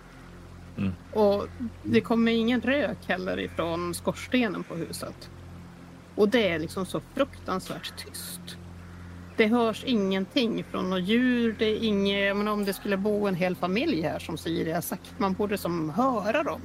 Mm. 0.78 0.94
Och 1.14 1.48
det 1.84 2.02
kommer 2.02 2.32
ingen 2.32 2.62
rök 2.62 2.98
heller 3.08 3.40
ifrån 3.40 3.94
skorstenen 3.94 4.64
på 4.64 4.76
huset. 4.76 5.30
Och 6.16 6.30
det 6.30 6.48
är 6.50 6.60
liksom 6.60 6.86
så 6.86 7.02
fruktansvärt 7.14 7.94
tyst. 8.06 8.58
Det 9.38 9.48
hörs 9.48 9.84
ingenting 9.84 10.64
från 10.72 10.90
något 10.90 11.04
djur. 11.04 11.56
Det 11.60 11.66
är 11.66 11.84
inget, 11.84 12.28
jag 12.28 12.38
menar, 12.38 12.52
om 12.52 12.66
det 12.66 12.74
skulle 12.74 12.98
bo 12.98 13.28
en 13.28 13.36
hel 13.36 13.56
familj 13.56 14.02
här 14.02 14.20
som 14.20 14.38
Siri 14.38 14.72
har 14.72 14.82
sagt, 14.82 15.14
man 15.18 15.34
borde 15.34 15.58
som 15.58 15.90
höra 15.90 16.44
dem. 16.44 16.62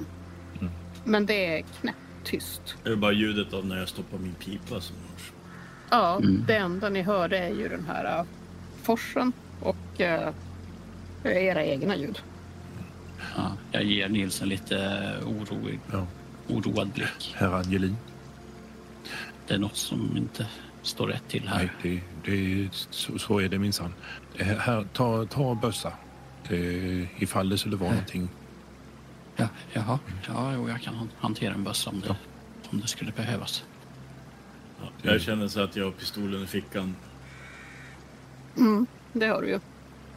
Mm. 0.59 0.71
Men 1.03 1.25
det 1.25 1.57
är 1.57 1.63
knäpptyst. 1.81 2.75
Det 2.83 2.89
är 2.91 2.95
bara 2.95 3.11
ljudet 3.11 3.53
av 3.53 3.65
när 3.65 3.77
jag 3.79 3.89
stoppar 3.89 4.17
min 4.17 4.33
pipa 4.33 4.81
som 4.81 4.95
hörs. 4.95 5.31
Ja, 5.89 6.15
Mm. 6.17 6.43
det 6.47 6.55
enda 6.57 6.89
ni 6.89 7.01
hör 7.01 7.27
det 7.27 7.37
är 7.37 7.49
ju 7.49 7.67
den 7.69 7.85
här 7.87 8.19
uh, 8.19 8.25
forsen 8.83 9.33
och 9.61 9.99
uh, 9.99 10.29
era 11.23 11.63
egna 11.65 11.95
ljud. 11.95 12.21
Ja, 13.37 13.51
jag 13.71 13.83
ger 13.83 14.09
Nils 14.09 14.41
en 14.41 14.49
lite 14.49 14.75
orolig, 15.25 15.79
Ja. 15.91 16.05
oroad 16.49 16.87
blick. 16.89 17.33
Herr 17.37 17.53
Angelin. 17.53 17.97
Det 19.47 19.53
är 19.53 19.57
något 19.59 19.75
som 19.77 20.17
inte 20.17 20.47
står 20.81 21.07
rätt 21.07 21.27
till 21.27 21.47
här. 21.47 21.57
Nej, 21.83 22.01
det, 22.23 22.31
det, 22.31 22.69
så, 22.89 23.19
så 23.19 23.39
är 23.39 23.49
det 23.49 23.59
minsann. 23.59 23.93
Eh, 24.37 24.47
Här, 24.47 24.87
ta, 24.93 25.25
ta 25.25 25.55
bössa. 25.55 25.93
Eh, 26.49 27.23
ifall 27.23 27.49
det 27.49 27.57
skulle 27.57 27.75
vara 27.75 27.89
någonting. 27.91 28.29
Ja, 29.35 29.47
jaha, 29.73 29.99
ja, 30.27 30.53
jo, 30.53 30.69
jag 30.69 30.81
kan 30.81 30.95
han- 30.95 31.09
hantera 31.19 31.53
en 31.53 31.63
bössa 31.63 31.89
om 31.89 31.99
det, 31.99 32.07
Ja. 32.07 32.15
om 32.69 32.79
det 32.81 32.87
skulle 32.87 33.11
behövas. 33.11 33.63
Ja, 34.81 34.89
jag 35.01 35.21
känner 35.21 35.47
så 35.47 35.59
att 35.61 35.75
jag 35.75 35.85
har 35.85 35.91
pistolen 35.91 36.43
i 36.43 36.47
fickan. 36.47 36.95
Mm, 38.57 38.85
det 39.13 39.25
har 39.27 39.41
du 39.41 39.47
ju. 39.49 39.59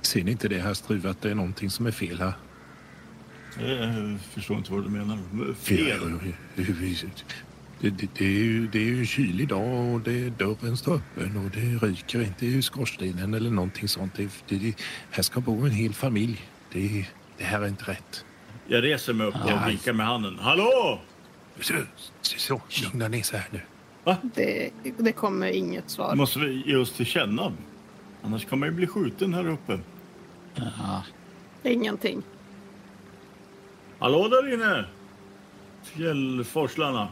Ser 0.02 0.24
ni 0.24 0.30
inte 0.30 0.48
det 0.48 0.58
här 0.60 0.74
Struve, 0.74 1.10
att 1.10 1.22
det 1.22 1.30
är 1.30 1.34
någonting 1.34 1.70
som 1.70 1.86
är 1.86 1.90
fel 1.90 2.18
här? 2.20 2.32
Jag 3.60 4.18
förstår 4.20 4.56
inte 4.56 4.72
vad 4.72 4.84
du 4.84 4.88
menar. 4.90 5.18
Fel? 5.54 6.18
Det, 7.84 7.90
Det, 7.90 8.08
det, 8.18 8.24
är 8.24 8.44
ju, 8.44 8.66
det 8.66 8.78
är 8.78 8.82
ju 8.82 8.98
en 8.98 9.06
kylig 9.06 9.48
dag 9.48 9.94
och 9.94 10.00
det, 10.00 10.30
dörren 10.30 10.76
står 10.76 10.94
öppen 10.94 11.36
och 11.36 11.50
det 11.50 11.86
ryker 11.86 12.22
inte 12.22 12.46
ur 12.46 12.62
skorstenen 12.62 13.34
eller 13.34 13.50
någonting 13.50 13.88
sånt. 13.88 14.14
Det, 14.16 14.28
det, 14.48 14.74
här 15.10 15.22
ska 15.22 15.40
bo 15.40 15.64
en 15.64 15.70
hel 15.70 15.94
familj. 15.94 16.40
Det, 16.72 17.06
det 17.38 17.44
här 17.44 17.62
är 17.62 17.68
inte 17.68 17.84
rätt. 17.84 18.24
Jag 18.66 18.84
reser 18.84 19.12
mig 19.12 19.26
upp 19.26 19.34
och 19.34 19.68
vinkar 19.68 19.92
med 19.92 20.06
handen. 20.06 20.38
Hallå! 20.40 21.00
Så, 21.60 21.74
så 22.22 22.60
lugna 22.82 23.08
ner 23.08 23.22
sig 23.22 23.38
här 23.38 23.48
nu. 23.50 23.60
Det, 24.34 24.70
det 24.98 25.12
kommer 25.12 25.46
inget 25.46 25.90
svar. 25.90 26.14
Måste 26.14 26.38
vi 26.38 26.62
ge 26.66 26.76
oss 26.76 26.92
till 26.92 27.06
känna? 27.06 27.52
Annars 28.22 28.46
kommer 28.46 28.66
jag 28.66 28.74
bli 28.74 28.86
skjuten 28.86 29.34
här 29.34 29.48
uppe. 29.48 29.80
Ja, 30.54 31.02
Ingenting. 31.62 32.22
Hallå 33.98 34.28
där 34.28 34.54
inne! 34.54 34.84
Fjällforslarna. 35.82 37.08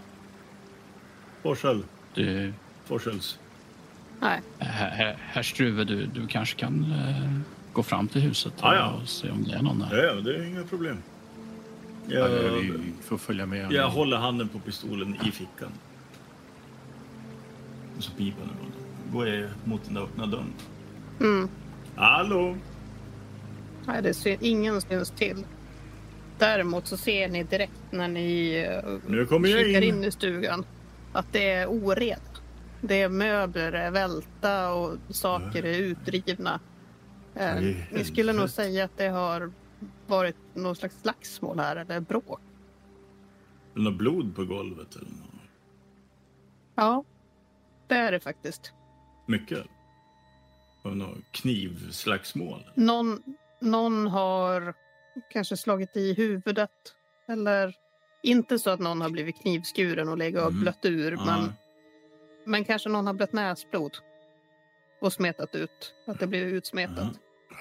Forsell. 1.43 1.83
du, 2.15 2.53
Forsels. 2.85 3.39
Nej. 4.21 4.41
herr 4.59 5.43
Struve, 5.43 5.85
du, 5.85 6.07
du 6.07 6.27
kanske 6.27 6.59
kan 6.59 6.93
eh, 6.93 7.39
gå 7.73 7.83
fram 7.83 8.09
till 8.09 8.21
huset 8.21 8.53
och, 8.57 8.61
Ja, 8.63 8.75
ja. 8.75 8.91
och 9.03 9.09
se 9.09 9.31
om 9.31 9.45
det 9.45 9.55
är 9.55 9.63
någon 9.63 9.79
där. 9.79 9.97
Ja, 9.97 10.05
ja, 10.05 10.15
det 10.21 10.37
är 10.37 10.45
inga 10.47 10.63
problem. 10.65 10.97
Ja, 12.09 12.19
Jag, 12.19 12.51
vi 12.53 12.93
får 13.03 13.19
följa 13.19 13.47
med. 13.47 13.73
jag 13.73 13.91
håller 13.91 14.17
handen 14.17 14.49
på 14.49 14.59
pistolen 14.59 15.17
i 15.27 15.31
fickan. 15.31 15.73
Och 17.97 18.03
så 18.05 18.11
piper 18.13 18.41
den. 18.41 19.13
Går 19.13 19.29
jag 19.29 19.51
mot 19.65 19.85
den 19.85 19.95
där 19.95 20.03
öppna 20.03 20.27
dörren. 20.27 20.53
Mm. 21.21 21.49
Hallå! 21.97 22.57
Nej, 23.87 24.03
det 24.03 24.15
syn, 24.15 24.39
ingen 24.41 24.81
syns 24.81 25.11
till. 25.11 25.45
Däremot 26.39 26.87
så 26.87 26.97
ser 26.97 27.29
ni 27.29 27.43
direkt 27.43 27.73
när 27.91 28.09
ni 28.09 28.55
eh, 28.85 28.93
Nu 29.07 29.27
kommer 29.27 29.49
jag 29.49 29.67
kikar 29.67 29.81
in. 29.83 29.95
in 29.95 30.05
i 30.05 30.11
stugan 30.11 30.65
att 31.13 31.33
det 31.33 31.51
är 31.51 31.67
oreda. 31.67 32.21
Det 32.81 33.03
är 33.03 33.09
möbler 33.09 33.73
är 33.73 33.91
välta 33.91 34.73
och 34.73 34.99
saker 35.11 35.65
är 35.65 35.79
utdrivna. 35.79 36.61
Eh, 37.35 37.55
ni 37.91 38.05
skulle 38.05 38.33
nog 38.33 38.51
säga 38.51 38.85
att 38.85 38.97
det 38.97 39.09
har 39.09 39.53
varit 40.07 40.37
någon 40.55 40.77
slags 40.77 41.01
slagsmål 41.01 41.59
här 41.59 41.77
eller 41.77 42.01
bråk. 42.01 42.41
Något 43.75 43.95
blod 43.95 44.37
på 44.37 44.45
golvet 44.45 44.97
eller 44.97 45.11
något? 45.11 45.41
Ja, 46.75 47.05
det 47.87 47.95
är 47.95 48.13
det 48.13 48.21
faktiskt. 48.21 48.73
Mycket? 49.27 49.67
Av 50.83 50.97
något 50.97 51.19
knivslagsmål? 51.33 52.71
Någon, 52.75 53.23
någon 53.61 54.07
har 54.07 54.75
kanske 55.31 55.57
slagit 55.57 55.97
i 55.97 56.15
huvudet 56.15 56.95
eller 57.29 57.77
inte 58.23 58.59
så 58.59 58.71
att 58.71 58.81
någon 58.81 59.01
har 59.01 59.11
blivit 59.11 59.41
knivskuren 59.41 60.09
och 60.09 60.19
legat 60.19 60.43
och 60.45 60.51
Mm. 60.51 60.61
blött 60.63 60.85
ur, 60.85 61.13
Ja. 61.13 61.25
men, 61.27 61.53
men 62.47 62.65
kanske 62.65 62.89
någon 62.89 63.07
har 63.07 63.15
blött 63.15 63.33
näsblod 63.33 63.97
och 65.01 65.13
smetat 65.13 65.55
ut, 65.55 65.95
att 66.07 66.19
det 66.19 66.27
blir 66.27 66.45
utsmetat. 66.45 67.09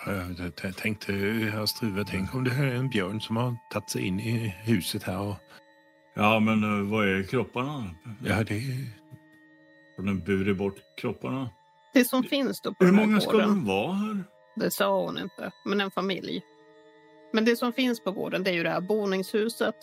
Ja. 0.05 0.11
Ja, 0.13 0.45
Jag 0.63 0.77
tänkte, 0.77 1.11
herr 1.13 1.65
Struve, 1.65 2.05
tänk 2.07 2.35
om 2.35 2.43
det 2.43 2.49
här 2.51 2.65
är 2.67 2.75
en 2.75 2.89
björn 2.89 3.21
som 3.21 3.37
har 3.37 3.55
tagit 3.71 3.89
sig 3.89 4.01
in 4.07 4.19
i 4.19 4.55
huset 4.63 5.03
här. 5.03 5.19
Och, 5.19 5.35
Ja, 6.13 6.39
men 6.39 6.63
eh, 6.63 6.89
vad 6.91 7.07
är 7.09 7.23
kropparna? 7.23 7.89
ja, 8.23 8.43
det, 8.43 8.61
Har 9.97 10.03
den 10.03 10.19
burit 10.19 10.57
bort 10.57 10.75
kropparna? 10.97 11.49
Det 11.93 12.05
som 12.05 12.23
finns 12.23 12.61
då 12.61 12.73
på 12.73 12.85
Hur 12.85 12.91
den 12.91 12.99
här 12.99 13.05
många 13.07 13.21
ska 13.21 13.31
gården, 13.31 13.47
de 13.49 13.65
vara 13.65 13.93
här? 13.93 14.23
det 14.55 14.71
sa 14.71 15.01
hon 15.05 15.17
inte, 15.17 15.51
men 15.65 15.81
en 15.81 15.91
familj. 15.91 16.41
Men 17.33 17.45
det 17.45 17.55
som 17.55 17.73
finns 17.73 18.03
på 18.03 18.11
gården 18.11 18.43
det 18.43 18.49
är 18.49 18.53
ju 18.53 18.63
det 18.63 18.69
här 18.69 18.81
boningshuset 18.81 19.75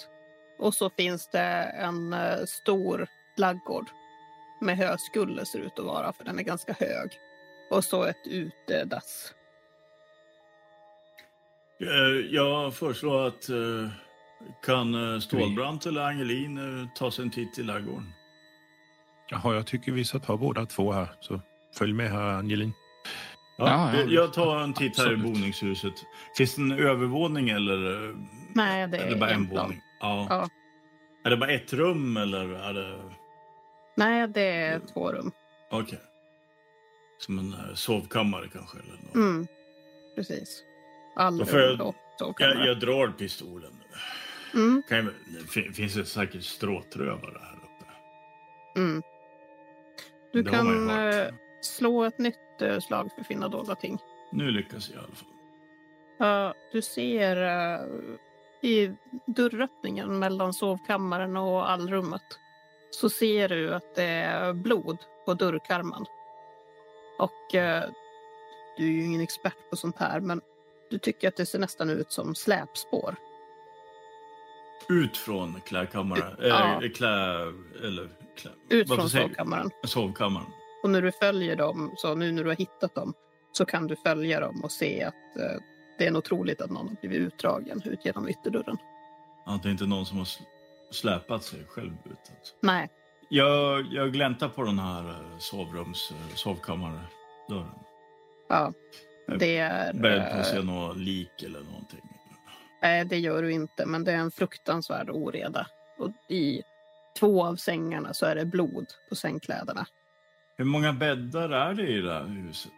och 0.58 0.74
så 0.74 0.90
finns 0.90 1.28
det 1.28 1.40
en 1.80 2.12
eh, 2.12 2.44
stor 2.46 3.06
laggård 3.36 3.86
med 4.60 4.76
höskulle 4.76 5.46
ser 5.46 5.58
det 5.58 5.64
ut 5.64 5.78
att 5.78 5.84
vara, 5.84 6.12
för 6.12 6.24
den 6.24 6.38
är 6.38 6.42
ganska 6.42 6.72
hög. 6.72 7.10
Och 7.70 7.84
så 7.84 8.04
ett 8.04 8.26
utedass. 8.26 9.34
Eh, 11.80 12.26
Jag 12.34 12.74
föreslår 12.74 13.26
att 13.26 13.48
eh, 13.48 13.90
kan 14.62 15.20
Stålbrant 15.20 15.86
eller 15.86 16.00
Angelin 16.02 16.88
ta 16.96 17.10
sig 17.10 17.24
en 17.24 17.30
titt 17.30 17.58
i 17.58 17.62
ladugården? 17.62 18.12
jaha, 19.30 19.54
jag 19.54 19.66
tycker 19.66 19.92
vi 19.92 20.04
ska 20.04 20.18
ta 20.18 20.36
båda 20.36 20.66
två 20.66 20.92
här. 20.92 21.08
Så 21.20 21.40
följ 21.74 21.92
med 21.92 22.10
här, 22.10 22.20
Angelin. 22.32 22.72
Ja, 23.58 23.92
Ja, 23.94 24.00
ja, 24.00 24.06
jag- 24.08 24.32
tar 24.32 24.60
en 24.60 24.74
titt 24.74 24.98
här 24.98 25.12
i 25.12 25.16
boningshuset. 25.16 25.92
Finns 26.36 26.54
det 26.54 26.62
en 26.62 26.72
övervåning 26.72 27.48
eller? 27.48 28.14
Nej, 28.54 28.88
det 28.88 28.96
är 28.98 29.10
det 29.10 29.16
bara 29.16 29.30
en 29.30 29.36
en 29.36 29.48
våning? 29.48 29.82
Ja. 30.00 30.26
Ja. 30.30 30.48
Är 31.24 31.30
det 31.30 31.36
bara 31.36 31.50
ett 31.50 31.72
rum 31.72 32.16
eller 32.16 32.48
är 32.54 32.74
det... 32.74 33.00
Nej, 33.96 34.28
det 34.28 34.42
är 34.42 34.80
två 34.92 35.12
rum. 35.12 35.30
Okej. 35.70 35.98
Som 37.18 37.38
en 37.38 37.52
eh, 37.52 37.74
sovkammare 37.74 38.48
kanske? 38.52 38.78
Eller 38.78 38.92
något. 39.06 39.14
Mm, 39.14 39.46
precis. 40.14 40.62
Alla 41.16 41.38
Då 41.38 41.44
får 41.50 41.60
jag- 41.60 41.78
då. 41.78 41.94
Jag, 42.38 42.80
drar 42.80 43.08
pistolen. 43.08 43.72
Mm, 44.54 44.82
Kan 44.88 44.96
jag, 44.98 45.06
det 45.06 45.48
fin- 45.50 45.72
finns 45.72 45.94
det 45.94 46.04
säkert 46.04 46.42
stråtrövare 46.42 47.38
här 47.40 47.56
uppe? 47.56 47.90
mm. 48.80 49.02
Du 50.32 50.42
Det 50.42 50.50
kan 50.50 50.90
eh, 50.90 51.26
slå 51.62 52.04
ett 52.04 52.18
nytt 52.18 52.62
eh, 52.62 52.78
slag 52.80 53.10
för 53.16 53.24
finna 53.24 53.48
dolda 53.48 53.74
ting. 53.74 53.98
Nu 54.32 54.50
lyckas 54.50 54.90
jag 54.90 54.96
i 54.96 54.98
alla 55.04 55.14
fall. 55.14 55.28
Ja, 56.18 56.54
du 56.72 56.82
ser 56.82 57.36
eh, 57.42 57.80
i 58.62 58.90
dörröppningen 59.26 60.18
mellan 60.18 60.52
sovkammaren 60.52 61.36
och 61.36 61.70
allrummet 61.70 62.22
så 62.90 63.10
ser 63.10 63.48
du 63.48 63.74
att 63.74 63.94
det 63.94 64.02
är 64.04 64.52
blod 64.52 64.98
på 65.26 65.34
dörrkarmen. 65.34 66.06
Och 67.18 67.54
eh, 67.54 67.84
du 68.76 68.84
är 68.84 68.90
ju 68.90 69.04
ingen 69.04 69.20
expert 69.20 69.70
på 69.70 69.76
sånt 69.76 69.98
här, 69.98 70.20
men 70.20 70.40
du 70.90 70.98
tycker 70.98 71.28
att 71.28 71.36
det 71.36 71.46
ser 71.46 71.58
nästan 71.58 71.90
ut 71.90 72.12
som 72.12 72.34
släpspår. 72.34 73.16
Ut 74.88 75.16
från 75.16 75.60
klädkammaren. 75.66 76.36
Ja. 76.38 76.84
Äh, 76.84 76.90
klä... 76.90 77.08
Eller... 77.84 78.08
Klä, 78.36 78.50
Ut 78.68 78.88
från 78.88 79.10
sovkammaren. 79.10 79.70
sovkammaren. 79.84 80.46
Och 80.82 80.90
när 80.90 81.02
du 81.02 81.12
följer 81.12 81.56
dem, 81.56 81.92
så 81.96 82.14
nu 82.14 82.32
när 82.32 82.44
du 82.44 82.50
har 82.50 82.56
hittat 82.56 82.94
dem, 82.94 83.14
så 83.52 83.64
kan 83.64 83.86
du 83.86 83.96
följa 83.96 84.40
dem 84.40 84.64
och 84.64 84.72
se 84.72 85.02
att 85.02 85.36
eh, 85.36 85.60
det 85.98 86.06
är 86.06 86.10
nog 86.10 86.24
troligt 86.24 86.60
att 86.60 86.70
någon 86.70 86.88
har 86.88 86.96
blivit 87.00 87.18
utdragen 87.20 87.82
ut 87.84 88.04
genom 88.04 88.28
ytterdörren. 88.28 88.76
Att 89.46 89.62
det 89.62 89.70
inte 89.70 89.84
är 89.84 89.88
någon 89.88 90.06
som 90.06 90.18
har 90.18 90.24
sl- 90.24 90.42
släpat 90.90 91.42
sig 91.44 91.64
själv 91.68 91.92
ut. 92.04 92.12
Alltså. 92.38 92.54
Nej, 92.60 92.88
Jag, 93.28 93.86
jag 93.92 94.12
gläntar 94.12 94.48
på 94.48 94.62
den 94.62 94.78
här 94.78 95.08
eh, 95.08 95.38
sovrums... 95.38 96.10
eh, 96.10 96.34
Sovkammardörren. 96.34 97.78
ja. 98.48 98.72
Det 99.38 99.56
är... 99.58 99.92
Beredd 99.92 100.22
på 100.22 100.34
eh, 100.34 100.40
att 100.40 100.46
se 100.46 100.62
något 100.62 100.96
lik 100.96 101.42
eller 101.42 101.60
någonting. 101.60 102.00
Nej, 102.82 103.04
det 103.04 103.18
gör 103.18 103.42
du 103.42 103.52
inte, 103.52 103.86
men 103.86 104.04
det 104.04 104.12
är 104.12 104.16
en 104.16 104.30
fruktansvärd 104.30 105.10
oreda. 105.10 105.66
Och 105.98 106.10
i 106.32 106.62
två 107.18 107.44
av 107.44 107.56
sängarna 107.56 108.14
så 108.14 108.26
är 108.26 108.34
det 108.34 108.44
blod 108.44 108.86
på 109.08 109.14
sängkläderna. 109.14 109.86
Hur 110.56 110.64
många 110.64 110.92
bäddar 110.92 111.50
är 111.50 111.74
det 111.74 111.86
i 111.88 112.00
det 112.00 112.12
här 112.14 112.24
huset? 112.24 112.72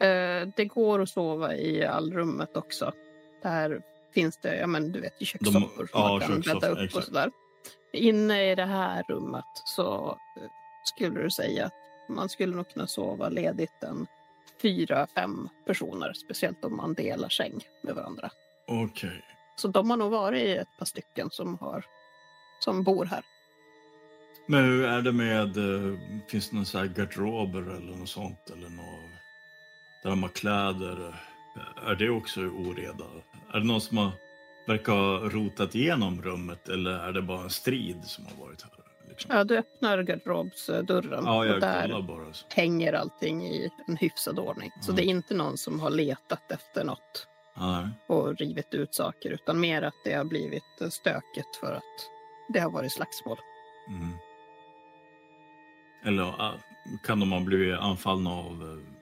Eh, 0.00 0.48
det 0.56 0.64
går 0.64 1.02
att 1.02 1.08
sova 1.08 1.54
i 1.54 1.84
allrummet 1.84 2.56
också. 2.56 2.92
Där 3.42 3.82
finns 4.14 4.36
det, 4.36 4.56
ja 4.56 4.66
men 4.66 4.92
du 4.92 5.00
vet, 5.00 5.20
kökssoffor 5.26 5.86
som 5.86 5.88
ja, 5.92 6.08
man 6.08 6.20
kan 6.20 6.40
bädda 6.40 6.68
upp 6.68 6.78
och 6.78 6.84
exakt. 6.84 7.06
sådär. 7.06 7.30
Inne 7.92 8.50
i 8.50 8.54
det 8.54 8.64
här 8.64 9.04
rummet 9.08 9.44
så 9.64 10.18
eh, 10.36 10.42
skulle 10.84 11.22
du 11.22 11.30
säga 11.30 11.66
att 11.66 11.74
man 12.08 12.28
skulle 12.28 12.56
nog 12.56 12.68
kunna 12.68 12.86
sova 12.86 13.28
ledigt 13.28 13.82
en 13.82 14.06
fyra, 14.62 15.06
fem 15.14 15.48
personer. 15.66 16.12
Speciellt 16.12 16.64
om 16.64 16.76
man 16.76 16.94
delar 16.94 17.28
säng 17.28 17.60
med 17.82 17.94
varandra. 17.94 18.30
Okej. 18.66 19.24
Så 19.56 19.68
de 19.68 19.90
har 19.90 19.96
nog 19.96 20.10
varit 20.10 20.58
ett 20.58 20.78
par 20.78 20.86
stycken 20.86 21.30
som, 21.30 21.58
har, 21.58 21.84
som 22.60 22.82
bor 22.82 23.04
här. 23.04 23.22
Men 24.46 24.64
hur 24.64 24.84
är 24.84 25.02
det 25.02 25.12
med... 25.12 25.56
eh, 25.56 25.98
Finns 26.28 26.50
det 26.50 26.78
här 26.78 26.86
garderober 26.86 27.60
eller 27.60 27.96
något 27.96 28.08
sånt? 28.08 28.50
Eller 28.52 28.68
något, 28.68 29.10
där 30.02 30.10
de 30.10 30.22
har 30.22 30.30
kläder? 30.30 31.14
Är 31.86 31.94
det 31.94 32.10
också 32.10 32.40
oreda? 32.40 33.04
Är 33.52 33.60
det 33.60 33.66
någon 33.66 33.80
som 33.80 33.96
har, 33.98 34.10
verkar 34.66 34.92
ha 34.92 35.18
rotat 35.18 35.74
igenom 35.74 36.22
rummet 36.22 36.68
eller 36.68 36.90
är 36.90 37.12
det 37.12 37.22
bara 37.22 37.42
en 37.42 37.50
strid 37.50 38.04
som 38.04 38.26
har 38.26 38.46
varit 38.46 38.62
här? 38.62 38.70
Liksom? 39.08 39.36
Ja, 39.36 39.44
du 39.44 39.58
öppnar 39.58 40.02
garderobsdörren 40.02 41.24
Ja, 41.24 41.54
och 41.54 41.60
där 41.60 42.02
bara. 42.02 42.32
Så. 42.32 42.46
hänger 42.54 42.92
allting 42.92 43.46
i 43.46 43.70
en 43.86 43.96
hyfsad 43.96 44.38
ordning. 44.38 44.70
Så 44.80 44.92
Ja. 44.92 44.96
det 44.96 45.02
är 45.02 45.10
inte 45.10 45.34
någon 45.34 45.58
som 45.58 45.80
har 45.80 45.90
letat 45.90 46.52
efter 46.52 46.84
något 46.84 47.26
Nej. 47.56 47.88
och 48.06 48.36
rivit 48.36 48.74
ut 48.74 48.94
saker 48.94 49.30
utan 49.30 49.60
mer 49.60 49.82
att 49.82 49.94
det 50.04 50.12
har 50.12 50.24
blivit 50.24 50.62
stökigt 50.90 51.56
för 51.60 51.72
att 51.72 52.10
det 52.48 52.60
har 52.60 52.70
varit 52.70 52.92
slagsmål. 52.92 53.38
Mm. 53.88 54.12
Eller 56.04 56.34
kan 57.06 57.20
de 57.20 57.32
ha 57.32 57.40
blivit 57.40 57.78
anfallna 57.78 58.30
av 58.30 58.46
eh, 58.62 58.99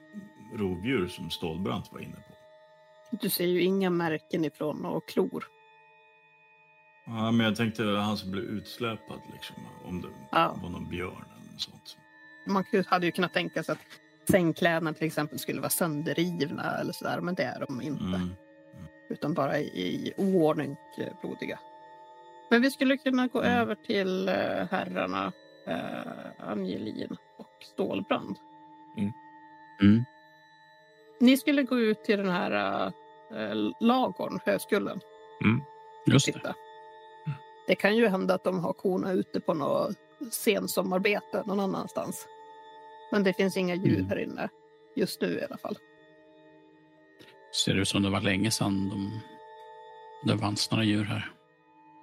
rovdjur 0.53 1.07
som 1.07 1.29
Stålbrant 1.29 1.91
var 1.93 1.99
inne 1.99 2.15
på? 2.15 2.35
Du 3.21 3.29
ser 3.29 3.45
ju 3.45 3.61
inga 3.61 3.89
märken 3.89 4.45
ifrån 4.45 4.85
och 4.85 5.07
klor. 5.07 5.43
Ja, 7.05 7.31
men 7.31 7.45
jag 7.45 7.55
tänkte 7.55 7.83
han 7.83 8.17
som 8.17 8.31
blev 8.31 8.43
utsläpad, 8.43 9.19
liksom, 9.33 9.55
om 9.85 10.01
det 10.01 10.07
Ja. 10.31 10.55
var 10.63 10.69
någon 10.69 10.89
björn 10.89 11.25
eller 11.37 11.51
något 11.51 11.61
sånt. 11.61 11.97
Man 12.47 12.63
hade 12.87 13.05
ju 13.05 13.11
kunnat 13.11 13.33
tänka 13.33 13.63
sig 13.63 13.73
att 13.73 13.79
sängkläderna 14.31 14.93
till 14.93 15.07
exempel 15.07 15.39
skulle 15.39 15.59
vara 15.61 15.69
sönderrivna 15.69 16.77
eller 16.79 16.93
sådär, 16.93 17.21
men 17.21 17.35
det 17.35 17.43
är 17.43 17.59
de 17.67 17.81
inte. 17.81 18.03
Mm. 18.03 18.29
Utan 19.09 19.33
bara 19.33 19.57
i, 19.59 19.63
i 19.63 20.13
oordning 20.17 20.75
blodiga. 21.21 21.59
Men 22.49 22.61
vi 22.61 22.71
skulle 22.71 22.97
kunna 22.97 23.27
gå 23.27 23.41
Mm. 23.41 23.59
över 23.59 23.75
till 23.75 24.29
eh, 24.29 24.35
herrarna 24.71 25.31
eh, 25.67 26.47
Angelin 26.49 27.17
och 27.37 27.63
Stålbrand. 27.73 28.35
Mm. 29.81 30.05
Ni 31.19 31.37
skulle 31.37 31.63
gå 31.63 31.79
ut 31.79 32.03
till 32.03 32.17
den 32.17 32.29
här 32.29 32.85
äh, 33.31 33.55
lagorn, 33.79 34.39
Höskullen, 34.45 34.99
Just 36.05 36.33
det. 36.33 36.53
Det 37.67 37.75
kan 37.75 37.95
ju 37.95 38.07
hända 38.07 38.33
att 38.33 38.43
de 38.43 38.59
har 38.59 38.73
korna 38.73 39.11
ute 39.11 39.39
på 39.39 39.53
något 39.53 39.97
sensommarbete 40.31 41.43
någon 41.45 41.59
annanstans. 41.59 42.27
Men 43.11 43.23
det 43.23 43.33
finns 43.33 43.57
inga 43.57 43.75
djur 43.75 43.95
Mm. 43.95 44.09
här 44.09 44.19
inne. 44.19 44.49
Just 44.95 45.21
nu 45.21 45.27
i 45.39 45.43
alla 45.43 45.57
fall. 45.57 45.77
Ser 47.65 47.73
det 47.73 47.81
ut 47.81 47.87
som 47.87 48.03
det 48.03 48.09
var 48.09 48.21
länge 48.21 48.51
sedan 48.51 48.89
de, 48.89 49.19
det 50.31 50.37
fanns 50.39 50.71
några 50.71 50.83
djur 50.83 51.03
här. 51.03 51.31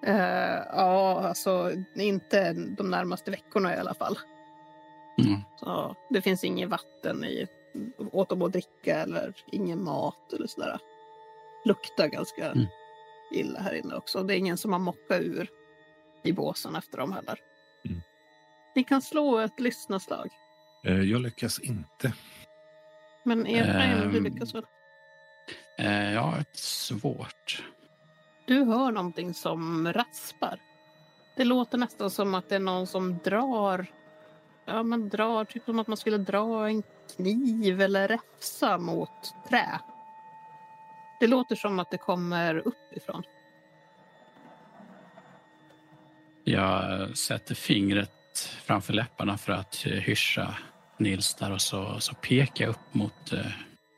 Eh, 0.06 0.64
ja, 0.72 1.28
alltså 1.28 1.72
inte 1.94 2.52
de 2.52 2.90
närmaste 2.90 3.30
veckorna 3.30 3.74
i 3.76 3.78
alla 3.78 3.94
fall. 3.94 4.18
Mm. 5.18 5.40
Så 5.60 5.96
det 6.10 6.22
finns 6.22 6.44
inget 6.44 6.68
vatten 6.68 7.24
i, 7.24 7.46
åt 8.12 8.28
dem 8.28 8.42
att 8.42 8.52
dricka 8.52 8.96
eller 8.98 9.34
ingen 9.52 9.84
mat 9.84 10.32
eller 10.32 10.46
sådär. 10.46 10.78
Luktar 11.64 12.06
ganska 12.08 12.50
Mm. 12.52 12.66
illa 13.32 13.60
här 13.60 13.74
inne 13.74 13.94
också. 13.94 14.22
Det 14.22 14.34
är 14.34 14.38
ingen 14.38 14.58
som 14.58 14.72
har 14.72 14.78
mockat 14.80 15.20
ur 15.20 15.48
i 16.22 16.32
båsen 16.32 16.76
efter 16.76 16.98
dem 16.98 17.12
heller. 17.12 17.38
Mm. 17.88 18.00
Ni 18.74 18.84
kan 18.84 19.02
slå 19.02 19.38
ett 19.38 19.60
lyssnaslag. 19.60 20.30
Eh, 20.84 21.00
Jag 21.00 21.20
lyckas 21.20 21.58
inte. 21.58 22.12
Men 23.24 23.46
Efraim, 23.46 24.10
du 24.10 24.18
Ehm. 24.18 24.24
lyckas 24.24 24.54
väl? 24.54 24.66
Eh, 25.78 26.12
ja, 26.14 26.38
ett 26.40 26.56
svårt. 26.56 27.64
Du 28.46 28.64
hör 28.64 28.90
någonting 28.92 29.34
som 29.34 29.92
raspar. 29.92 30.60
Det 31.36 31.44
låter 31.44 31.78
nästan 31.78 32.10
som 32.10 32.34
att 32.34 32.48
det 32.48 32.54
är 32.54 32.60
någon 32.60 32.86
som 32.86 33.18
drar. 33.24 33.86
Ja, 34.66 34.82
man 34.82 35.08
drar 35.08 35.44
typ 35.44 35.64
som 35.64 35.78
att 35.78 35.86
man 35.86 35.96
skulle 35.96 36.18
dra 36.18 36.68
en 36.68 36.82
kniv 37.16 37.80
eller 37.80 38.08
räfsa 38.08 38.78
mot 38.78 39.34
trä. 39.48 39.80
Det 41.20 41.26
låter 41.26 41.56
som 41.56 41.78
att 41.78 41.90
det 41.90 41.98
kommer 41.98 42.56
uppifrån. 42.56 43.22
Jag 46.44 47.18
sätter 47.18 47.54
fingret 47.54 48.10
framför 48.64 48.92
läpparna 48.92 49.38
för 49.38 49.52
att 49.52 49.86
eh, 49.86 49.92
hyscha 49.92 50.54
Nils 50.98 51.34
där 51.34 51.52
och 51.52 51.60
så, 51.60 52.00
så 52.00 52.14
pekar 52.14 52.64
jag 52.64 52.70
upp 52.70 52.94
mot 52.94 53.32
eh, 53.32 53.46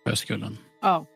Höskullen. 0.04 0.58
Ja. 0.82 1.06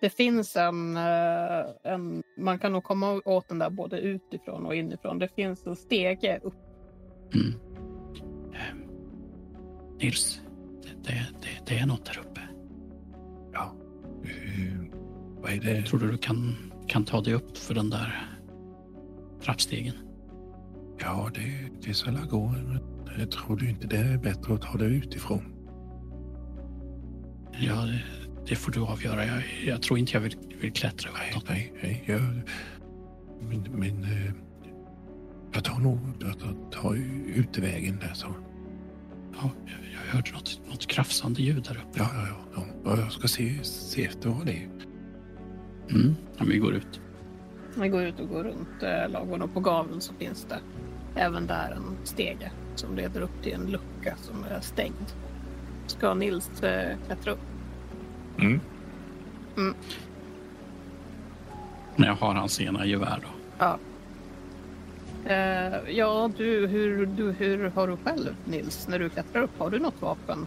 Det 0.00 0.10
finns 0.10 0.56
en, 0.56 0.96
eh, 0.96 1.64
en... 1.82 2.22
Man 2.36 2.58
kan 2.58 2.72
nog 2.72 2.84
komma 2.84 3.22
åt 3.24 3.48
den 3.48 3.58
där 3.58 3.70
både 3.70 3.98
utifrån 3.98 4.66
och 4.66 4.74
inifrån. 4.74 5.18
Det 5.18 5.28
finns 5.28 5.66
en 5.66 5.76
stege 5.76 6.40
upp. 6.42 6.54
Mm. 7.34 7.69
Nils, 10.00 10.40
det, 10.82 11.12
det, 11.42 11.48
det, 11.66 11.78
är 11.78 11.86
något 11.86 12.04
där 12.04 12.18
uppe. 12.18 12.40
Ja. 13.52 13.76
Eh, 14.24 14.84
Vad 15.42 15.52
är 15.52 15.60
det? 15.60 15.82
Tror 15.82 16.00
du 16.00 16.10
du 16.10 16.18
kan, 16.18 16.56
kan 16.88 17.04
ta 17.04 17.20
dig 17.20 17.34
upp 17.34 17.58
för 17.58 17.74
den 17.74 17.90
där 17.90 18.28
trappstegen? 19.42 19.94
Ja, 21.00 21.30
det, 21.34 21.68
det 21.86 21.94
ska 21.94 22.10
la 22.10 22.24
gå. 22.24 22.54
Jag 23.18 23.30
tror 23.30 23.56
du 23.56 23.70
inte 23.70 23.86
det 23.86 23.96
är 23.96 24.18
bättre 24.18 24.54
att 24.54 24.62
ta 24.62 24.78
det 24.78 24.84
utifrån? 24.84 25.42
Ja, 27.60 27.74
det, 27.74 28.00
det 28.48 28.56
får 28.56 28.72
du 28.72 28.80
avgöra. 28.80 29.26
Jag, 29.26 29.42
jag 29.66 29.82
tror 29.82 29.98
inte 29.98 30.12
jag 30.12 30.20
vill, 30.20 30.36
vill 30.60 30.72
klättra 30.72 31.10
Nej, 31.18 31.30
uppåt. 31.30 31.48
nej, 31.48 31.72
nej. 31.82 32.04
Jag, 32.06 32.20
men 33.40 33.62
men 33.62 34.04
eh, 34.04 34.32
jag 35.52 35.64
tar 35.64 35.78
nog 35.78 35.98
jag 36.20 36.38
tar, 36.38 36.70
tar 36.70 36.94
ju 36.94 37.32
utevägen 37.36 37.98
där 38.00 38.12
så. 38.14 38.26
Ja, 39.42 39.50
jag, 40.10 40.16
hörde 40.16 40.32
något, 40.32 40.60
något 40.68 40.86
krafsande 40.86 41.42
ljud 41.42 41.62
där 41.62 41.76
uppe. 41.76 41.98
Ja, 41.98 42.10
ja, 42.14 42.26
ja. 42.28 42.36
ja. 42.54 42.64
ja 42.84 43.00
jag 43.00 43.12
ska 43.12 43.28
se, 43.28 43.64
se 43.64 44.04
efter 44.04 44.28
vad 44.28 44.46
det 44.46 44.52
är. 44.52 44.68
Mm. 45.90 46.16
Ja, 46.38 46.44
vi 46.48 46.58
går 46.58 46.74
ut. 46.74 47.00
Vi 47.74 47.88
går 47.88 48.02
ut 48.02 48.20
och 48.20 48.28
går 48.28 48.44
runt 48.44 48.82
eh, 48.82 49.42
och 49.42 49.54
på 49.54 49.60
gaveln 49.60 50.00
så 50.00 50.14
finns 50.14 50.46
det 50.48 50.58
även 51.14 51.46
där 51.46 51.70
en 51.76 52.06
stege 52.06 52.52
som 52.74 52.96
leder 52.96 53.20
upp 53.20 53.42
till 53.42 53.52
en 53.52 53.66
lucka 53.66 54.16
som 54.16 54.44
är 54.44 54.60
stängd. 54.60 55.14
Ska 55.86 56.14
Nils 56.14 56.62
eh, 56.62 56.96
klättra 57.06 57.32
upp? 57.32 57.40
Mm. 58.38 58.60
Men 61.96 62.08
jag 62.08 62.14
har 62.14 62.34
hans 62.34 62.60
ena 62.60 62.86
gevär 62.86 63.18
då. 63.22 63.28
Ja. 63.58 63.78
Eh, 65.26 65.90
ja, 65.96 66.30
du 66.36 66.66
hur, 66.66 67.06
du, 67.06 67.32
hur 67.32 67.68
har 67.70 67.88
du 67.88 67.96
själv 67.96 68.34
Nils 68.44 68.88
när 68.88 68.98
du 68.98 69.08
klättrar 69.08 69.42
upp? 69.42 69.50
Har 69.58 69.70
du 69.70 69.78
något 69.78 70.02
vapen? 70.02 70.46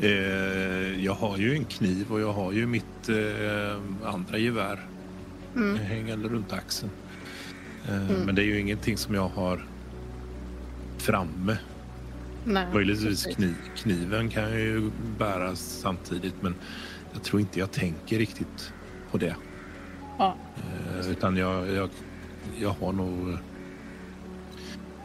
Eh, 0.00 1.04
jag 1.04 1.14
har 1.14 1.36
ju 1.38 1.54
en 1.54 1.64
kniv 1.64 2.12
och 2.12 2.20
jag 2.20 2.32
har 2.32 2.52
ju 2.52 2.66
mitt 2.66 3.08
eh, 3.08 4.08
andra 4.14 4.38
gevär 4.38 4.80
Mm. 5.56 5.78
hängande 5.78 6.28
runt 6.28 6.52
axeln. 6.52 6.90
Eh, 7.88 8.10
Mm. 8.10 8.20
Men 8.22 8.34
det 8.34 8.42
är 8.42 8.44
ju 8.46 8.60
ingenting 8.60 8.96
som 8.96 9.14
jag 9.14 9.28
har 9.28 9.66
framme. 10.98 11.56
Nej, 12.44 12.66
Möjligtvis 12.74 13.26
kniv, 13.26 13.54
kniven 13.76 14.28
kan 14.28 14.42
jag 14.42 14.60
ju 14.60 14.90
bära 15.18 15.56
samtidigt 15.56 16.34
men 16.40 16.54
jag 17.12 17.22
tror 17.22 17.40
inte 17.40 17.58
jag 17.58 17.70
tänker 17.70 18.18
riktigt 18.18 18.72
på 19.10 19.18
det. 19.18 19.36
Ja. 20.18 20.36
Eh, 20.56 21.10
utan 21.10 21.36
jag, 21.36 21.72
jag, 21.72 21.88
jag 22.60 22.70
har 22.80 22.92
nog 22.92 23.36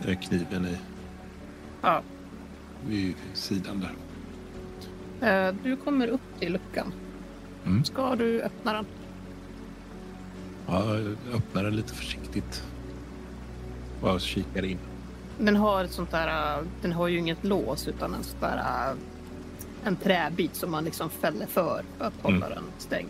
eh, 0.08 0.20
kniven 0.20 0.66
i, 0.66 0.78
Ja. 1.82 2.02
vid 2.88 3.16
sidan 3.34 3.80
där. 3.80 5.48
Eh, 5.48 5.56
du 5.64 5.76
kommer 5.76 6.08
upp 6.08 6.40
till 6.40 6.54
luckan. 6.54 6.94
Mm. 7.66 7.84
Ska 7.86 8.16
du 8.16 8.42
öppna 8.42 8.74
den? 8.74 8.86
Ja, 10.68 10.96
jag 10.96 11.16
öppnar 11.36 11.64
den 11.64 11.76
lite 11.76 11.94
försiktigt. 11.94 12.64
Och 14.02 14.22
kikar 14.22 14.66
in. 14.66 14.78
Den 15.40 15.56
har 15.56 15.84
ett 15.84 15.92
sånt 15.92 16.12
där, 16.12 16.58
eh, 16.58 16.64
den 16.82 16.92
har 16.92 17.08
ju 17.08 17.18
inget 17.20 17.44
lås 17.44 17.88
utan 17.88 18.14
en 18.14 18.24
sån 18.24 18.40
där 18.40 18.58
eh, 18.58 18.98
en 19.84 19.96
träbit 19.96 20.56
som 20.56 20.72
man 20.72 20.84
liksom 20.86 21.10
fäller 21.10 21.46
för 21.46 21.84
för 21.98 22.06
att 22.06 22.14
hålla 22.22 22.36
Mm. 22.46 22.50
den 22.50 22.64
stängd. 22.78 23.10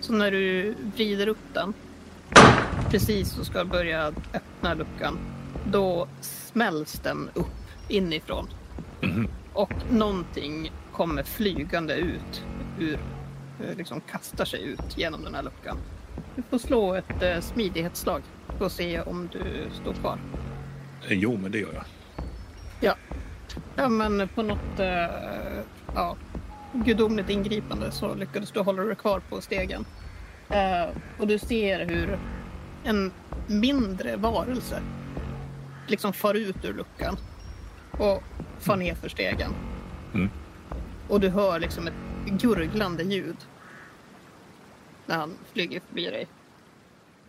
Så 0.00 0.12
när 0.12 0.30
du 0.30 0.74
vrider 0.96 1.26
upp 1.28 1.54
den 1.54 1.74
precis 2.90 3.38
och 3.38 3.46
ska 3.46 3.64
börja 3.64 4.06
öppna 4.34 4.74
luckan 4.74 5.18
då 5.70 6.08
smälls 6.20 6.92
den 6.92 7.30
upp 7.34 7.46
inifrån 7.88 8.48
Mhm. 9.00 9.28
och 9.52 9.72
någonting 9.90 10.72
kommer 10.92 11.22
flygande 11.22 11.94
ut 11.94 12.42
ur, 12.78 12.98
eh, 13.64 13.76
liksom 13.76 14.00
kastar 14.00 14.44
sig 14.44 14.62
ut 14.62 14.98
genom 14.98 15.24
den 15.24 15.34
här 15.34 15.42
luckan. 15.42 15.76
Du 16.36 16.42
får 16.42 16.58
slå 16.58 16.94
ett 16.94 17.22
eh, 17.22 17.40
smidighetsslag 17.40 18.22
för 18.58 18.66
att 18.66 18.72
se 18.72 19.00
om 19.00 19.28
du 19.32 19.42
står 19.82 19.92
kvar. 19.92 20.18
Eh, 21.08 21.12
Jo, 21.18 21.38
men 21.42 21.52
det 21.52 21.58
gör 21.58 21.74
jag. 21.74 21.84
Ja, 23.76 23.88
men 23.88 24.28
på 24.34 24.42
något 24.42 24.78
eh, 24.80 25.06
ja, 25.94 26.16
gudomligt 26.72 27.30
ingripande 27.30 27.90
så 27.90 28.14
lyckades 28.14 28.50
du 28.50 28.60
hålla 28.60 28.82
dig 28.82 28.96
kvar 28.96 29.20
på 29.28 29.40
stegen. 29.40 29.84
Eh, 30.50 30.86
och 31.18 31.26
du 31.26 31.38
ser 31.38 31.86
hur 31.86 32.18
en 32.84 33.12
mindre 33.46 34.16
varelse 34.16 34.80
liksom 35.90 36.12
far 36.12 36.34
ut 36.34 36.64
ur 36.64 36.74
luckan 36.74 37.16
och 37.90 38.22
far 38.58 38.76
ner 38.76 38.94
för 38.94 39.08
stegen. 39.08 39.54
Mm. 40.14 40.30
Och 41.08 41.20
du 41.20 41.28
hör 41.28 41.60
liksom 41.60 41.86
ett 41.86 41.94
gurglande 42.26 43.02
ljud 43.02 43.36
när 45.06 45.16
han 45.16 45.34
flyger 45.52 45.80
förbi 45.88 46.04
dig. 46.04 46.26